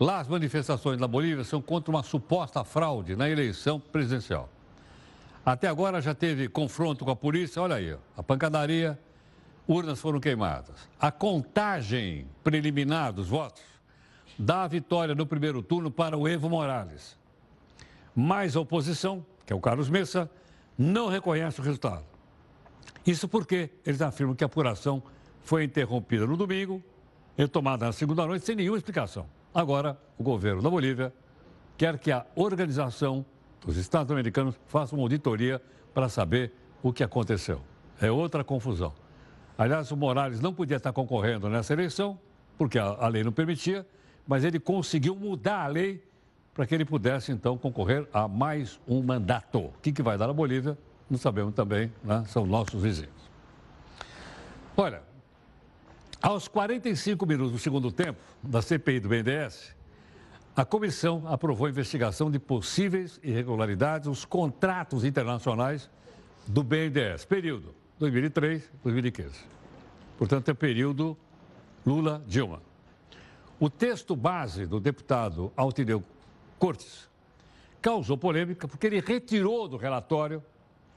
Lá, 0.00 0.18
as 0.18 0.26
manifestações 0.26 0.98
na 0.98 1.06
Bolívia 1.06 1.44
são 1.44 1.62
contra 1.62 1.92
uma 1.92 2.02
suposta 2.02 2.64
fraude 2.64 3.14
na 3.14 3.30
eleição 3.30 3.78
presidencial. 3.78 4.50
Até 5.46 5.68
agora 5.68 6.02
já 6.02 6.16
teve 6.16 6.48
confronto 6.48 7.04
com 7.04 7.12
a 7.12 7.16
polícia, 7.16 7.62
olha 7.62 7.76
aí, 7.76 7.96
a 8.16 8.22
pancadaria, 8.24 8.98
urnas 9.68 10.00
foram 10.00 10.18
queimadas. 10.18 10.88
A 10.98 11.12
contagem 11.12 12.26
preliminar 12.42 13.12
dos 13.12 13.28
votos 13.28 13.73
dá 14.38 14.62
a 14.62 14.68
vitória 14.68 15.14
no 15.14 15.26
primeiro 15.26 15.62
turno 15.62 15.90
para 15.90 16.16
o 16.16 16.28
Evo 16.28 16.48
Morales. 16.48 17.18
Mas 18.14 18.56
a 18.56 18.60
oposição, 18.60 19.24
que 19.44 19.52
é 19.52 19.56
o 19.56 19.60
Carlos 19.60 19.88
Messa, 19.88 20.30
não 20.78 21.08
reconhece 21.08 21.60
o 21.60 21.64
resultado. 21.64 22.04
Isso 23.06 23.28
porque 23.28 23.70
eles 23.84 24.00
afirmam 24.00 24.34
que 24.34 24.44
a 24.44 24.46
apuração 24.46 25.02
foi 25.42 25.64
interrompida 25.64 26.26
no 26.26 26.36
domingo, 26.36 26.82
retomada 27.36 27.86
na 27.86 27.92
segunda 27.92 28.26
noite, 28.26 28.46
sem 28.46 28.56
nenhuma 28.56 28.78
explicação. 28.78 29.26
Agora, 29.54 29.98
o 30.18 30.22
governo 30.22 30.62
da 30.62 30.70
Bolívia 30.70 31.12
quer 31.76 31.98
que 31.98 32.10
a 32.10 32.24
organização 32.34 33.24
dos 33.64 33.76
Estados 33.76 34.10
americanos 34.10 34.54
faça 34.66 34.94
uma 34.94 35.02
auditoria 35.02 35.60
para 35.92 36.08
saber 36.08 36.52
o 36.82 36.92
que 36.92 37.04
aconteceu. 37.04 37.60
É 38.00 38.10
outra 38.10 38.42
confusão. 38.42 38.92
Aliás, 39.56 39.90
o 39.90 39.96
Morales 39.96 40.40
não 40.40 40.52
podia 40.52 40.76
estar 40.76 40.92
concorrendo 40.92 41.48
nessa 41.48 41.72
eleição, 41.72 42.18
porque 42.58 42.78
a, 42.78 42.84
a 42.84 43.08
lei 43.08 43.22
não 43.22 43.32
permitia, 43.32 43.86
mas 44.26 44.44
ele 44.44 44.58
conseguiu 44.58 45.14
mudar 45.14 45.64
a 45.64 45.66
lei 45.66 46.02
para 46.54 46.66
que 46.66 46.74
ele 46.74 46.84
pudesse, 46.84 47.32
então, 47.32 47.58
concorrer 47.58 48.06
a 48.12 48.28
mais 48.28 48.80
um 48.86 49.02
mandato. 49.02 49.58
O 49.58 49.72
que, 49.82 49.92
que 49.92 50.02
vai 50.02 50.16
dar 50.16 50.28
na 50.28 50.32
Bolívia? 50.32 50.78
Não 51.10 51.18
sabemos 51.18 51.54
também, 51.54 51.92
né? 52.02 52.24
são 52.28 52.46
nossos 52.46 52.80
vizinhos. 52.80 53.12
Olha, 54.76 55.02
aos 56.22 56.48
45 56.48 57.26
minutos 57.26 57.52
do 57.52 57.58
segundo 57.58 57.90
tempo 57.90 58.18
da 58.42 58.62
CPI 58.62 59.00
do 59.00 59.08
BNDES, 59.08 59.74
a 60.56 60.64
comissão 60.64 61.24
aprovou 61.26 61.66
a 61.66 61.70
investigação 61.70 62.30
de 62.30 62.38
possíveis 62.38 63.18
irregularidades 63.22 64.06
nos 64.06 64.24
contratos 64.24 65.04
internacionais 65.04 65.90
do 66.46 66.62
BNDES, 66.62 67.24
período 67.24 67.74
2003-2015. 68.00 69.32
Portanto, 70.16 70.48
é 70.50 70.54
período 70.54 71.16
Lula-Dilma. 71.84 72.62
O 73.58 73.70
texto 73.70 74.16
base 74.16 74.66
do 74.66 74.80
deputado 74.80 75.52
Altineu 75.56 76.02
Cortes 76.58 77.08
causou 77.80 78.16
polêmica 78.16 78.66
porque 78.66 78.86
ele 78.86 79.00
retirou 79.00 79.68
do 79.68 79.76
relatório 79.76 80.42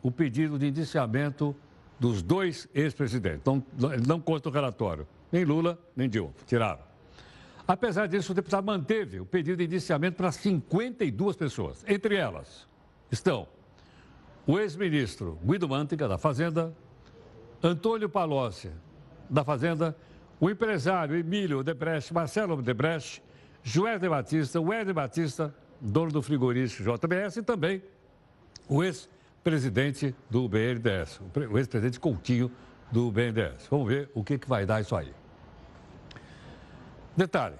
o 0.01 0.11
pedido 0.11 0.57
de 0.57 0.67
indiciamento 0.67 1.55
dos 1.99 2.21
dois 2.21 2.67
ex-presidentes. 2.73 3.41
Então, 3.41 3.63
ele 3.91 4.07
não 4.07 4.19
conta 4.19 4.49
o 4.49 4.51
relatório. 4.51 5.07
Nem 5.31 5.43
Lula, 5.43 5.77
nem 5.95 6.09
Dilma. 6.09 6.33
Tiraram. 6.45 6.79
Apesar 7.67 8.07
disso, 8.07 8.31
o 8.31 8.35
deputado 8.35 8.65
manteve 8.65 9.19
o 9.19 9.25
pedido 9.25 9.57
de 9.57 9.65
indiciamento 9.65 10.15
para 10.15 10.31
52 10.31 11.35
pessoas. 11.35 11.83
Entre 11.87 12.15
elas 12.15 12.65
estão 13.11 13.47
o 14.45 14.57
ex-ministro 14.57 15.37
Guido 15.43 15.67
Mantega, 15.67 16.07
da 16.07 16.17
Fazenda, 16.17 16.73
Antônio 17.61 18.07
Palocci, 18.07 18.71
da 19.29 19.43
Fazenda, 19.43 19.93
o 20.39 20.49
empresário 20.49 21.15
Emílio 21.15 21.63
Debrecht, 21.63 22.13
Marcelo 22.13 22.61
Debrecht, 22.61 23.23
Joé 23.63 23.97
de 23.97 24.07
Batista, 24.07 24.61
o 24.61 24.73
Ed 24.73 24.93
Batista, 24.93 25.53
dono 25.81 26.11
do 26.11 26.21
frigorífico 26.21 26.83
JBS 26.83 27.37
e 27.37 27.43
também 27.43 27.81
o 28.69 28.83
ex-presidente 28.83 30.15
do 30.29 30.47
BNDES, 30.47 31.19
o 31.51 31.57
ex-presidente 31.57 31.99
Coutinho 31.99 32.51
do 32.91 33.11
BNDES. 33.11 33.67
Vamos 33.69 33.87
ver 33.87 34.09
o 34.13 34.23
que, 34.23 34.37
que 34.37 34.47
vai 34.47 34.65
dar 34.65 34.81
isso 34.81 34.95
aí. 34.95 35.13
Detalhe: 37.15 37.55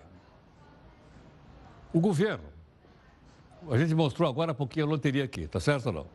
o 1.92 2.00
governo, 2.00 2.46
a 3.70 3.78
gente 3.78 3.94
mostrou 3.96 4.30
agora 4.30 4.52
um 4.52 4.56
pouquinho 4.56 4.86
a 4.86 4.90
loteria 4.90 5.24
aqui, 5.24 5.48
tá 5.48 5.60
certo 5.60 5.88
ou 5.88 5.94
não? 5.94 6.08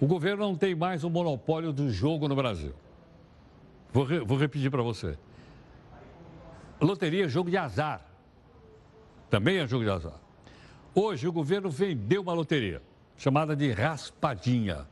O 0.00 0.06
governo 0.06 0.44
não 0.44 0.54
tem 0.54 0.74
mais 0.74 1.02
o 1.02 1.10
monopólio 1.10 1.72
do 1.72 1.90
jogo 1.90 2.28
no 2.28 2.36
Brasil. 2.36 2.72
Vou, 3.92 4.06
vou 4.24 4.38
repetir 4.38 4.70
para 4.70 4.82
você. 4.82 5.18
Loteria 6.80 7.24
é 7.24 7.28
jogo 7.28 7.50
de 7.50 7.56
azar. 7.56 8.04
Também 9.28 9.58
é 9.58 9.66
jogo 9.66 9.84
de 9.84 9.90
azar. 9.90 10.20
Hoje 10.94 11.26
o 11.28 11.32
governo 11.32 11.70
vendeu 11.70 12.22
uma 12.22 12.32
loteria 12.32 12.82
chamada 13.16 13.54
de 13.54 13.70
Raspadinha. 13.72 14.86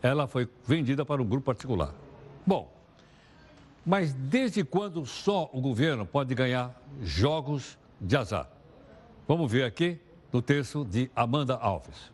Ela 0.00 0.26
foi 0.26 0.48
vendida 0.66 1.04
para 1.04 1.22
um 1.22 1.26
grupo 1.26 1.46
particular. 1.46 1.92
Bom, 2.46 2.72
mas 3.84 4.14
desde 4.14 4.64
quando 4.64 5.04
só 5.04 5.50
o 5.52 5.60
governo 5.60 6.06
pode 6.06 6.34
ganhar 6.34 6.74
jogos 7.02 7.78
de 8.00 8.16
azar? 8.16 8.48
Vamos 9.26 9.50
ver 9.50 9.64
aqui 9.64 10.00
no 10.32 10.40
texto 10.40 10.84
de 10.84 11.10
Amanda 11.14 11.54
Alves. 11.54 12.12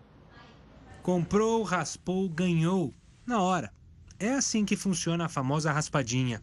Comprou, 1.02 1.62
raspou, 1.62 2.28
ganhou. 2.28 2.92
Na 3.26 3.42
hora. 3.42 3.72
É 4.18 4.34
assim 4.34 4.64
que 4.64 4.76
funciona 4.76 5.24
a 5.24 5.28
famosa 5.28 5.72
raspadinha. 5.72 6.42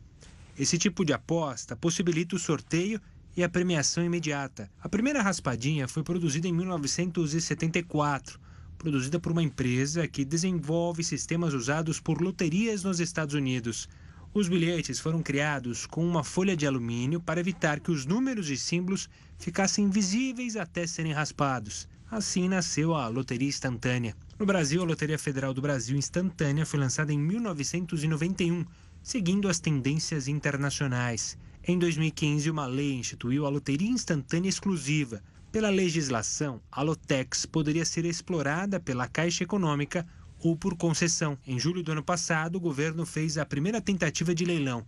Esse 0.57 0.77
tipo 0.77 1.05
de 1.05 1.13
aposta 1.13 1.75
possibilita 1.75 2.35
o 2.35 2.39
sorteio 2.39 2.99
e 3.35 3.43
a 3.43 3.49
premiação 3.49 4.03
imediata. 4.03 4.67
A 4.81 4.89
primeira 4.89 5.21
raspadinha 5.21 5.87
foi 5.87 6.01
produzida 6.01 6.47
em 6.47 6.53
1974, 6.53 8.39
produzida 8.75 9.19
por 9.19 9.31
uma 9.31 9.43
empresa 9.43 10.07
que 10.07 10.25
desenvolve 10.25 11.03
sistemas 11.03 11.53
usados 11.53 11.99
por 11.99 12.19
loterias 12.19 12.83
nos 12.83 12.99
Estados 12.99 13.35
Unidos. 13.35 13.87
Os 14.33 14.49
bilhetes 14.49 14.99
foram 14.99 15.21
criados 15.21 15.85
com 15.85 16.03
uma 16.03 16.23
folha 16.23 16.57
de 16.57 16.65
alumínio 16.65 17.21
para 17.21 17.39
evitar 17.39 17.79
que 17.79 17.91
os 17.91 18.07
números 18.07 18.49
e 18.49 18.57
símbolos 18.57 19.07
ficassem 19.37 19.89
visíveis 19.91 20.55
até 20.55 20.87
serem 20.87 21.13
raspados. 21.13 21.87
Assim 22.09 22.47
nasceu 22.47 22.95
a 22.95 23.07
Loteria 23.07 23.49
Instantânea. 23.49 24.15
No 24.39 24.45
Brasil, 24.45 24.81
a 24.81 24.85
Loteria 24.85 25.19
Federal 25.19 25.53
do 25.53 25.61
Brasil 25.61 25.97
Instantânea 25.97 26.65
foi 26.65 26.79
lançada 26.79 27.13
em 27.13 27.19
1991, 27.19 28.65
seguindo 29.01 29.47
as 29.47 29.59
tendências 29.59 30.27
internacionais. 30.27 31.37
Em 31.63 31.77
2015, 31.77 32.49
uma 32.49 32.65
lei 32.65 32.93
instituiu 32.93 33.45
a 33.45 33.49
Loteria 33.49 33.89
Instantânea 33.89 34.49
Exclusiva. 34.49 35.21
Pela 35.51 35.69
legislação, 35.69 36.61
a 36.71 36.81
Lotex 36.81 37.45
poderia 37.45 37.83
ser 37.83 38.05
explorada 38.05 38.79
pela 38.79 39.07
Caixa 39.07 39.43
Econômica 39.43 40.07
ou 40.39 40.55
por 40.55 40.77
concessão. 40.77 41.37
Em 41.45 41.59
julho 41.59 41.83
do 41.83 41.91
ano 41.91 42.03
passado, 42.03 42.55
o 42.55 42.59
governo 42.59 43.05
fez 43.05 43.37
a 43.37 43.45
primeira 43.45 43.81
tentativa 43.81 44.33
de 44.33 44.45
leilão, 44.45 44.85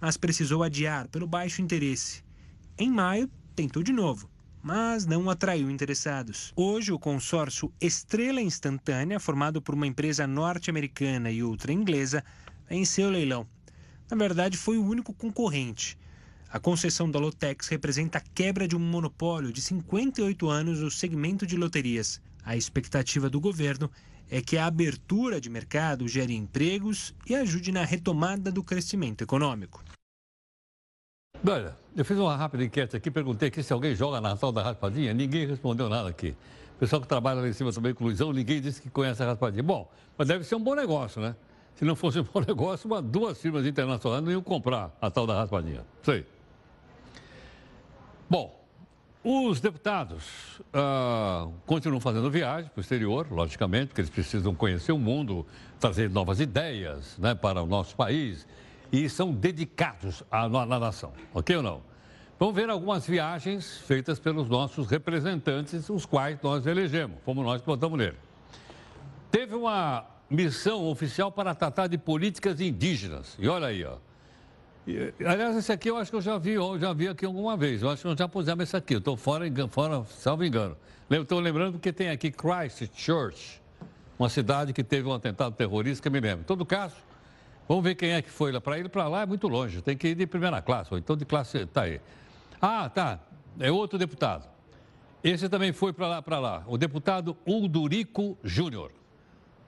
mas 0.00 0.16
precisou 0.16 0.62
adiar 0.62 1.08
pelo 1.08 1.26
baixo 1.26 1.62
interesse. 1.62 2.22
Em 2.78 2.90
maio, 2.90 3.30
tentou 3.54 3.82
de 3.82 3.92
novo, 3.92 4.28
mas 4.62 5.06
não 5.06 5.28
atraiu 5.30 5.70
interessados. 5.70 6.52
Hoje, 6.56 6.92
o 6.92 6.98
consórcio 6.98 7.72
Estrela 7.80 8.40
Instantânea, 8.40 9.20
formado 9.20 9.62
por 9.62 9.74
uma 9.74 9.86
empresa 9.86 10.26
norte-americana 10.26 11.30
e 11.30 11.42
outra 11.42 11.72
inglesa, 11.72 12.24
venceu 12.70 13.08
o 13.08 13.10
leilão. 13.10 13.44
Na 14.08 14.16
verdade, 14.16 14.56
foi 14.56 14.78
o 14.78 14.84
único 14.84 15.12
concorrente. 15.12 15.98
A 16.48 16.60
concessão 16.60 17.10
da 17.10 17.18
Lotex 17.18 17.68
representa 17.68 18.18
a 18.18 18.20
quebra 18.20 18.66
de 18.66 18.76
um 18.76 18.80
monopólio 18.80 19.52
de 19.52 19.60
58 19.60 20.48
anos 20.48 20.80
no 20.80 20.90
segmento 20.90 21.44
de 21.46 21.56
loterias. 21.56 22.20
A 22.44 22.56
expectativa 22.56 23.28
do 23.28 23.40
governo 23.40 23.90
é 24.30 24.40
que 24.40 24.56
a 24.56 24.66
abertura 24.66 25.40
de 25.40 25.50
mercado 25.50 26.06
gere 26.06 26.34
empregos 26.34 27.12
e 27.28 27.34
ajude 27.34 27.72
na 27.72 27.84
retomada 27.84 28.50
do 28.52 28.62
crescimento 28.62 29.22
econômico. 29.22 29.82
Olha, 31.44 31.76
eu 31.96 32.04
fiz 32.04 32.18
uma 32.18 32.36
rápida 32.36 32.64
enquete 32.64 32.96
aqui, 32.96 33.10
perguntei 33.10 33.48
aqui 33.48 33.62
se 33.62 33.72
alguém 33.72 33.94
joga 33.94 34.20
na 34.20 34.36
tal 34.36 34.52
da 34.52 34.62
raspadinha, 34.62 35.12
ninguém 35.12 35.46
respondeu 35.46 35.88
nada 35.88 36.08
aqui. 36.08 36.36
O 36.76 36.78
pessoal 36.80 37.00
que 37.00 37.08
trabalha 37.08 37.40
lá 37.40 37.48
em 37.48 37.52
cima 37.52 37.72
também 37.72 37.94
Luizão, 37.98 38.32
ninguém 38.32 38.60
disse 38.60 38.80
que 38.80 38.90
conhece 38.90 39.22
a 39.22 39.26
raspadinha. 39.26 39.62
Bom, 39.62 39.90
mas 40.16 40.28
deve 40.28 40.44
ser 40.44 40.54
um 40.54 40.62
bom 40.62 40.74
negócio, 40.74 41.20
né? 41.20 41.34
Se 41.80 41.84
não 41.86 41.96
fosse 41.96 42.20
um 42.20 42.24
bom 42.24 42.40
negócio, 42.46 42.86
uma, 42.86 43.00
duas 43.00 43.40
firmas 43.40 43.64
internacionais 43.64 44.22
não 44.22 44.30
iam 44.30 44.42
comprar 44.42 44.94
a 45.00 45.10
tal 45.10 45.26
da 45.26 45.34
raspadinha. 45.34 45.82
Sei. 46.02 46.26
Bom, 48.28 48.54
os 49.24 49.62
deputados 49.62 50.60
uh, 50.74 51.50
continuam 51.64 51.98
fazendo 51.98 52.30
viagem 52.30 52.68
para 52.68 52.78
o 52.78 52.82
exterior, 52.82 53.26
logicamente, 53.30 53.86
porque 53.86 54.02
eles 54.02 54.10
precisam 54.10 54.54
conhecer 54.54 54.92
o 54.92 54.98
mundo, 54.98 55.46
trazer 55.78 56.10
novas 56.10 56.38
ideias 56.38 57.16
né, 57.16 57.34
para 57.34 57.62
o 57.62 57.66
nosso 57.66 57.96
país 57.96 58.46
e 58.92 59.08
são 59.08 59.32
dedicados 59.32 60.22
à, 60.30 60.44
à 60.44 60.66
nação, 60.66 61.14
ok 61.32 61.56
ou 61.56 61.62
não? 61.62 61.80
Vamos 62.38 62.54
ver 62.54 62.68
algumas 62.68 63.06
viagens 63.06 63.78
feitas 63.78 64.18
pelos 64.18 64.50
nossos 64.50 64.86
representantes, 64.86 65.88
os 65.88 66.04
quais 66.04 66.38
nós 66.42 66.66
elegemos, 66.66 67.16
como 67.24 67.42
nós 67.42 67.62
votamos 67.62 67.98
nele. 67.98 68.16
Teve 69.30 69.54
uma 69.54 70.19
missão 70.30 70.86
oficial 70.86 71.32
para 71.32 71.54
tratar 71.54 71.88
de 71.88 71.98
políticas 71.98 72.60
indígenas, 72.60 73.36
e 73.38 73.48
olha 73.48 73.66
aí, 73.66 73.84
ó. 73.84 73.96
Aliás, 75.24 75.56
esse 75.56 75.70
aqui 75.70 75.90
eu 75.90 75.96
acho 75.96 76.10
que 76.10 76.16
eu 76.16 76.22
já 76.22 76.38
vi, 76.38 76.52
eu 76.52 76.78
já 76.78 76.92
vi 76.92 77.06
aqui 77.06 77.24
alguma 77.24 77.56
vez. 77.56 77.82
Eu 77.82 77.90
acho 77.90 78.02
que 78.02 78.08
nós 78.08 78.18
já 78.18 78.26
pusemos 78.26 78.64
esse 78.64 78.76
aqui. 78.76 78.94
Eu 78.94 78.98
estou 78.98 79.16
fora, 79.16 79.44
fora, 79.68 80.04
salvo 80.04 80.44
engano. 80.44 80.76
Estou 81.08 81.38
lembrando 81.38 81.78
que 81.78 81.92
tem 81.92 82.08
aqui 82.08 82.30
Christchurch, 82.30 83.60
uma 84.18 84.28
cidade 84.28 84.72
que 84.72 84.82
teve 84.82 85.06
um 85.06 85.12
atentado 85.12 85.54
terrorista, 85.54 86.02
que 86.02 86.10
me 86.10 86.18
lembro. 86.18 86.40
Em 86.40 86.44
todo 86.44 86.64
caso, 86.64 86.96
vamos 87.68 87.84
ver 87.84 87.94
quem 87.94 88.12
é 88.12 88.22
que 88.22 88.30
foi 88.30 88.50
lá. 88.50 88.60
Para 88.60 88.78
ir 88.78 88.88
para 88.88 89.06
lá 89.06 89.22
é 89.22 89.26
muito 89.26 89.46
longe. 89.48 89.82
Tem 89.82 89.96
que 89.96 90.08
ir 90.08 90.14
de 90.14 90.26
primeira 90.26 90.60
classe, 90.62 90.92
ou 90.92 90.98
então 90.98 91.16
de 91.16 91.24
classe. 91.24 91.66
Tá 91.66 91.82
aí. 91.82 92.00
Ah, 92.60 92.88
tá. 92.88 93.20
É 93.60 93.70
outro 93.70 93.98
deputado. 93.98 94.48
Esse 95.22 95.48
também 95.48 95.72
foi 95.72 95.92
para 95.92 96.08
lá, 96.08 96.22
para 96.22 96.38
lá. 96.38 96.64
O 96.66 96.78
deputado 96.78 97.36
Uldurico 97.46 98.36
Júnior. 98.42 98.92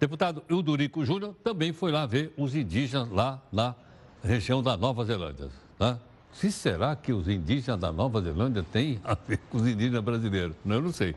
Deputado 0.03 0.43
Uldurico 0.51 1.05
Júnior 1.05 1.33
também 1.45 1.73
foi 1.73 1.93
lá 1.93 2.05
ver 2.07 2.35
os 2.37 2.57
indígenas 2.57 3.09
lá 3.09 3.41
na 3.53 3.73
região 4.21 4.61
da 4.61 4.77
Nova 4.77 5.05
Zelândia. 5.05 5.49
Tá? 5.79 5.97
Se 6.33 6.51
será 6.51 6.97
que 6.97 7.13
os 7.13 7.29
indígenas 7.29 7.79
da 7.79 7.93
Nova 7.93 8.21
Zelândia 8.21 8.65
têm 8.65 9.01
a 9.05 9.15
ver 9.15 9.39
com 9.49 9.59
os 9.59 9.63
indígenas 9.65 10.03
brasileiros? 10.03 10.57
Eu 10.67 10.83
não 10.83 10.93
sei. 10.93 11.15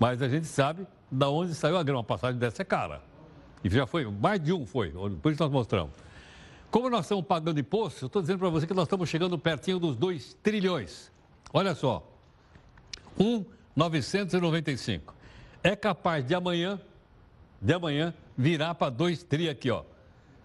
Mas 0.00 0.20
a 0.20 0.28
gente 0.28 0.46
sabe 0.46 0.84
da 1.08 1.28
onde 1.30 1.54
saiu 1.54 1.76
a 1.76 1.84
grama. 1.84 2.00
Uma 2.00 2.04
passagem 2.04 2.36
dessa 2.36 2.62
é 2.62 2.64
cara. 2.64 3.00
E 3.62 3.70
já 3.70 3.86
foi, 3.86 4.04
mais 4.04 4.42
de 4.42 4.52
um 4.52 4.66
foi, 4.66 4.88
isso 4.88 5.36
nós 5.38 5.52
mostramos. 5.52 5.92
Como 6.68 6.90
nós 6.90 7.04
estamos 7.04 7.24
pagando 7.24 7.60
imposto, 7.60 8.06
eu 8.06 8.08
estou 8.08 8.20
dizendo 8.20 8.40
para 8.40 8.48
você 8.48 8.66
que 8.66 8.74
nós 8.74 8.86
estamos 8.86 9.08
chegando 9.08 9.38
pertinho 9.38 9.78
dos 9.78 9.94
2 9.94 10.36
trilhões. 10.42 11.12
Olha 11.52 11.76
só, 11.76 12.04
1,995. 13.16 15.14
É 15.62 15.76
capaz 15.76 16.26
de 16.26 16.34
amanhã, 16.34 16.80
de 17.66 17.74
amanhã, 17.74 18.14
virar 18.38 18.74
para 18.74 18.90
2 18.90 19.24
tri 19.24 19.48
aqui, 19.48 19.70
ó 19.70 19.82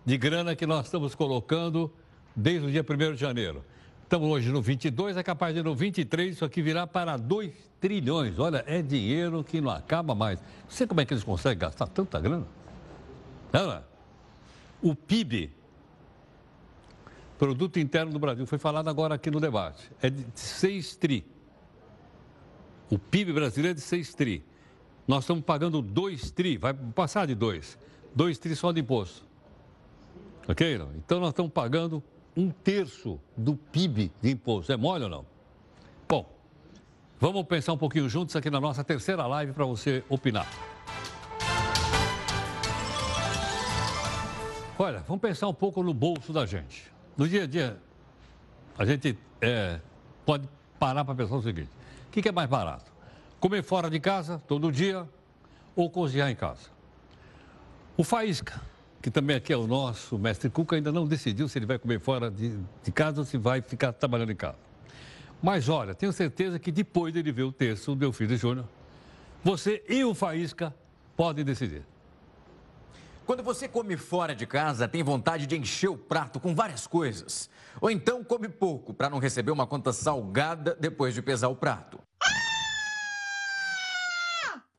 de 0.05 0.17
grana 0.17 0.55
que 0.55 0.65
nós 0.65 0.86
estamos 0.86 1.15
colocando 1.15 1.91
desde 2.36 2.67
o 2.67 2.72
dia 2.72 2.86
1 2.88 3.13
de 3.13 3.19
janeiro. 3.19 3.63
Estamos 4.03 4.28
hoje 4.30 4.51
no 4.51 4.61
22, 4.61 5.15
é 5.15 5.24
capaz 5.24 5.55
de 5.55 5.63
no 5.63 5.74
23 5.74 6.36
isso 6.36 6.43
aqui 6.43 6.61
virar 6.61 6.88
para 6.88 7.15
2 7.15 7.53
trilhões. 7.80 8.38
Olha, 8.39 8.63
é 8.67 8.82
dinheiro 8.82 9.43
que 9.43 9.61
não 9.61 9.72
acaba 9.72 10.13
mais. 10.13 10.39
Não 10.39 10.69
sei 10.69 10.86
como 10.86 10.99
é 10.99 11.05
que 11.05 11.13
eles 11.13 11.24
conseguem 11.24 11.59
gastar 11.59 11.88
tanta 11.88 12.19
grana. 12.19 12.45
Não, 13.53 13.72
é? 13.72 13.82
O 14.82 14.95
PIB, 14.95 15.51
Produto 17.38 17.80
Interno 17.80 18.11
do 18.11 18.19
Brasil, 18.19 18.45
foi 18.45 18.57
falado 18.57 18.89
agora 18.89 19.15
aqui 19.15 19.32
no 19.32 19.39
debate, 19.39 19.89
é 20.01 20.09
de 20.09 20.26
6 20.36 20.95
tri. 20.95 21.26
O 22.89 22.99
PIB 22.99 23.32
brasileiro 23.32 23.72
é 23.72 23.80
de 23.80 23.82
6 23.82 24.13
tri. 24.13 24.43
Nós 25.12 25.26
estamos 25.26 25.43
pagando 25.43 25.82
2 25.82 26.32
tri, 26.32 26.55
vai 26.57 26.74
passar 26.74 27.28
de 27.28 27.36
2. 27.36 27.78
2 28.16 28.38
tri 28.38 28.55
só 28.55 28.72
de 28.72 28.80
imposto. 28.80 29.26
Ok? 30.47 30.80
Então 30.95 31.20
nós 31.20 31.32
estamos 31.32 31.51
pagando 31.51 32.01
um 32.34 32.49
terço 32.49 33.20
do 33.36 33.57
PIB 33.57 34.09
de 34.22 34.32
imposto. 34.32 34.72
É 34.72 34.78
mole 34.78 35.03
ou 35.03 35.09
não? 35.09 35.26
Bom, 36.07 36.34
vamos 37.20 37.43
pensar 37.43 37.74
um 37.74 37.78
pouquinho 37.78 38.07
juntos 38.07 38.38
aqui 38.38 38.49
na 38.49 38.62
nossa 38.62 38.86
terceira 38.86 39.28
live 39.28 39.51
para 39.51 39.66
você 39.66 40.01
opinar. 40.07 40.47
Olha, 44.80 44.99
vamos 44.99 45.22
pensar 45.22 45.49
um 45.49 45.53
pouco 45.53 45.84
no 45.84 45.93
bolso 45.93 46.32
da 46.32 46.45
gente. 46.45 46.89
No 47.18 47.28
dia 47.28 47.43
a 47.43 47.47
dia, 47.47 47.78
a 48.78 48.86
gente 48.86 49.20
é, 49.41 49.82
pode 50.26 50.47
parar 50.80 51.03
para 51.03 51.16
pensar 51.16 51.36
o 51.36 51.41
seguinte: 51.41 51.70
o 52.07 52.12
que, 52.12 52.22
que 52.22 52.30
é 52.30 52.32
mais 52.32 52.49
barato? 52.49 52.91
Comer 53.42 53.64
fora 53.64 53.89
de 53.89 54.00
casa, 54.00 54.39
todo 54.48 54.72
dia, 54.72 55.10
ou 55.76 55.89
cozinhar 55.89 56.30
em 56.30 56.36
casa? 56.36 56.70
O 57.98 58.04
Faísca, 58.04 58.62
que 59.02 59.10
também 59.10 59.36
aqui 59.36 59.52
é 59.52 59.58
o 59.58 59.66
nosso 59.66 60.20
mestre 60.20 60.48
Cuca, 60.48 60.76
ainda 60.76 60.92
não 60.92 61.08
decidiu 61.08 61.50
se 61.50 61.58
ele 61.58 61.66
vai 61.66 61.80
comer 61.80 62.00
fora 62.00 62.30
de, 62.30 62.56
de 62.84 62.92
casa 62.92 63.22
ou 63.22 63.26
se 63.26 63.39
vai 63.39 63.60
ficar 63.60 63.94
trabalhando 63.94 64.32
em 64.32 64.36
casa. 64.36 64.60
Mas 65.42 65.70
olha, 65.70 65.96
tenho 65.96 66.14
certeza 66.14 66.60
que 66.60 66.72
depois 66.72 67.16
dele 67.16 67.32
ver 67.32 67.42
o 67.42 67.52
texto 67.52 67.96
do 67.96 68.14
Filho 68.14 68.38
Júnior, 68.38 68.68
você 69.44 69.84
e 69.89 70.04
o 70.04 70.14
Faísca 70.14 70.72
podem 71.18 71.44
decidir. 71.44 71.84
Quando 73.26 73.42
você 73.42 73.68
come 73.68 73.98
fora 73.98 74.36
de 74.36 74.46
casa, 74.46 74.88
tem 74.88 75.02
vontade 75.02 75.48
de 75.48 75.58
encher 75.58 75.89
o 75.89 75.98
prato 75.98 76.39
com 76.39 76.54
várias 76.54 76.86
coisas. 76.86 77.50
Ou 77.82 77.89
então 77.89 78.24
come 78.24 78.48
pouco 78.48 78.94
para 78.94 79.10
não 79.10 79.18
receber 79.18 79.50
uma 79.50 79.66
conta 79.66 79.92
salgada 79.92 80.78
depois 80.80 81.16
de 81.16 81.24
pesar 81.24 81.48
o 81.48 81.56
prato. 81.56 81.98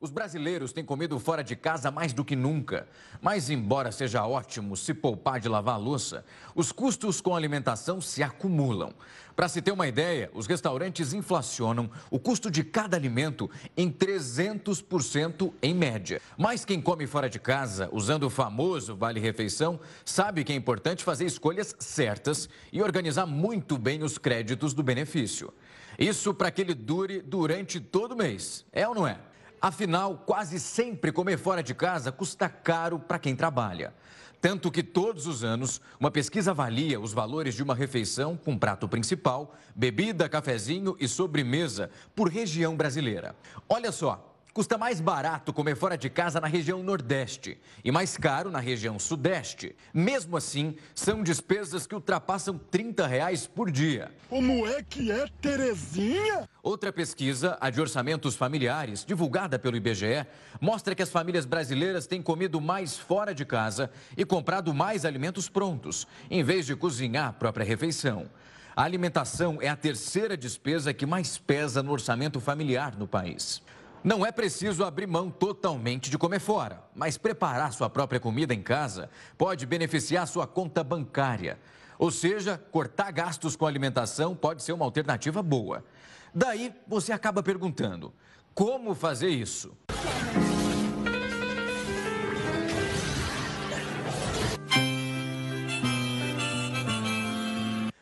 Os 0.03 0.11
brasileiros 0.11 0.73
têm 0.73 0.83
comido 0.83 1.17
fora 1.17 1.41
de 1.41 1.55
casa 1.55 1.89
mais 1.89 2.11
do 2.11 2.25
que 2.25 2.35
nunca. 2.35 2.89
Mas, 3.21 3.49
embora 3.49 3.89
seja 3.89 4.27
ótimo 4.27 4.75
se 4.75 4.93
poupar 4.93 5.39
de 5.39 5.47
lavar 5.47 5.79
louça, 5.79 6.25
os 6.53 6.73
custos 6.73 7.21
com 7.21 7.33
alimentação 7.33 8.01
se 8.01 8.21
acumulam. 8.21 8.93
Para 9.33 9.47
se 9.47 9.61
ter 9.61 9.71
uma 9.71 9.87
ideia, 9.87 10.29
os 10.33 10.45
restaurantes 10.45 11.13
inflacionam 11.13 11.89
o 12.11 12.19
custo 12.19 12.51
de 12.51 12.65
cada 12.65 12.97
alimento 12.97 13.49
em 13.77 13.89
300% 13.89 15.53
em 15.61 15.73
média. 15.73 16.21
Mas 16.37 16.65
quem 16.65 16.81
come 16.81 17.07
fora 17.07 17.29
de 17.29 17.39
casa, 17.39 17.87
usando 17.93 18.23
o 18.23 18.29
famoso 18.29 18.97
vale-refeição, 18.97 19.79
sabe 20.03 20.43
que 20.43 20.51
é 20.51 20.55
importante 20.57 21.01
fazer 21.01 21.23
escolhas 21.27 21.73
certas 21.79 22.49
e 22.73 22.83
organizar 22.83 23.25
muito 23.25 23.77
bem 23.77 24.03
os 24.03 24.17
créditos 24.17 24.73
do 24.73 24.83
benefício. 24.83 25.53
Isso 25.97 26.33
para 26.33 26.51
que 26.51 26.59
ele 26.59 26.73
dure 26.73 27.21
durante 27.21 27.79
todo 27.79 28.11
o 28.11 28.17
mês. 28.17 28.65
É 28.73 28.85
ou 28.85 28.93
não 28.93 29.07
é? 29.07 29.17
Afinal, 29.63 30.17
quase 30.25 30.59
sempre 30.59 31.09
comer 31.09 31.37
fora 31.37 31.63
de 31.63 31.73
casa 31.73 32.11
custa 32.11 32.49
caro 32.49 32.99
para 32.99 33.17
quem 33.17 33.33
trabalha. 33.33 33.93
Tanto 34.41 34.69
que 34.69 34.83
todos 34.83 35.25
os 35.25 35.41
anos, 35.41 35.79
uma 35.97 36.11
pesquisa 36.11 36.51
avalia 36.51 36.99
os 36.99 37.13
valores 37.13 37.55
de 37.55 37.63
uma 37.63 37.73
refeição 37.73 38.35
com 38.35 38.57
prato 38.57 38.89
principal, 38.89 39.55
bebida, 39.73 40.27
cafezinho 40.27 40.97
e 40.99 41.07
sobremesa 41.07 41.89
por 42.13 42.27
região 42.27 42.75
brasileira. 42.75 43.37
Olha 43.69 43.89
só, 43.89 44.32
Custa 44.53 44.77
mais 44.77 45.01
barato 45.01 45.51
comer 45.51 45.75
fora 45.75 45.97
de 45.97 46.11
casa 46.11 46.39
na 46.39 46.45
região 46.45 46.83
Nordeste 46.83 47.57
e 47.83 47.91
mais 47.91 48.15
caro 48.17 48.51
na 48.51 48.59
região 48.59 48.99
Sudeste. 48.99 49.75
Mesmo 49.91 50.37
assim, 50.37 50.75
são 50.93 51.23
despesas 51.23 51.87
que 51.87 51.95
ultrapassam 51.95 52.59
30 52.69 53.07
reais 53.07 53.47
por 53.47 53.71
dia. 53.71 54.11
Como 54.29 54.67
é 54.67 54.83
que 54.83 55.11
é, 55.11 55.25
Terezinha? 55.41 56.47
Outra 56.61 56.93
pesquisa, 56.93 57.57
a 57.59 57.71
de 57.71 57.81
orçamentos 57.81 58.35
familiares, 58.35 59.03
divulgada 59.03 59.57
pelo 59.57 59.75
IBGE, 59.75 60.23
mostra 60.61 60.93
que 60.93 61.01
as 61.01 61.09
famílias 61.09 61.47
brasileiras 61.47 62.05
têm 62.05 62.21
comido 62.21 62.61
mais 62.61 62.95
fora 62.95 63.33
de 63.33 63.45
casa 63.45 63.89
e 64.15 64.23
comprado 64.23 64.71
mais 64.71 65.03
alimentos 65.03 65.49
prontos, 65.49 66.05
em 66.29 66.43
vez 66.43 66.67
de 66.67 66.75
cozinhar 66.75 67.29
a 67.29 67.33
própria 67.33 67.65
refeição. 67.65 68.29
A 68.75 68.83
alimentação 68.83 69.57
é 69.59 69.67
a 69.67 69.75
terceira 69.75 70.37
despesa 70.37 70.93
que 70.93 71.07
mais 71.07 71.39
pesa 71.39 71.81
no 71.81 71.91
orçamento 71.91 72.39
familiar 72.39 72.95
no 72.95 73.07
país. 73.07 73.63
Não 74.03 74.25
é 74.25 74.33
preciso 74.33 74.83
abrir 74.83 75.07
mão 75.07 75.31
totalmente 75.31 76.09
de 76.09 76.17
comer 76.17 76.41
fora, 76.41 76.83
mas 76.93 77.17
preparar 77.17 77.71
sua 77.71 77.89
própria 77.89 78.19
comida 78.19 78.53
em 78.53 78.61
casa 78.61 79.09
pode 79.37 79.65
beneficiar 79.65 80.27
sua 80.27 80.45
conta 80.45 80.83
bancária. 80.83 81.57
Ou 81.97 82.11
seja, 82.11 82.57
cortar 82.57 83.11
gastos 83.11 83.55
com 83.55 83.65
alimentação 83.65 84.35
pode 84.35 84.61
ser 84.61 84.73
uma 84.73 84.83
alternativa 84.83 85.41
boa. 85.41 85.85
Daí 86.35 86.75
você 86.85 87.13
acaba 87.13 87.41
perguntando: 87.41 88.13
como 88.53 88.93
fazer 88.93 89.29
isso? 89.29 89.71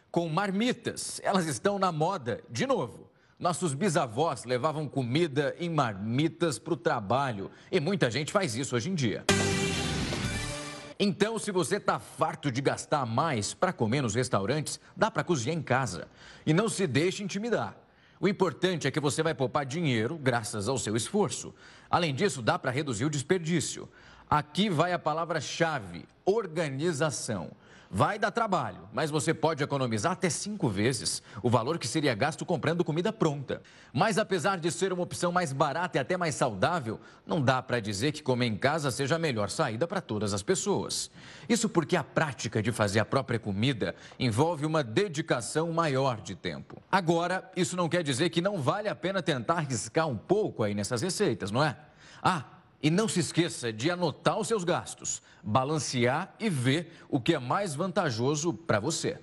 Com 0.10 0.28
marmitas, 0.30 1.22
elas 1.24 1.45
estão 1.45 1.78
na 1.78 1.91
moda 1.91 2.43
de 2.49 2.66
novo. 2.66 3.11
Nossos 3.41 3.73
bisavós 3.73 4.45
levavam 4.45 4.87
comida 4.87 5.55
em 5.59 5.67
marmitas 5.67 6.59
para 6.59 6.75
o 6.75 6.77
trabalho 6.77 7.49
e 7.71 7.79
muita 7.79 8.11
gente 8.11 8.31
faz 8.31 8.55
isso 8.55 8.75
hoje 8.75 8.91
em 8.91 8.93
dia. 8.93 9.25
Então, 10.99 11.39
se 11.39 11.51
você 11.51 11.77
está 11.77 11.97
farto 11.97 12.51
de 12.51 12.61
gastar 12.61 13.03
mais 13.03 13.51
para 13.51 13.73
comer 13.73 14.03
nos 14.03 14.13
restaurantes, 14.13 14.79
dá 14.95 15.09
para 15.09 15.23
cozinhar 15.23 15.57
em 15.57 15.61
casa. 15.63 16.07
E 16.45 16.53
não 16.53 16.69
se 16.69 16.85
deixe 16.85 17.23
intimidar. 17.23 17.75
O 18.19 18.27
importante 18.27 18.87
é 18.87 18.91
que 18.91 18.99
você 18.99 19.23
vai 19.23 19.33
poupar 19.33 19.65
dinheiro 19.65 20.19
graças 20.19 20.69
ao 20.69 20.77
seu 20.77 20.95
esforço. 20.95 21.51
Além 21.89 22.13
disso, 22.13 22.43
dá 22.43 22.59
para 22.59 22.69
reduzir 22.69 23.05
o 23.05 23.09
desperdício. 23.09 23.89
Aqui 24.29 24.69
vai 24.69 24.93
a 24.93 24.99
palavra-chave: 24.99 26.05
organização. 26.23 27.49
Vai 27.93 28.17
dar 28.17 28.31
trabalho, 28.31 28.87
mas 28.93 29.11
você 29.11 29.33
pode 29.33 29.61
economizar 29.61 30.13
até 30.13 30.29
cinco 30.29 30.69
vezes 30.69 31.21
o 31.43 31.49
valor 31.49 31.77
que 31.77 31.85
seria 31.85 32.15
gasto 32.15 32.45
comprando 32.45 32.85
comida 32.85 33.11
pronta. 33.11 33.61
Mas 33.91 34.17
apesar 34.17 34.61
de 34.61 34.71
ser 34.71 34.93
uma 34.93 35.03
opção 35.03 35.29
mais 35.29 35.51
barata 35.51 35.97
e 35.97 35.99
até 35.99 36.15
mais 36.15 36.35
saudável, 36.35 37.01
não 37.27 37.41
dá 37.41 37.61
para 37.61 37.81
dizer 37.81 38.13
que 38.13 38.23
comer 38.23 38.45
em 38.45 38.55
casa 38.55 38.91
seja 38.91 39.17
a 39.17 39.19
melhor 39.19 39.49
saída 39.49 39.85
para 39.85 39.99
todas 39.99 40.33
as 40.33 40.41
pessoas. 40.41 41.11
Isso 41.49 41.67
porque 41.67 41.97
a 41.97 42.03
prática 42.03 42.63
de 42.63 42.71
fazer 42.71 43.01
a 43.01 43.05
própria 43.05 43.37
comida 43.37 43.93
envolve 44.17 44.65
uma 44.65 44.85
dedicação 44.85 45.69
maior 45.73 46.21
de 46.21 46.33
tempo. 46.33 46.81
Agora, 46.89 47.51
isso 47.57 47.75
não 47.75 47.89
quer 47.89 48.03
dizer 48.03 48.29
que 48.29 48.39
não 48.39 48.61
vale 48.61 48.87
a 48.87 48.95
pena 48.95 49.21
tentar 49.21 49.55
arriscar 49.55 50.07
um 50.07 50.17
pouco 50.17 50.63
aí 50.63 50.73
nessas 50.73 51.01
receitas, 51.01 51.51
não 51.51 51.61
é? 51.61 51.75
Ah, 52.23 52.45
e 52.82 52.89
não 52.89 53.07
se 53.07 53.19
esqueça 53.19 53.71
de 53.71 53.91
anotar 53.91 54.39
os 54.39 54.47
seus 54.47 54.63
gastos, 54.63 55.21
balancear 55.43 56.34
e 56.39 56.49
ver 56.49 56.91
o 57.09 57.19
que 57.19 57.36
é 57.36 57.39
mais 57.39 57.75
vantajoso 57.75 58.53
para 58.53 58.79
você. 58.79 59.19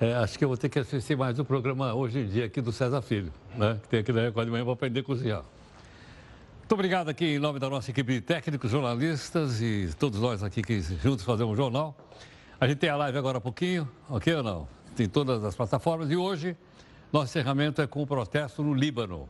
É, 0.00 0.14
acho 0.14 0.38
que 0.38 0.44
eu 0.44 0.48
vou 0.48 0.56
ter 0.56 0.68
que 0.68 0.78
assistir 0.78 1.16
mais 1.16 1.38
o 1.40 1.44
programa 1.44 1.92
hoje 1.92 2.20
em 2.20 2.28
dia 2.28 2.44
aqui 2.44 2.60
do 2.60 2.70
César 2.70 3.02
Filho, 3.02 3.32
né? 3.56 3.80
Que 3.82 3.88
tem 3.88 4.00
aqui 4.00 4.12
na 4.12 4.20
Record 4.20 4.46
de 4.46 4.52
manhã 4.52 4.64
para 4.64 4.72
aprender 4.72 5.00
a 5.00 5.02
cozinhar. 5.02 5.42
Muito 6.58 6.72
obrigado 6.72 7.08
aqui 7.08 7.24
em 7.24 7.38
nome 7.38 7.58
da 7.58 7.68
nossa 7.68 7.90
equipe 7.90 8.12
de 8.12 8.20
técnicos, 8.20 8.70
jornalistas 8.70 9.60
e 9.60 9.90
todos 9.98 10.20
nós 10.20 10.42
aqui 10.44 10.62
que 10.62 10.80
juntos 10.80 11.24
fazemos 11.24 11.54
um 11.54 11.56
jornal. 11.56 11.96
A 12.60 12.68
gente 12.68 12.78
tem 12.78 12.90
a 12.90 12.96
live 12.96 13.18
agora 13.18 13.38
há 13.38 13.40
pouquinho, 13.40 13.88
ok 14.08 14.34
ou 14.34 14.42
não? 14.42 14.68
Tem 14.94 15.08
todas 15.08 15.42
as 15.42 15.56
plataformas 15.56 16.10
e 16.10 16.16
hoje 16.16 16.56
nosso 17.12 17.26
encerramento 17.26 17.80
é 17.80 17.86
com 17.86 18.02
o 18.02 18.06
protesto 18.06 18.62
no 18.62 18.74
Líbano. 18.74 19.28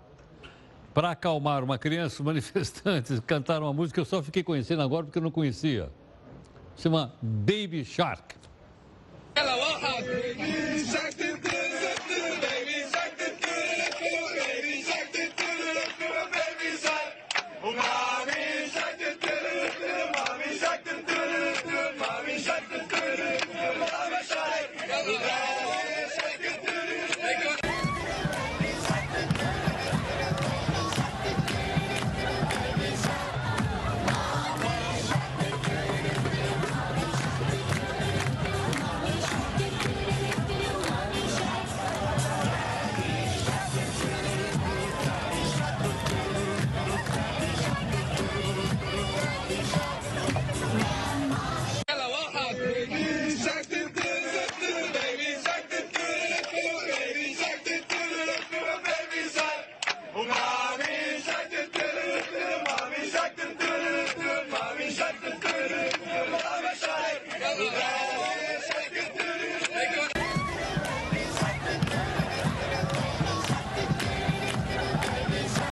Para 0.98 1.12
acalmar 1.12 1.62
uma 1.62 1.78
criança, 1.78 2.16
os 2.16 2.26
manifestantes 2.26 3.20
cantaram 3.24 3.66
uma 3.66 3.72
música 3.72 3.94
que 3.94 4.00
eu 4.00 4.04
só 4.04 4.20
fiquei 4.20 4.42
conhecendo 4.42 4.82
agora 4.82 5.04
porque 5.04 5.16
eu 5.16 5.22
não 5.22 5.30
conhecia. 5.30 5.92
Chama 6.76 7.14
Baby 7.22 7.84
Shark. 7.84 8.34